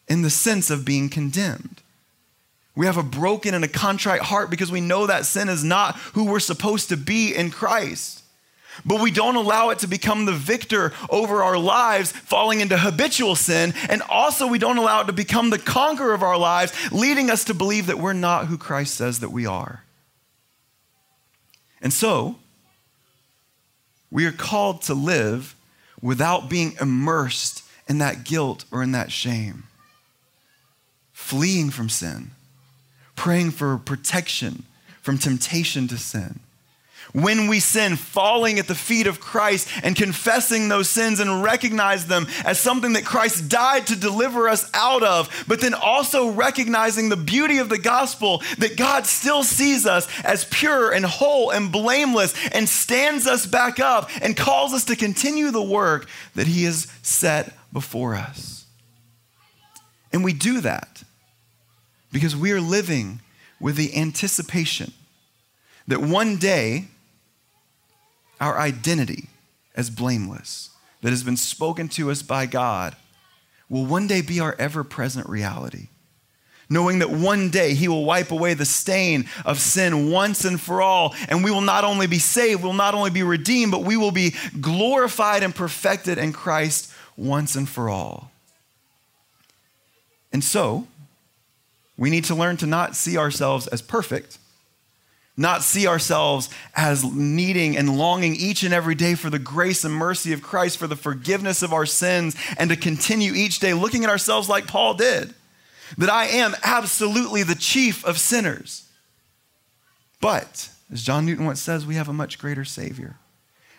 in 0.09 0.23
the 0.23 0.31
sense 0.31 0.71
of 0.71 0.85
being 0.85 1.09
condemned. 1.09 1.80
We 2.77 2.87
have 2.87 2.97
a 2.97 3.03
broken 3.03 3.55
and 3.55 3.65
a 3.65 3.69
contrite 3.69 4.23
heart 4.23 4.51
because 4.51 4.71
we 4.71 4.81
know 4.81 5.07
that 5.07 5.27
sin 5.27 5.49
is 5.49 5.65
not 5.65 5.97
who 6.15 6.25
we're 6.25 6.41
supposed 6.41 6.89
to 6.91 6.97
be 6.97 7.35
in 7.35 7.51
Christ 7.51 8.21
but 8.85 9.01
we 9.01 9.11
don't 9.11 9.37
allow 9.37 9.71
it 9.71 9.81
to 9.81 9.87
become 9.87 10.25
the 10.25 10.33
victor 10.33 10.93
over 11.09 11.43
our 11.43 11.59
lives, 11.59 12.13
falling 12.13 12.61
into 12.61 12.79
habitual 12.79 13.37
sin. 13.37 13.75
And 13.89 14.03
also, 14.03 14.47
we 14.47 14.59
don't 14.59 14.79
allow 14.79 15.03
it 15.03 15.07
to 15.07 15.13
become 15.13 15.51
the 15.51 15.59
conqueror 15.59 16.15
of 16.15 16.23
our 16.23 16.39
lives, 16.39 16.73
leading 16.93 17.31
us 17.31 17.45
to 17.45 17.55
believe 17.55 17.87
that 17.87 17.99
we're 17.99 18.13
not 18.13 18.47
who 18.47 18.57
Christ 18.57 18.95
says 18.95 19.21
that 19.21 19.31
we 19.31 19.47
are. 19.47 19.85
And 21.83 21.93
so, 21.93 22.37
we 24.11 24.27
are 24.27 24.33
called 24.33 24.83
to 24.83 24.95
live 24.95 25.55
without 26.03 26.49
being 26.49 26.75
immersed 26.81 27.65
in 27.89 27.99
that 27.99 28.25
guilt 28.25 28.65
or 28.71 28.83
in 28.83 28.93
that 28.93 29.13
shame, 29.13 29.65
fleeing 31.13 31.71
from 31.71 31.89
sin, 31.89 32.31
praying 33.21 33.51
for 33.51 33.77
protection 33.77 34.63
from 35.03 35.19
temptation 35.19 35.87
to 35.87 35.99
sin 35.99 36.41
when 37.13 37.49
we 37.49 37.61
sin, 37.61 37.97
falling 37.97 38.59
at 38.59 38.67
the 38.67 38.75
feet 38.75 39.07
of 39.07 39.21
Christ 39.21 39.69
and 39.83 39.95
confessing 39.95 40.69
those 40.69 40.89
sins 40.89 41.21
and 41.21 41.43
recognize 41.43 42.07
them 42.07 42.27
as 42.45 42.59
something 42.59 42.95
that 42.95 43.05
Christ 43.05 43.51
died 43.51 43.89
to 43.89 43.97
deliver 43.97 44.49
us 44.49 44.71
out 44.73 45.03
of, 45.03 45.45
but 45.49 45.61
then 45.61 45.75
also 45.75 46.31
recognizing 46.31 47.09
the 47.09 47.17
beauty 47.17 47.59
of 47.59 47.69
the 47.69 47.79
gospel 47.79 48.43
that 48.59 48.77
God 48.77 49.07
still 49.07 49.43
sees 49.43 49.87
us 49.87 50.09
as 50.23 50.45
pure 50.45 50.93
and 50.93 51.05
whole 51.05 51.51
and 51.51 51.73
blameless 51.73 52.33
and 52.53 52.69
stands 52.69 53.27
us 53.27 53.45
back 53.45 53.81
up 53.81 54.09
and 54.23 54.37
calls 54.37 54.73
us 54.73 54.85
to 54.85 54.95
continue 54.95 55.51
the 55.51 55.61
work 55.61 56.09
that 56.37 56.47
He 56.47 56.63
has 56.63 56.87
set 57.03 57.53
before 57.73 58.15
us. 58.15 58.67
And 60.13 60.25
we 60.25 60.33
do 60.33 60.61
that 60.61 61.00
because 62.13 62.37
we 62.37 62.53
are 62.53 62.61
living 62.61 63.21
with 63.61 63.77
the 63.77 63.97
anticipation 63.97 64.93
that 65.87 66.01
one 66.01 66.37
day 66.37 66.87
our 68.41 68.59
identity 68.59 69.29
as 69.75 69.91
blameless 69.91 70.71
that 71.03 71.11
has 71.11 71.23
been 71.23 71.37
spoken 71.37 71.89
to 71.89 72.11
us 72.11 72.23
by 72.23 72.47
God 72.47 72.97
will 73.69 73.87
one 73.87 74.07
day 74.07 74.21
be 74.21 74.41
our 74.41 74.57
ever 74.59 74.83
present 74.83 75.29
reality. 75.29 75.89
Knowing 76.69 77.01
that 77.01 77.11
one 77.11 77.51
day 77.51 77.75
He 77.75 77.89
will 77.89 78.05
wipe 78.05 78.31
away 78.31 78.55
the 78.55 78.65
stain 78.65 79.29
of 79.45 79.59
sin 79.59 80.11
once 80.11 80.45
and 80.45 80.61
for 80.61 80.81
all, 80.81 81.15
and 81.29 81.43
we 81.43 81.51
will 81.51 81.61
not 81.61 81.85
only 81.85 82.07
be 82.07 82.19
saved, 82.19 82.63
we'll 82.63 82.73
not 82.73 82.95
only 82.95 83.11
be 83.11 83.25
redeemed, 83.25 83.73
but 83.73 83.83
we 83.83 83.97
will 83.97 84.13
be 84.13 84.35
glorified 84.61 85.43
and 85.43 85.55
perfected 85.55 86.17
in 86.17 86.33
Christ 86.33 86.93
once 87.17 87.57
and 87.57 87.69
for 87.69 87.89
all. 87.89 88.31
And 90.33 90.45
so, 90.45 90.87
we 92.01 92.09
need 92.09 92.25
to 92.25 92.35
learn 92.35 92.57
to 92.57 92.67
not 92.67 92.97
see 92.97 93.19
ourselves 93.19 93.67
as 93.67 93.83
perfect, 93.83 94.39
not 95.37 95.63
see 95.63 95.87
ourselves 95.87 96.49
as 96.75 97.05
needing 97.05 97.77
and 97.77 97.99
longing 97.99 98.35
each 98.35 98.63
and 98.63 98.73
every 98.73 98.95
day 98.95 99.15
for 99.15 99.29
the 99.29 99.39
grace 99.39 99.85
and 99.85 99.93
mercy 99.93 100.33
of 100.33 100.43
Christ, 100.43 100.79
for 100.79 100.87
the 100.87 100.97
forgiveness 100.97 101.63
of 101.63 101.75
our 101.75 101.85
sins, 101.85 102.35
and 102.57 102.71
to 102.71 102.77
continue 102.77 103.35
each 103.35 103.59
day 103.59 103.75
looking 103.75 104.03
at 104.03 104.09
ourselves 104.09 104.49
like 104.49 104.67
Paul 104.67 104.95
did 104.95 105.35
that 105.99 106.09
I 106.09 106.25
am 106.27 106.55
absolutely 106.65 107.43
the 107.43 107.55
chief 107.55 108.03
of 108.07 108.19
sinners. 108.19 108.89
But, 110.23 110.71
as 110.91 111.03
John 111.03 111.27
Newton 111.27 111.45
once 111.45 111.61
says, 111.61 111.85
we 111.85 111.97
have 111.97 112.09
a 112.09 112.15
much 112.15 112.39
greater 112.39 112.65
Savior, 112.65 113.17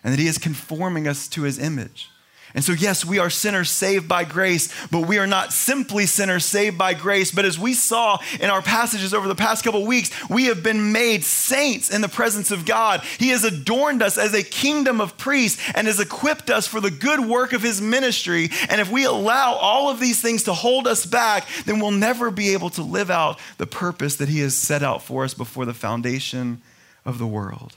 and 0.04 0.14
that 0.14 0.20
He 0.20 0.28
is 0.28 0.38
conforming 0.38 1.08
us 1.08 1.28
to 1.30 1.42
His 1.42 1.58
image. 1.58 2.10
And 2.54 2.64
so, 2.64 2.74
yes, 2.74 3.06
we 3.06 3.20
are 3.20 3.30
sinners 3.30 3.70
saved 3.70 4.08
by 4.08 4.24
grace, 4.24 4.70
but 4.90 5.08
we 5.08 5.18
are 5.18 5.28
not 5.28 5.54
simply 5.54 6.06
sinners 6.06 6.46
saved 6.46 6.78
by 6.78 6.94
grace. 6.94 7.32
But 7.32 7.46
as 7.46 7.58
we 7.58 7.74
saw 7.74 8.20
in 8.40 8.50
our 8.50 8.62
passages 8.62 9.14
over 9.14 9.28
the 9.28 9.36
past 9.36 9.64
couple 9.64 9.86
weeks, 9.86 10.12
we 10.30 10.46
have 10.46 10.62
been 10.62 10.92
made 10.92 11.24
saints 11.24 11.90
in 11.90 12.02
the 12.02 12.10
presence 12.10 12.52
of 12.52 12.66
God. 12.66 13.02
He 13.20 13.30
has 13.30 13.44
adorned 13.44 14.02
us 14.02 14.18
as 14.18 14.34
a 14.34 14.44
kingdom 14.44 15.00
of 15.00 15.18
priests 15.18 15.62
and 15.76 15.88
has 15.88 16.00
equipped 16.00 16.50
us 16.50 16.68
for 16.68 16.82
the 16.82 16.92
good 16.92 17.22
work 17.22 17.54
of 17.54 17.62
his 17.62 17.82
ministry. 17.82 18.50
And 18.70 18.82
if 18.82 18.92
we 18.92 19.06
allow 19.06 19.54
all 19.54 19.90
of 19.90 20.00
these 20.00 20.22
things 20.22 20.44
to 20.44 20.54
hold 20.54 20.88
us 20.88 21.06
back, 21.06 21.48
then 21.66 21.80
we'll 21.80 21.92
never 21.92 22.32
be 22.32 22.54
able 22.54 22.70
to 22.72 22.82
live 22.82 23.10
out 23.10 23.40
the 23.58 23.68
purpose 23.68 24.18
that 24.18 24.30
he 24.30 24.40
has 24.40 24.56
set 24.56 24.84
out 24.84 25.02
for 25.02 25.24
us 25.24 25.34
before 25.34 25.66
the 25.66 25.74
foundation 25.74 26.62
of 27.06 27.18
the 27.18 27.28
world. 27.28 27.74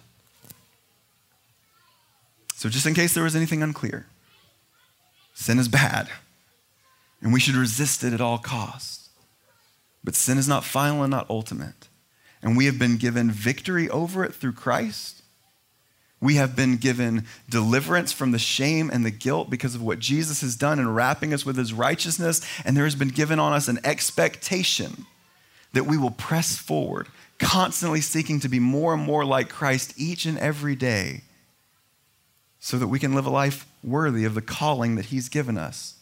So, 2.55 2.69
just 2.69 2.87
in 2.87 2.95
case 2.95 3.13
there 3.13 3.25
was 3.25 3.37
anything 3.37 3.63
unclear, 3.63 4.07
Sin 5.35 5.59
is 5.59 5.69
bad, 5.69 6.09
and 7.21 7.33
we 7.33 7.41
should 7.41 7.57
resist 7.57 8.05
it 8.05 8.13
at 8.13 8.21
all 8.21 8.39
costs. 8.39 9.11
But 10.05 10.15
sin 10.15 10.39
is 10.39 10.47
not 10.47 10.65
final 10.65 11.03
and 11.03 11.11
not 11.11 11.29
ultimate. 11.29 11.89
And 12.43 12.57
we 12.57 12.67
have 12.67 12.79
been 12.79 12.99
given 12.99 13.31
victory 13.31 13.89
over 13.89 14.25
it 14.25 14.35
through 14.35 14.53
Christ. 14.53 15.23
We 16.21 16.37
have 16.37 16.55
been 16.55 16.77
given 16.77 17.25
deliverance 17.49 18.13
from 18.13 18.31
the 18.31 18.39
shame 18.39 18.91
and 18.93 19.05
the 19.05 19.11
guilt 19.11 19.51
because 19.51 19.75
of 19.75 19.83
what 19.83 19.99
Jesus 19.99 20.43
has 20.43 20.55
done 20.55 20.79
in 20.79 20.93
wrapping 20.93 21.35
us 21.35 21.45
with 21.45 21.57
his 21.57 21.73
righteousness. 21.73 22.41
And 22.65 22.77
there 22.77 22.85
has 22.85 22.95
been 22.95 23.09
given 23.09 23.39
on 23.39 23.53
us 23.53 23.67
an 23.67 23.81
expectation 23.83 25.07
that 25.73 25.87
we 25.87 25.99
will 25.99 26.11
press 26.11 26.57
forward, 26.57 27.09
constantly 27.39 28.01
seeking 28.01 28.41
to 28.41 28.49
be 28.49 28.61
more 28.61 28.95
and 28.95 29.03
more 29.03 29.25
like 29.25 29.49
Christ 29.49 29.95
each 29.97 30.25
and 30.25 30.39
every 30.39 30.77
day 30.77 31.23
so 32.61 32.79
that 32.79 32.89
we 32.89 32.99
can 32.99 33.15
live 33.15 33.27
a 33.27 33.31
life 33.31 33.67
worthy 33.85 34.25
of 34.25 34.35
the 34.35 34.43
calling 34.43 34.97
that 34.97 35.07
He's 35.07 35.29
given 35.29 35.59
us. 35.59 35.97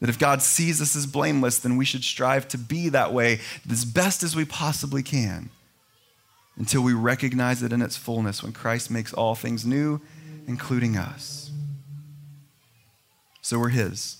That 0.00 0.08
if 0.08 0.18
God 0.18 0.42
sees 0.42 0.82
us 0.82 0.96
as 0.96 1.06
blameless, 1.06 1.58
then 1.58 1.76
we 1.76 1.84
should 1.84 2.02
strive 2.02 2.48
to 2.48 2.58
be 2.58 2.88
that 2.88 3.12
way 3.12 3.40
as 3.70 3.84
best 3.84 4.22
as 4.22 4.34
we 4.34 4.44
possibly 4.44 5.02
can 5.02 5.50
until 6.56 6.82
we 6.82 6.92
recognize 6.92 7.62
it 7.62 7.72
in 7.72 7.80
its 7.80 7.96
fullness 7.96 8.42
when 8.42 8.52
Christ 8.52 8.90
makes 8.90 9.12
all 9.12 9.34
things 9.34 9.64
new, 9.64 10.00
including 10.46 10.96
us. 10.96 11.50
So 13.42 13.58
we're 13.58 13.68
His, 13.68 14.18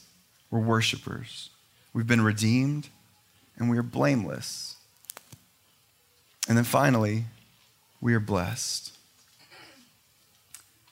we're 0.51 0.61
worshipers, 0.61 1.51
we've 1.93 2.07
been 2.07 2.23
redeemed, 2.23 2.89
and 3.57 3.71
we 3.71 3.79
are 3.79 3.83
blameless. 3.83 4.77
And 6.49 6.57
then 6.57 6.65
finally, 6.65 7.25
we 8.01 8.15
are 8.15 8.21
blessed. 8.21 8.93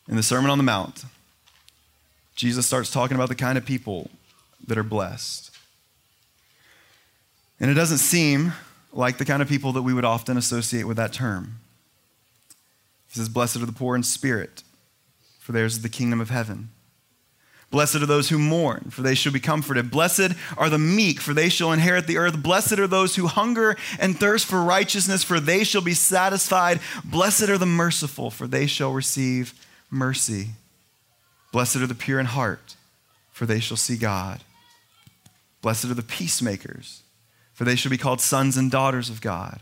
In 0.08 0.16
the 0.16 0.22
Sermon 0.22 0.50
on 0.50 0.58
the 0.58 0.64
Mount, 0.64 1.04
Jesus 2.40 2.66
starts 2.66 2.90
talking 2.90 3.16
about 3.16 3.28
the 3.28 3.34
kind 3.34 3.58
of 3.58 3.66
people 3.66 4.08
that 4.66 4.78
are 4.78 4.82
blessed. 4.82 5.54
And 7.60 7.70
it 7.70 7.74
doesn't 7.74 7.98
seem 7.98 8.54
like 8.94 9.18
the 9.18 9.26
kind 9.26 9.42
of 9.42 9.48
people 9.48 9.72
that 9.72 9.82
we 9.82 9.92
would 9.92 10.06
often 10.06 10.38
associate 10.38 10.84
with 10.84 10.96
that 10.96 11.12
term. 11.12 11.60
He 13.08 13.18
says, 13.18 13.28
Blessed 13.28 13.56
are 13.56 13.66
the 13.66 13.72
poor 13.72 13.94
in 13.94 14.02
spirit, 14.02 14.62
for 15.38 15.52
theirs 15.52 15.74
is 15.74 15.82
the 15.82 15.90
kingdom 15.90 16.18
of 16.18 16.30
heaven. 16.30 16.70
Blessed 17.70 17.96
are 17.96 18.06
those 18.06 18.30
who 18.30 18.38
mourn, 18.38 18.88
for 18.88 19.02
they 19.02 19.14
shall 19.14 19.34
be 19.34 19.38
comforted. 19.38 19.90
Blessed 19.90 20.32
are 20.56 20.70
the 20.70 20.78
meek, 20.78 21.20
for 21.20 21.34
they 21.34 21.50
shall 21.50 21.72
inherit 21.72 22.06
the 22.06 22.16
earth. 22.16 22.42
Blessed 22.42 22.78
are 22.78 22.86
those 22.86 23.16
who 23.16 23.26
hunger 23.26 23.76
and 23.98 24.18
thirst 24.18 24.46
for 24.46 24.62
righteousness, 24.62 25.22
for 25.22 25.40
they 25.40 25.62
shall 25.62 25.82
be 25.82 25.92
satisfied. 25.92 26.80
Blessed 27.04 27.50
are 27.50 27.58
the 27.58 27.66
merciful, 27.66 28.30
for 28.30 28.46
they 28.46 28.66
shall 28.66 28.94
receive 28.94 29.52
mercy. 29.90 30.52
Blessed 31.52 31.76
are 31.76 31.86
the 31.86 31.94
pure 31.94 32.20
in 32.20 32.26
heart, 32.26 32.76
for 33.30 33.46
they 33.46 33.60
shall 33.60 33.76
see 33.76 33.96
God. 33.96 34.40
Blessed 35.62 35.86
are 35.86 35.94
the 35.94 36.02
peacemakers, 36.02 37.02
for 37.52 37.64
they 37.64 37.76
shall 37.76 37.90
be 37.90 37.98
called 37.98 38.20
sons 38.20 38.56
and 38.56 38.70
daughters 38.70 39.10
of 39.10 39.20
God. 39.20 39.60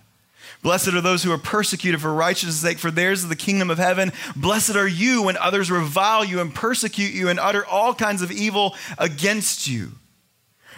Blessed 0.63 0.89
are 0.89 1.01
those 1.01 1.23
who 1.23 1.33
are 1.33 1.39
persecuted 1.39 2.01
for 2.01 2.13
righteousness' 2.13 2.61
sake, 2.61 2.79
for 2.79 2.91
theirs 2.91 3.23
is 3.23 3.29
the 3.29 3.37
kingdom 3.37 3.71
of 3.71 3.79
heaven. 3.79 4.13
Blessed 4.35 4.77
are 4.77 4.89
you 4.89 5.23
when 5.23 5.37
others 5.37 5.71
revile 5.71 6.25
you 6.25 6.41
and 6.41 6.55
persecute 6.55 7.13
you 7.13 7.29
and 7.29 7.39
utter 7.39 7.65
all 7.65 7.95
kinds 7.95 8.23
of 8.23 8.31
evil 8.31 8.75
against 8.99 9.69
you. 9.69 9.93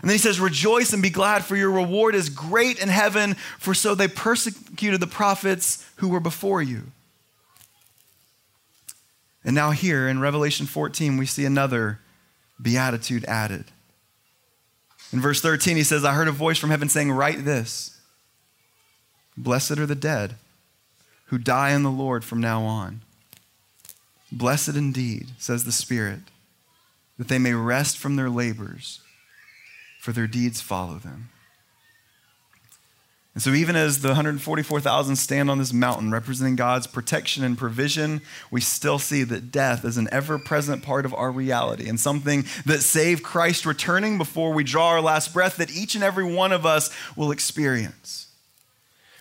And 0.00 0.08
then 0.08 0.14
he 0.14 0.18
says, 0.18 0.40
Rejoice 0.40 0.92
and 0.92 1.02
be 1.02 1.11
glad, 1.11 1.44
for 1.44 1.56
your 1.56 1.70
reward 1.70 2.14
is 2.14 2.30
great 2.30 2.80
in 2.80 2.88
heaven, 2.88 3.34
for 3.58 3.74
so 3.74 3.94
they 3.94 4.08
persecuted 4.08 5.00
the 5.00 5.06
prophets 5.06 5.86
who 5.96 6.08
were 6.08 6.20
before 6.20 6.62
you. 6.62 6.84
And 9.45 9.55
now, 9.55 9.70
here 9.70 10.09
in 10.09 10.20
Revelation 10.20 10.66
14, 10.66 11.16
we 11.16 11.26
see 11.26 11.45
another 11.45 12.01
beatitude 12.61 13.24
added. 13.24 13.64
In 15.12 15.20
verse 15.20 15.41
13, 15.41 15.76
he 15.76 15.82
says, 15.82 16.05
I 16.05 16.12
heard 16.12 16.28
a 16.28 16.32
voice 16.32 16.59
from 16.59 16.70
heaven 16.70 16.88
saying, 16.88 17.11
Write 17.11 17.45
this 17.45 17.99
Blessed 19.36 19.78
are 19.78 19.86
the 19.86 19.95
dead 19.95 20.36
who 21.26 21.38
die 21.38 21.70
in 21.70 21.82
the 21.82 21.91
Lord 21.91 22.24
from 22.24 22.41
now 22.41 22.64
on. 22.64 23.03
Blessed 24.32 24.76
indeed, 24.76 25.28
says 25.38 25.64
the 25.64 25.72
Spirit, 25.72 26.20
that 27.18 27.28
they 27.28 27.38
may 27.38 27.55
rest 27.55 27.99
from 27.99 28.16
their 28.16 28.28
labors, 28.28 29.01
for 30.01 30.12
their 30.12 30.26
deeds 30.26 30.61
follow 30.61 30.99
them. 30.99 31.30
And 33.35 33.43
so, 33.43 33.53
even 33.53 33.76
as 33.76 34.01
the 34.01 34.09
144,000 34.09 35.14
stand 35.14 35.51
on 35.51 35.59
this 35.59 35.72
mountain 35.72 36.11
representing 36.11 36.57
God's 36.57 36.89
protection 36.89 37.45
and 37.45 37.57
provision, 37.57 38.22
we 38.51 38.61
still 38.61 38.99
see 38.99 39.22
that 39.22 39.53
death 39.53 39.85
is 39.85 39.97
an 39.97 40.09
ever 40.11 40.37
present 40.37 40.83
part 40.83 41.05
of 41.05 41.14
our 41.14 41.31
reality 41.31 41.89
and 41.89 41.99
something 41.99 42.45
that, 42.66 42.81
save 42.81 43.22
Christ 43.22 43.66
returning 43.66 44.18
before 44.18 44.53
we 44.53 44.64
draw 44.64 44.89
our 44.89 45.01
last 45.01 45.33
breath, 45.33 45.59
that 45.59 45.70
each 45.70 45.95
and 45.95 46.03
every 46.03 46.24
one 46.24 46.51
of 46.51 46.66
us 46.66 46.91
will 47.14 47.31
experience. 47.31 48.26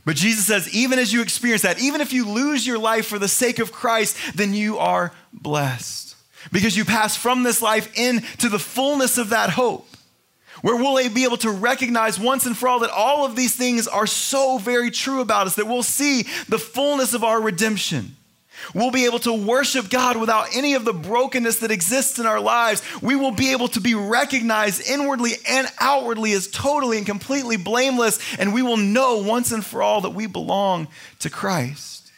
But 0.05 0.16
Jesus 0.16 0.47
says, 0.47 0.74
even 0.74 0.97
as 0.97 1.14
you 1.14 1.22
experience 1.22 1.62
that, 1.62 1.80
even 1.80 2.01
if 2.01 2.12
you 2.12 2.28
lose 2.28 2.66
your 2.66 2.80
life 2.80 3.05
for 3.05 3.20
the 3.20 3.28
sake 3.28 3.60
of 3.60 3.72
Christ, 3.72 4.18
then 4.34 4.55
you 4.55 4.80
are 4.80 5.12
blessed 5.32 6.16
because 6.51 6.76
you 6.76 6.84
pass 6.84 7.16
from 7.16 7.43
this 7.43 7.62
life 7.62 7.95
into 7.95 8.49
the 8.49 8.57
fullness 8.57 9.20
of 9.20 9.30
that 9.30 9.51
hope 9.51 9.88
where 10.62 10.76
we'll 10.76 11.10
be 11.10 11.24
able 11.24 11.38
to 11.38 11.51
recognize 11.51 12.20
once 12.20 12.45
and 12.45 12.57
for 12.57 12.68
all 12.68 12.80
that 12.80 12.89
all 12.89 13.26
of 13.26 13.36
these 13.36 13.55
things 13.55 13.88
are 13.88 14.07
so 14.07 14.57
very 14.57 14.91
true 14.91 15.22
about 15.22 15.47
us, 15.47 15.55
that 15.55 15.68
we'll 15.68 15.84
see 15.84 16.24
the 16.47 16.60
fullness 16.60 17.14
of 17.14 17.24
our 17.24 17.41
redemption. 17.41 18.16
We'll 18.74 18.91
be 18.91 19.05
able 19.05 19.20
to 19.20 19.34
worship 19.34 19.89
God 19.89 20.18
without 20.18 20.47
any 20.53 20.74
of 20.74 20.86
the 20.86 20.93
brokenness 20.93 21.60
that 21.60 21.72
exists 21.72 22.20
in 22.20 22.26
our 22.26 22.41
lives. 22.41 22.82
We 23.01 23.16
will 23.16 23.32
be 23.32 23.51
able 23.51 23.70
to 23.70 23.80
be 23.80 23.95
recognized 23.95 24.88
inwardly 24.88 25.32
and 25.47 25.68
outwardly 25.80 26.34
as 26.34 26.47
totally 26.47 26.97
and 26.97 27.05
completely 27.05 27.57
blameless, 27.57 28.20
and 28.38 28.53
we 28.53 28.62
will 28.62 28.78
know 28.78 29.18
once 29.18 29.51
and 29.51 29.66
for 29.66 29.82
all 29.82 30.01
that 30.01 30.10
we 30.12 30.28
belong 30.28 30.88
to 31.20 31.30
Christ. 31.30 32.12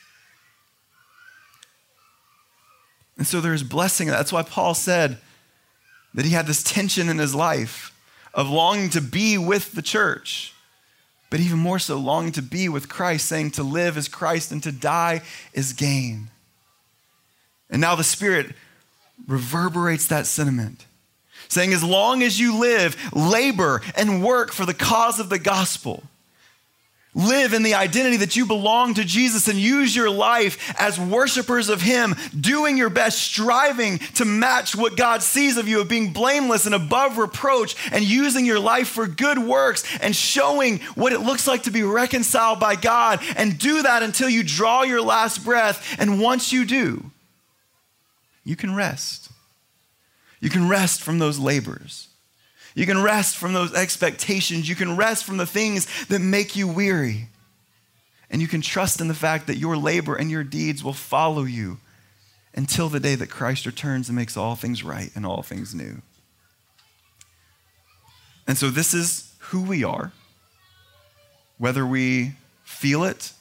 And 3.17 3.27
so 3.27 3.39
there's 3.39 3.61
blessing. 3.61 4.07
That's 4.07 4.33
why 4.33 4.41
Paul 4.41 4.73
said 4.73 5.19
that 6.15 6.25
he 6.25 6.31
had 6.31 6.47
this 6.47 6.63
tension 6.63 7.07
in 7.07 7.19
his 7.19 7.35
life 7.35 7.93
of 8.33 8.49
longing 8.49 8.89
to 8.91 9.01
be 9.01 9.37
with 9.37 9.73
the 9.73 9.81
church, 9.81 10.53
but 11.29 11.39
even 11.39 11.59
more 11.59 11.79
so, 11.79 11.97
longing 11.97 12.31
to 12.33 12.41
be 12.41 12.69
with 12.69 12.89
Christ, 12.89 13.25
saying 13.25 13.51
to 13.51 13.63
live 13.63 13.97
is 13.97 14.07
Christ 14.07 14.51
and 14.51 14.61
to 14.63 14.71
die 14.71 15.21
is 15.53 15.73
gain. 15.73 16.29
And 17.69 17.81
now 17.81 17.95
the 17.95 18.03
Spirit 18.03 18.53
reverberates 19.27 20.07
that 20.07 20.25
sentiment, 20.27 20.85
saying, 21.47 21.73
as 21.73 21.83
long 21.83 22.21
as 22.21 22.39
you 22.39 22.59
live, 22.59 22.97
labor 23.13 23.81
and 23.95 24.23
work 24.23 24.51
for 24.51 24.65
the 24.65 24.73
cause 24.73 25.19
of 25.19 25.29
the 25.29 25.39
gospel. 25.39 26.03
Live 27.13 27.53
in 27.53 27.63
the 27.63 27.73
identity 27.73 28.17
that 28.17 28.37
you 28.37 28.45
belong 28.45 28.93
to 28.93 29.03
Jesus 29.03 29.49
and 29.49 29.59
use 29.59 29.93
your 29.93 30.09
life 30.09 30.73
as 30.79 30.97
worshipers 30.97 31.67
of 31.67 31.81
Him, 31.81 32.15
doing 32.39 32.77
your 32.77 32.89
best, 32.89 33.21
striving 33.21 33.97
to 34.15 34.23
match 34.23 34.77
what 34.77 34.95
God 34.95 35.21
sees 35.21 35.57
of 35.57 35.67
you, 35.67 35.81
of 35.81 35.89
being 35.89 36.13
blameless 36.13 36.65
and 36.65 36.73
above 36.73 37.17
reproach, 37.17 37.75
and 37.91 38.05
using 38.05 38.45
your 38.45 38.59
life 38.59 38.87
for 38.87 39.07
good 39.07 39.37
works 39.37 39.83
and 40.01 40.15
showing 40.15 40.79
what 40.95 41.11
it 41.11 41.19
looks 41.19 41.47
like 41.47 41.63
to 41.63 41.71
be 41.71 41.83
reconciled 41.83 42.61
by 42.61 42.75
God. 42.75 43.19
And 43.35 43.59
do 43.59 43.83
that 43.83 44.03
until 44.03 44.29
you 44.29 44.41
draw 44.41 44.83
your 44.83 45.01
last 45.01 45.43
breath. 45.43 45.97
And 45.99 46.21
once 46.21 46.53
you 46.53 46.63
do, 46.63 47.11
you 48.45 48.55
can 48.55 48.73
rest. 48.73 49.29
You 50.39 50.49
can 50.49 50.69
rest 50.69 51.01
from 51.01 51.19
those 51.19 51.39
labors. 51.39 52.07
You 52.73 52.85
can 52.85 53.01
rest 53.01 53.37
from 53.37 53.53
those 53.53 53.73
expectations. 53.73 54.69
You 54.69 54.75
can 54.75 54.95
rest 54.95 55.25
from 55.25 55.37
the 55.37 55.45
things 55.45 55.87
that 56.05 56.19
make 56.19 56.55
you 56.55 56.67
weary. 56.67 57.27
And 58.29 58.41
you 58.41 58.47
can 58.47 58.61
trust 58.61 59.01
in 59.01 59.07
the 59.07 59.13
fact 59.13 59.47
that 59.47 59.57
your 59.57 59.75
labor 59.75 60.15
and 60.15 60.31
your 60.31 60.43
deeds 60.43 60.83
will 60.83 60.93
follow 60.93 61.43
you 61.43 61.79
until 62.53 62.89
the 62.89 62.99
day 62.99 63.15
that 63.15 63.29
Christ 63.29 63.65
returns 63.65 64.07
and 64.07 64.15
makes 64.15 64.37
all 64.37 64.55
things 64.55 64.83
right 64.83 65.11
and 65.15 65.25
all 65.25 65.41
things 65.41 65.75
new. 65.75 66.01
And 68.47 68.57
so, 68.57 68.69
this 68.69 68.93
is 68.93 69.33
who 69.39 69.61
we 69.61 69.83
are, 69.83 70.11
whether 71.57 71.85
we 71.85 72.33
feel 72.63 73.03
it 73.03 73.33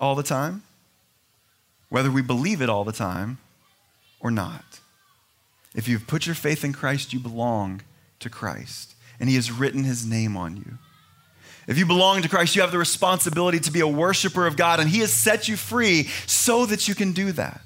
all 0.00 0.14
the 0.14 0.22
time, 0.22 0.62
whether 1.88 2.10
we 2.10 2.22
believe 2.22 2.62
it 2.62 2.68
all 2.68 2.84
the 2.84 2.92
time, 2.92 3.38
or 4.20 4.30
not. 4.30 4.80
If 5.74 5.88
you've 5.88 6.06
put 6.06 6.26
your 6.26 6.34
faith 6.34 6.64
in 6.64 6.72
Christ, 6.72 7.12
you 7.12 7.18
belong 7.18 7.82
to 8.22 8.30
Christ, 8.30 8.94
and 9.20 9.28
He 9.28 9.36
has 9.36 9.52
written 9.52 9.84
His 9.84 10.04
name 10.06 10.36
on 10.36 10.56
you. 10.56 10.78
If 11.68 11.78
you 11.78 11.86
belong 11.86 12.22
to 12.22 12.28
Christ, 12.28 12.56
you 12.56 12.62
have 12.62 12.72
the 12.72 12.78
responsibility 12.78 13.60
to 13.60 13.70
be 13.70 13.80
a 13.80 13.86
worshiper 13.86 14.46
of 14.46 14.56
God, 14.56 14.80
and 14.80 14.88
He 14.88 15.00
has 15.00 15.12
set 15.12 15.48
you 15.48 15.56
free 15.56 16.08
so 16.26 16.66
that 16.66 16.88
you 16.88 16.94
can 16.94 17.12
do 17.12 17.32
that. 17.32 17.60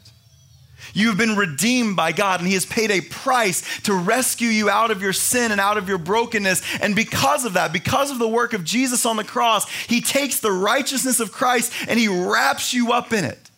You 0.92 1.08
have 1.08 1.18
been 1.18 1.36
redeemed 1.36 1.96
by 1.96 2.12
God, 2.12 2.40
and 2.40 2.46
He 2.46 2.54
has 2.54 2.66
paid 2.66 2.90
a 2.90 3.00
price 3.00 3.80
to 3.82 3.94
rescue 3.94 4.48
you 4.48 4.70
out 4.70 4.90
of 4.90 5.02
your 5.02 5.12
sin 5.12 5.52
and 5.52 5.60
out 5.60 5.78
of 5.78 5.88
your 5.88 5.98
brokenness. 5.98 6.62
And 6.80 6.94
because 6.94 7.44
of 7.44 7.54
that, 7.54 7.72
because 7.72 8.10
of 8.10 8.18
the 8.18 8.28
work 8.28 8.52
of 8.52 8.64
Jesus 8.64 9.06
on 9.06 9.16
the 9.16 9.24
cross, 9.24 9.68
He 9.70 10.00
takes 10.00 10.40
the 10.40 10.52
righteousness 10.52 11.20
of 11.20 11.32
Christ 11.32 11.72
and 11.88 11.98
He 11.98 12.08
wraps 12.08 12.72
you 12.72 12.92
up 12.92 13.12
in 13.12 13.24
it. 13.24 13.50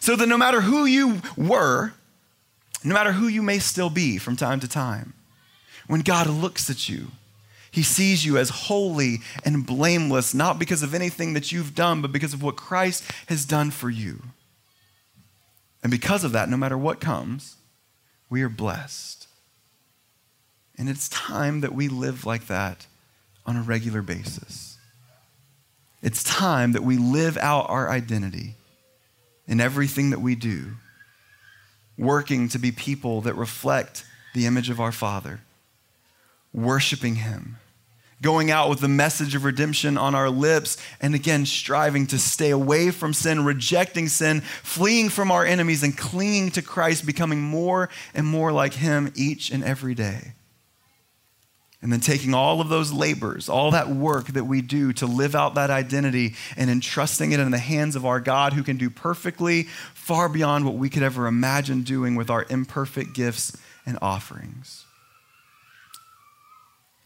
So 0.00 0.16
that 0.16 0.26
no 0.26 0.36
matter 0.36 0.60
who 0.60 0.84
you 0.84 1.22
were, 1.36 1.92
no 2.82 2.94
matter 2.94 3.12
who 3.12 3.28
you 3.28 3.42
may 3.42 3.58
still 3.58 3.90
be 3.90 4.18
from 4.18 4.36
time 4.36 4.58
to 4.60 4.68
time, 4.68 5.14
when 5.92 6.00
God 6.00 6.26
looks 6.26 6.70
at 6.70 6.88
you, 6.88 7.08
he 7.70 7.82
sees 7.82 8.24
you 8.24 8.38
as 8.38 8.48
holy 8.48 9.18
and 9.44 9.66
blameless, 9.66 10.32
not 10.32 10.58
because 10.58 10.82
of 10.82 10.94
anything 10.94 11.34
that 11.34 11.52
you've 11.52 11.74
done, 11.74 12.00
but 12.00 12.10
because 12.10 12.32
of 12.32 12.42
what 12.42 12.56
Christ 12.56 13.04
has 13.26 13.44
done 13.44 13.70
for 13.70 13.90
you. 13.90 14.22
And 15.82 15.90
because 15.90 16.24
of 16.24 16.32
that, 16.32 16.48
no 16.48 16.56
matter 16.56 16.78
what 16.78 16.98
comes, 16.98 17.56
we 18.30 18.40
are 18.40 18.48
blessed. 18.48 19.26
And 20.78 20.88
it's 20.88 21.10
time 21.10 21.60
that 21.60 21.74
we 21.74 21.88
live 21.88 22.24
like 22.24 22.46
that 22.46 22.86
on 23.44 23.58
a 23.58 23.62
regular 23.62 24.00
basis. 24.00 24.78
It's 26.02 26.24
time 26.24 26.72
that 26.72 26.84
we 26.84 26.96
live 26.96 27.36
out 27.36 27.68
our 27.68 27.90
identity 27.90 28.54
in 29.46 29.60
everything 29.60 30.08
that 30.08 30.22
we 30.22 30.36
do, 30.36 30.76
working 31.98 32.48
to 32.48 32.58
be 32.58 32.72
people 32.72 33.20
that 33.20 33.34
reflect 33.34 34.06
the 34.32 34.46
image 34.46 34.70
of 34.70 34.80
our 34.80 34.90
Father 34.90 35.40
worshiping 36.52 37.16
Him, 37.16 37.56
going 38.20 38.50
out 38.50 38.70
with 38.70 38.80
the 38.80 38.88
message 38.88 39.34
of 39.34 39.44
redemption 39.44 39.98
on 39.98 40.14
our 40.14 40.30
lips, 40.30 40.76
and 41.00 41.14
again, 41.14 41.46
striving 41.46 42.06
to 42.08 42.18
stay 42.18 42.50
away 42.50 42.90
from 42.90 43.12
sin, 43.12 43.44
rejecting 43.44 44.08
sin, 44.08 44.40
fleeing 44.40 45.08
from 45.08 45.30
our 45.30 45.44
enemies, 45.44 45.82
and 45.82 45.96
clinging 45.96 46.50
to 46.52 46.62
Christ, 46.62 47.06
becoming 47.06 47.40
more 47.40 47.88
and 48.14 48.26
more 48.26 48.52
like 48.52 48.74
Him 48.74 49.12
each 49.14 49.50
and 49.50 49.64
every 49.64 49.94
day. 49.94 50.32
And 51.82 51.92
then 51.92 51.98
taking 51.98 52.32
all 52.32 52.60
of 52.60 52.68
those 52.68 52.92
labors, 52.92 53.48
all 53.48 53.72
that 53.72 53.88
work 53.88 54.28
that 54.28 54.44
we 54.44 54.62
do 54.62 54.92
to 54.94 55.06
live 55.06 55.34
out 55.34 55.56
that 55.56 55.70
identity 55.70 56.36
and 56.56 56.70
entrusting 56.70 57.32
it 57.32 57.40
in 57.40 57.50
the 57.50 57.58
hands 57.58 57.96
of 57.96 58.06
our 58.06 58.20
God 58.20 58.52
who 58.52 58.62
can 58.62 58.76
do 58.76 58.88
perfectly 58.88 59.64
far 59.92 60.28
beyond 60.28 60.64
what 60.64 60.76
we 60.76 60.88
could 60.88 61.02
ever 61.02 61.26
imagine 61.26 61.82
doing 61.82 62.14
with 62.14 62.30
our 62.30 62.46
imperfect 62.48 63.14
gifts 63.14 63.56
and 63.84 63.98
offerings. 64.00 64.84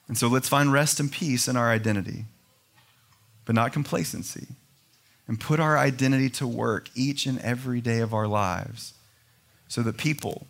And 0.08 0.16
so 0.16 0.28
let's 0.28 0.48
find 0.48 0.72
rest 0.72 1.00
and 1.00 1.10
peace 1.10 1.48
in 1.48 1.56
our 1.56 1.70
identity, 1.70 2.26
but 3.44 3.54
not 3.54 3.72
complacency. 3.72 4.46
And 5.28 5.40
put 5.40 5.58
our 5.58 5.76
identity 5.76 6.30
to 6.30 6.46
work 6.46 6.88
each 6.94 7.26
and 7.26 7.40
every 7.40 7.80
day 7.80 7.98
of 7.98 8.14
our 8.14 8.28
lives 8.28 8.94
so 9.66 9.82
that 9.82 9.96
people, 9.96 10.46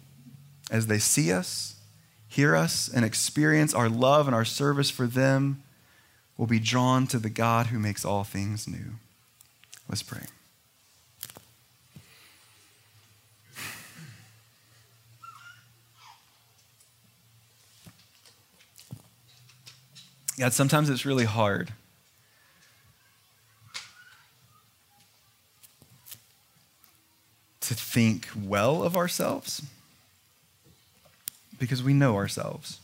as 0.70 0.86
they 0.86 0.98
see 0.98 1.32
us, 1.32 1.76
hear 2.28 2.54
us, 2.54 2.86
and 2.86 3.02
experience 3.02 3.72
our 3.72 3.88
love 3.88 4.26
and 4.26 4.34
our 4.34 4.44
service 4.44 4.90
for 4.90 5.06
them, 5.06 5.62
will 6.36 6.46
be 6.46 6.58
drawn 6.58 7.06
to 7.06 7.18
the 7.18 7.30
God 7.30 7.68
who 7.68 7.78
makes 7.78 8.04
all 8.04 8.24
things 8.24 8.68
new. 8.68 8.96
Let's 9.88 10.02
pray. 10.02 10.26
God, 20.38 20.52
sometimes 20.52 20.90
it's 20.90 21.06
really 21.06 21.24
hard. 21.24 21.72
To 27.60 27.74
think 27.74 28.28
well 28.36 28.82
of 28.82 28.96
ourselves 28.96 29.62
because 31.58 31.82
we 31.82 31.94
know 31.94 32.16
ourselves. 32.16 32.80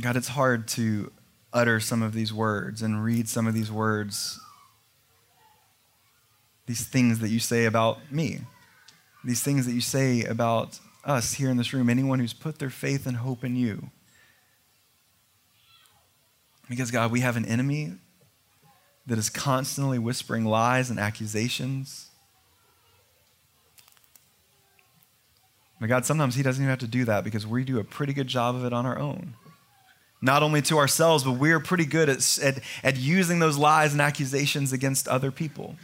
God, 0.00 0.16
it's 0.16 0.28
hard 0.28 0.68
to 0.68 1.10
utter 1.52 1.80
some 1.80 2.02
of 2.02 2.12
these 2.12 2.32
words 2.32 2.82
and 2.82 3.02
read 3.02 3.28
some 3.28 3.46
of 3.46 3.54
these 3.54 3.70
words, 3.70 4.40
these 6.66 6.84
things 6.86 7.20
that 7.20 7.28
you 7.28 7.38
say 7.38 7.64
about 7.64 8.12
me, 8.12 8.40
these 9.24 9.42
things 9.42 9.64
that 9.66 9.72
you 9.72 9.80
say 9.80 10.24
about 10.24 10.78
us 11.04 11.34
here 11.34 11.50
in 11.50 11.56
this 11.56 11.72
room, 11.72 11.88
anyone 11.88 12.18
who's 12.18 12.32
put 12.32 12.58
their 12.58 12.70
faith 12.70 13.06
and 13.06 13.18
hope 13.18 13.44
in 13.44 13.56
you. 13.56 13.90
Because, 16.68 16.90
God, 16.90 17.12
we 17.12 17.20
have 17.20 17.36
an 17.36 17.44
enemy 17.44 17.94
that 19.06 19.18
is 19.18 19.28
constantly 19.28 19.98
whispering 19.98 20.44
lies 20.44 20.90
and 20.90 20.98
accusations. 20.98 22.10
But 25.78 25.88
God, 25.88 26.06
sometimes 26.06 26.34
He 26.34 26.42
doesn't 26.42 26.62
even 26.62 26.70
have 26.70 26.78
to 26.78 26.86
do 26.86 27.04
that 27.04 27.24
because 27.24 27.46
we 27.46 27.64
do 27.64 27.78
a 27.78 27.84
pretty 27.84 28.14
good 28.14 28.28
job 28.28 28.54
of 28.54 28.64
it 28.64 28.72
on 28.72 28.86
our 28.86 28.98
own. 28.98 29.34
Not 30.22 30.42
only 30.42 30.62
to 30.62 30.78
ourselves, 30.78 31.22
but 31.22 31.32
we're 31.32 31.60
pretty 31.60 31.84
good 31.84 32.08
at, 32.08 32.38
at, 32.38 32.60
at 32.82 32.96
using 32.96 33.40
those 33.40 33.58
lies 33.58 33.92
and 33.92 34.00
accusations 34.00 34.72
against 34.72 35.06
other 35.06 35.30
people. 35.30 35.76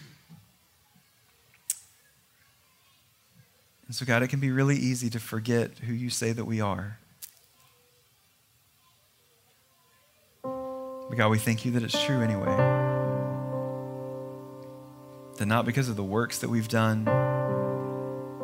And 3.91 3.95
so, 3.97 4.07
God, 4.07 4.22
it 4.22 4.28
can 4.28 4.38
be 4.38 4.53
really 4.53 4.76
easy 4.76 5.11
to 5.11 5.18
forget 5.18 5.78
who 5.80 5.93
you 5.93 6.11
say 6.11 6.30
that 6.30 6.45
we 6.45 6.61
are. 6.61 7.01
But 10.45 11.16
God, 11.16 11.28
we 11.30 11.38
thank 11.38 11.64
you 11.64 11.72
that 11.72 11.82
it's 11.82 12.01
true 12.05 12.20
anyway. 12.20 12.57
That 15.38 15.47
not 15.47 15.66
because 15.66 15.88
of 15.88 15.97
the 15.97 16.05
works 16.05 16.38
that 16.38 16.49
we've 16.49 16.68
done, 16.68 17.03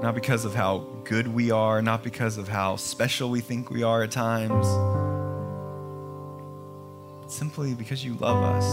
not 0.03 0.17
because 0.17 0.45
of 0.45 0.53
how 0.53 0.79
good 1.05 1.29
we 1.29 1.53
are, 1.53 1.81
not 1.81 2.03
because 2.03 2.39
of 2.39 2.49
how 2.49 2.75
special 2.75 3.31
we 3.31 3.41
think 3.41 3.71
we 3.71 3.85
are 3.85 4.03
at 4.03 4.11
times, 4.11 4.67
simply 7.33 7.73
because 7.73 8.05
you 8.05 8.15
love 8.15 8.43
us. 8.43 8.67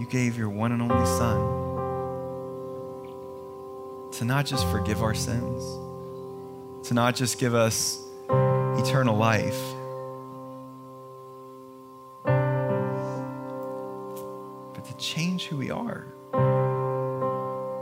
You 0.00 0.06
gave 0.08 0.38
your 0.38 0.48
one 0.48 0.72
and 0.72 0.80
only 0.80 1.04
Son 1.04 1.69
to 4.20 4.26
not 4.26 4.44
just 4.44 4.68
forgive 4.68 5.02
our 5.02 5.14
sins, 5.14 5.64
to 6.86 6.92
not 6.92 7.14
just 7.14 7.38
give 7.38 7.54
us 7.54 7.98
eternal 8.76 9.16
life, 9.16 9.58
but 14.74 14.84
to 14.84 14.94
change 14.98 15.46
who 15.46 15.56
we 15.56 15.70
are, 15.70 16.04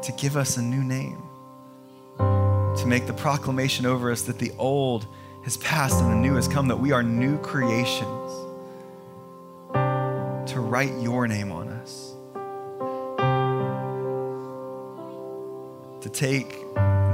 to 0.00 0.12
give 0.16 0.36
us 0.36 0.56
a 0.58 0.62
new 0.62 0.84
name, 0.84 1.20
to 2.18 2.84
make 2.86 3.08
the 3.08 3.14
proclamation 3.14 3.84
over 3.84 4.12
us 4.12 4.22
that 4.22 4.38
the 4.38 4.52
old 4.58 5.08
has 5.42 5.56
passed 5.56 6.00
and 6.00 6.12
the 6.12 6.16
new 6.16 6.36
has 6.36 6.46
come, 6.46 6.68
that 6.68 6.78
we 6.78 6.92
are 6.92 7.02
new 7.02 7.36
creations, 7.38 8.32
to 9.72 10.60
write 10.60 10.96
your 11.00 11.26
name 11.26 11.50
on 11.50 11.67
to 16.08 16.14
take 16.14 16.64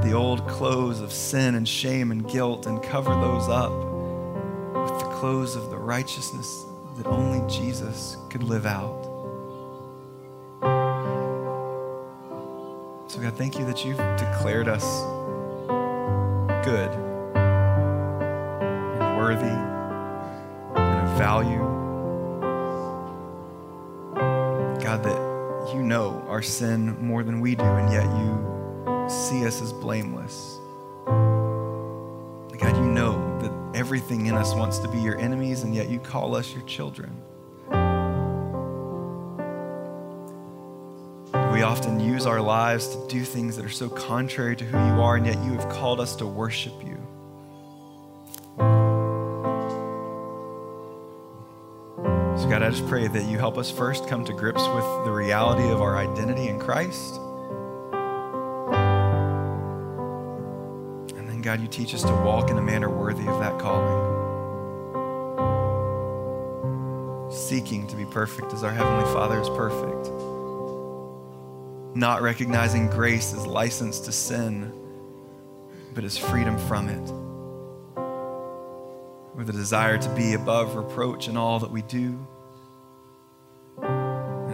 the 0.02 0.12
old 0.12 0.46
clothes 0.46 1.00
of 1.00 1.12
sin 1.12 1.56
and 1.56 1.68
shame 1.68 2.12
and 2.12 2.28
guilt 2.28 2.66
and 2.66 2.80
cover 2.82 3.10
those 3.10 3.48
up 3.48 3.72
with 3.72 5.00
the 5.00 5.08
clothes 5.16 5.56
of 5.56 5.70
the 5.70 5.76
righteousness 5.76 6.64
that 6.96 7.06
only 7.06 7.40
Jesus 7.50 8.16
could 8.30 8.44
live 8.44 8.66
out. 8.66 9.02
So, 13.08 13.20
God, 13.20 13.36
thank 13.36 13.58
you 13.58 13.64
that 13.64 13.84
you've 13.84 13.96
declared 14.16 14.68
us 14.68 14.84
good 16.64 16.90
and 18.94 19.18
worthy 19.18 19.46
and 20.76 21.08
of 21.08 21.18
value. 21.18 21.64
God, 24.84 25.02
that 25.02 25.74
you 25.74 25.82
know 25.82 26.24
our 26.28 26.42
sin 26.42 26.96
more 27.04 27.24
than 27.24 27.40
we 27.40 27.56
do, 27.56 27.64
and 27.64 27.92
yet 27.92 28.04
you 28.04 28.53
see 29.10 29.46
us 29.46 29.60
as 29.60 29.72
blameless. 29.72 30.58
God, 32.64 32.76
you 32.76 32.86
know 32.86 33.38
that 33.40 33.52
everything 33.76 34.26
in 34.26 34.34
us 34.34 34.54
wants 34.54 34.78
to 34.78 34.88
be 34.88 34.98
your 34.98 35.18
enemies, 35.18 35.64
and 35.64 35.74
yet 35.74 35.90
you 35.90 35.98
call 35.98 36.34
us 36.34 36.52
your 36.54 36.62
children. 36.62 37.10
We 41.52 41.62
often 41.62 42.00
use 42.00 42.26
our 42.26 42.40
lives 42.40 42.88
to 42.88 43.06
do 43.08 43.22
things 43.22 43.56
that 43.56 43.64
are 43.64 43.70
so 43.70 43.88
contrary 43.88 44.56
to 44.56 44.64
who 44.64 44.76
you 44.76 45.02
are, 45.02 45.16
and 45.16 45.26
yet 45.26 45.36
you 45.44 45.52
have 45.52 45.68
called 45.68 46.00
us 46.00 46.16
to 46.16 46.26
worship 46.26 46.72
you. 46.84 46.98
So, 52.36 52.48
God, 52.48 52.62
I 52.62 52.70
just 52.70 52.86
pray 52.88 53.06
that 53.06 53.24
you 53.26 53.38
help 53.38 53.58
us 53.58 53.70
first 53.70 54.08
come 54.08 54.24
to 54.24 54.32
grips 54.32 54.66
with 54.68 55.04
the 55.04 55.12
reality 55.12 55.68
of 55.68 55.80
our 55.80 55.96
identity 55.96 56.48
in 56.48 56.58
Christ. 56.58 57.20
God, 61.54 61.62
you 61.62 61.68
teach 61.68 61.94
us 61.94 62.02
to 62.02 62.12
walk 62.12 62.50
in 62.50 62.58
a 62.58 62.60
manner 62.60 62.90
worthy 62.90 63.28
of 63.28 63.38
that 63.38 63.60
calling. 63.60 64.10
Seeking 67.30 67.86
to 67.86 67.94
be 67.94 68.04
perfect 68.06 68.52
as 68.52 68.64
our 68.64 68.72
Heavenly 68.72 69.04
Father 69.12 69.40
is 69.40 69.48
perfect. 69.50 70.10
Not 71.96 72.22
recognizing 72.22 72.88
grace 72.88 73.32
as 73.32 73.46
license 73.46 74.00
to 74.00 74.10
sin, 74.10 74.72
but 75.94 76.02
as 76.02 76.18
freedom 76.18 76.58
from 76.66 76.88
it. 76.88 77.12
With 79.36 79.48
a 79.48 79.52
desire 79.52 79.96
to 79.96 80.08
be 80.16 80.34
above 80.34 80.74
reproach 80.74 81.28
in 81.28 81.36
all 81.36 81.60
that 81.60 81.70
we 81.70 81.82
do 81.82 82.26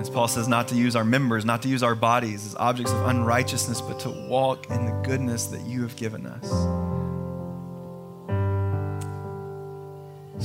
as 0.01 0.09
Paul 0.09 0.29
says, 0.29 0.49
not 0.49 0.69
to 0.69 0.75
use 0.75 0.97
our 0.97 1.05
members, 1.05 1.45
not 1.45 1.61
to 1.63 1.69
use 1.69 1.83
our 1.83 1.95
bodies 1.95 2.47
as 2.47 2.55
objects 2.57 2.91
of 2.91 3.07
unrighteousness, 3.07 3.83
but 3.83 4.01
to 4.01 4.11
walk 4.11 4.71
in 4.71 4.87
the 4.87 4.93
goodness 5.03 5.47
that 5.49 5.61
you 5.67 5.83
have 5.83 5.95
given 5.97 6.27
us. 6.27 6.80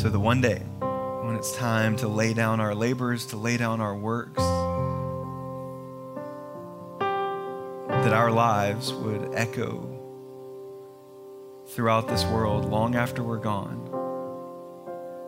So 0.05 0.11
the 0.11 0.19
one 0.19 0.39
day 0.39 0.59
when 1.23 1.35
it's 1.35 1.51
time 1.53 1.95
to 1.95 2.07
lay 2.07 2.35
down 2.35 2.59
our 2.59 2.75
labors, 2.75 3.25
to 3.25 3.37
lay 3.37 3.57
down 3.57 3.81
our 3.81 3.95
works, 3.95 4.43
that 7.89 8.13
our 8.13 8.29
lives 8.29 8.93
would 8.93 9.31
echo 9.33 9.89
throughout 11.69 12.07
this 12.07 12.23
world 12.25 12.65
long 12.65 12.93
after 12.93 13.23
we're 13.23 13.39
gone, 13.39 13.81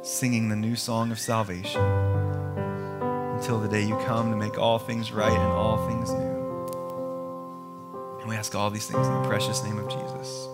singing 0.04 0.48
the 0.50 0.56
new 0.56 0.76
song 0.76 1.10
of 1.10 1.18
salvation 1.18 1.82
until 1.82 3.60
the 3.60 3.68
day 3.68 3.82
you 3.82 3.98
come 4.06 4.30
to 4.30 4.38
make 4.38 4.60
all 4.60 4.78
things 4.78 5.12
right 5.12 5.34
and 5.34 5.54
all 5.54 5.88
things 5.88 6.12
new. 6.12 6.38
And 8.20 8.30
we 8.30 8.36
ask 8.36 8.54
all 8.54 8.70
these 8.70 8.86
things 8.86 9.08
in 9.08 9.14
the 9.24 9.28
precious 9.28 9.64
name 9.64 9.80
of 9.80 9.90
Jesus. 9.90 10.48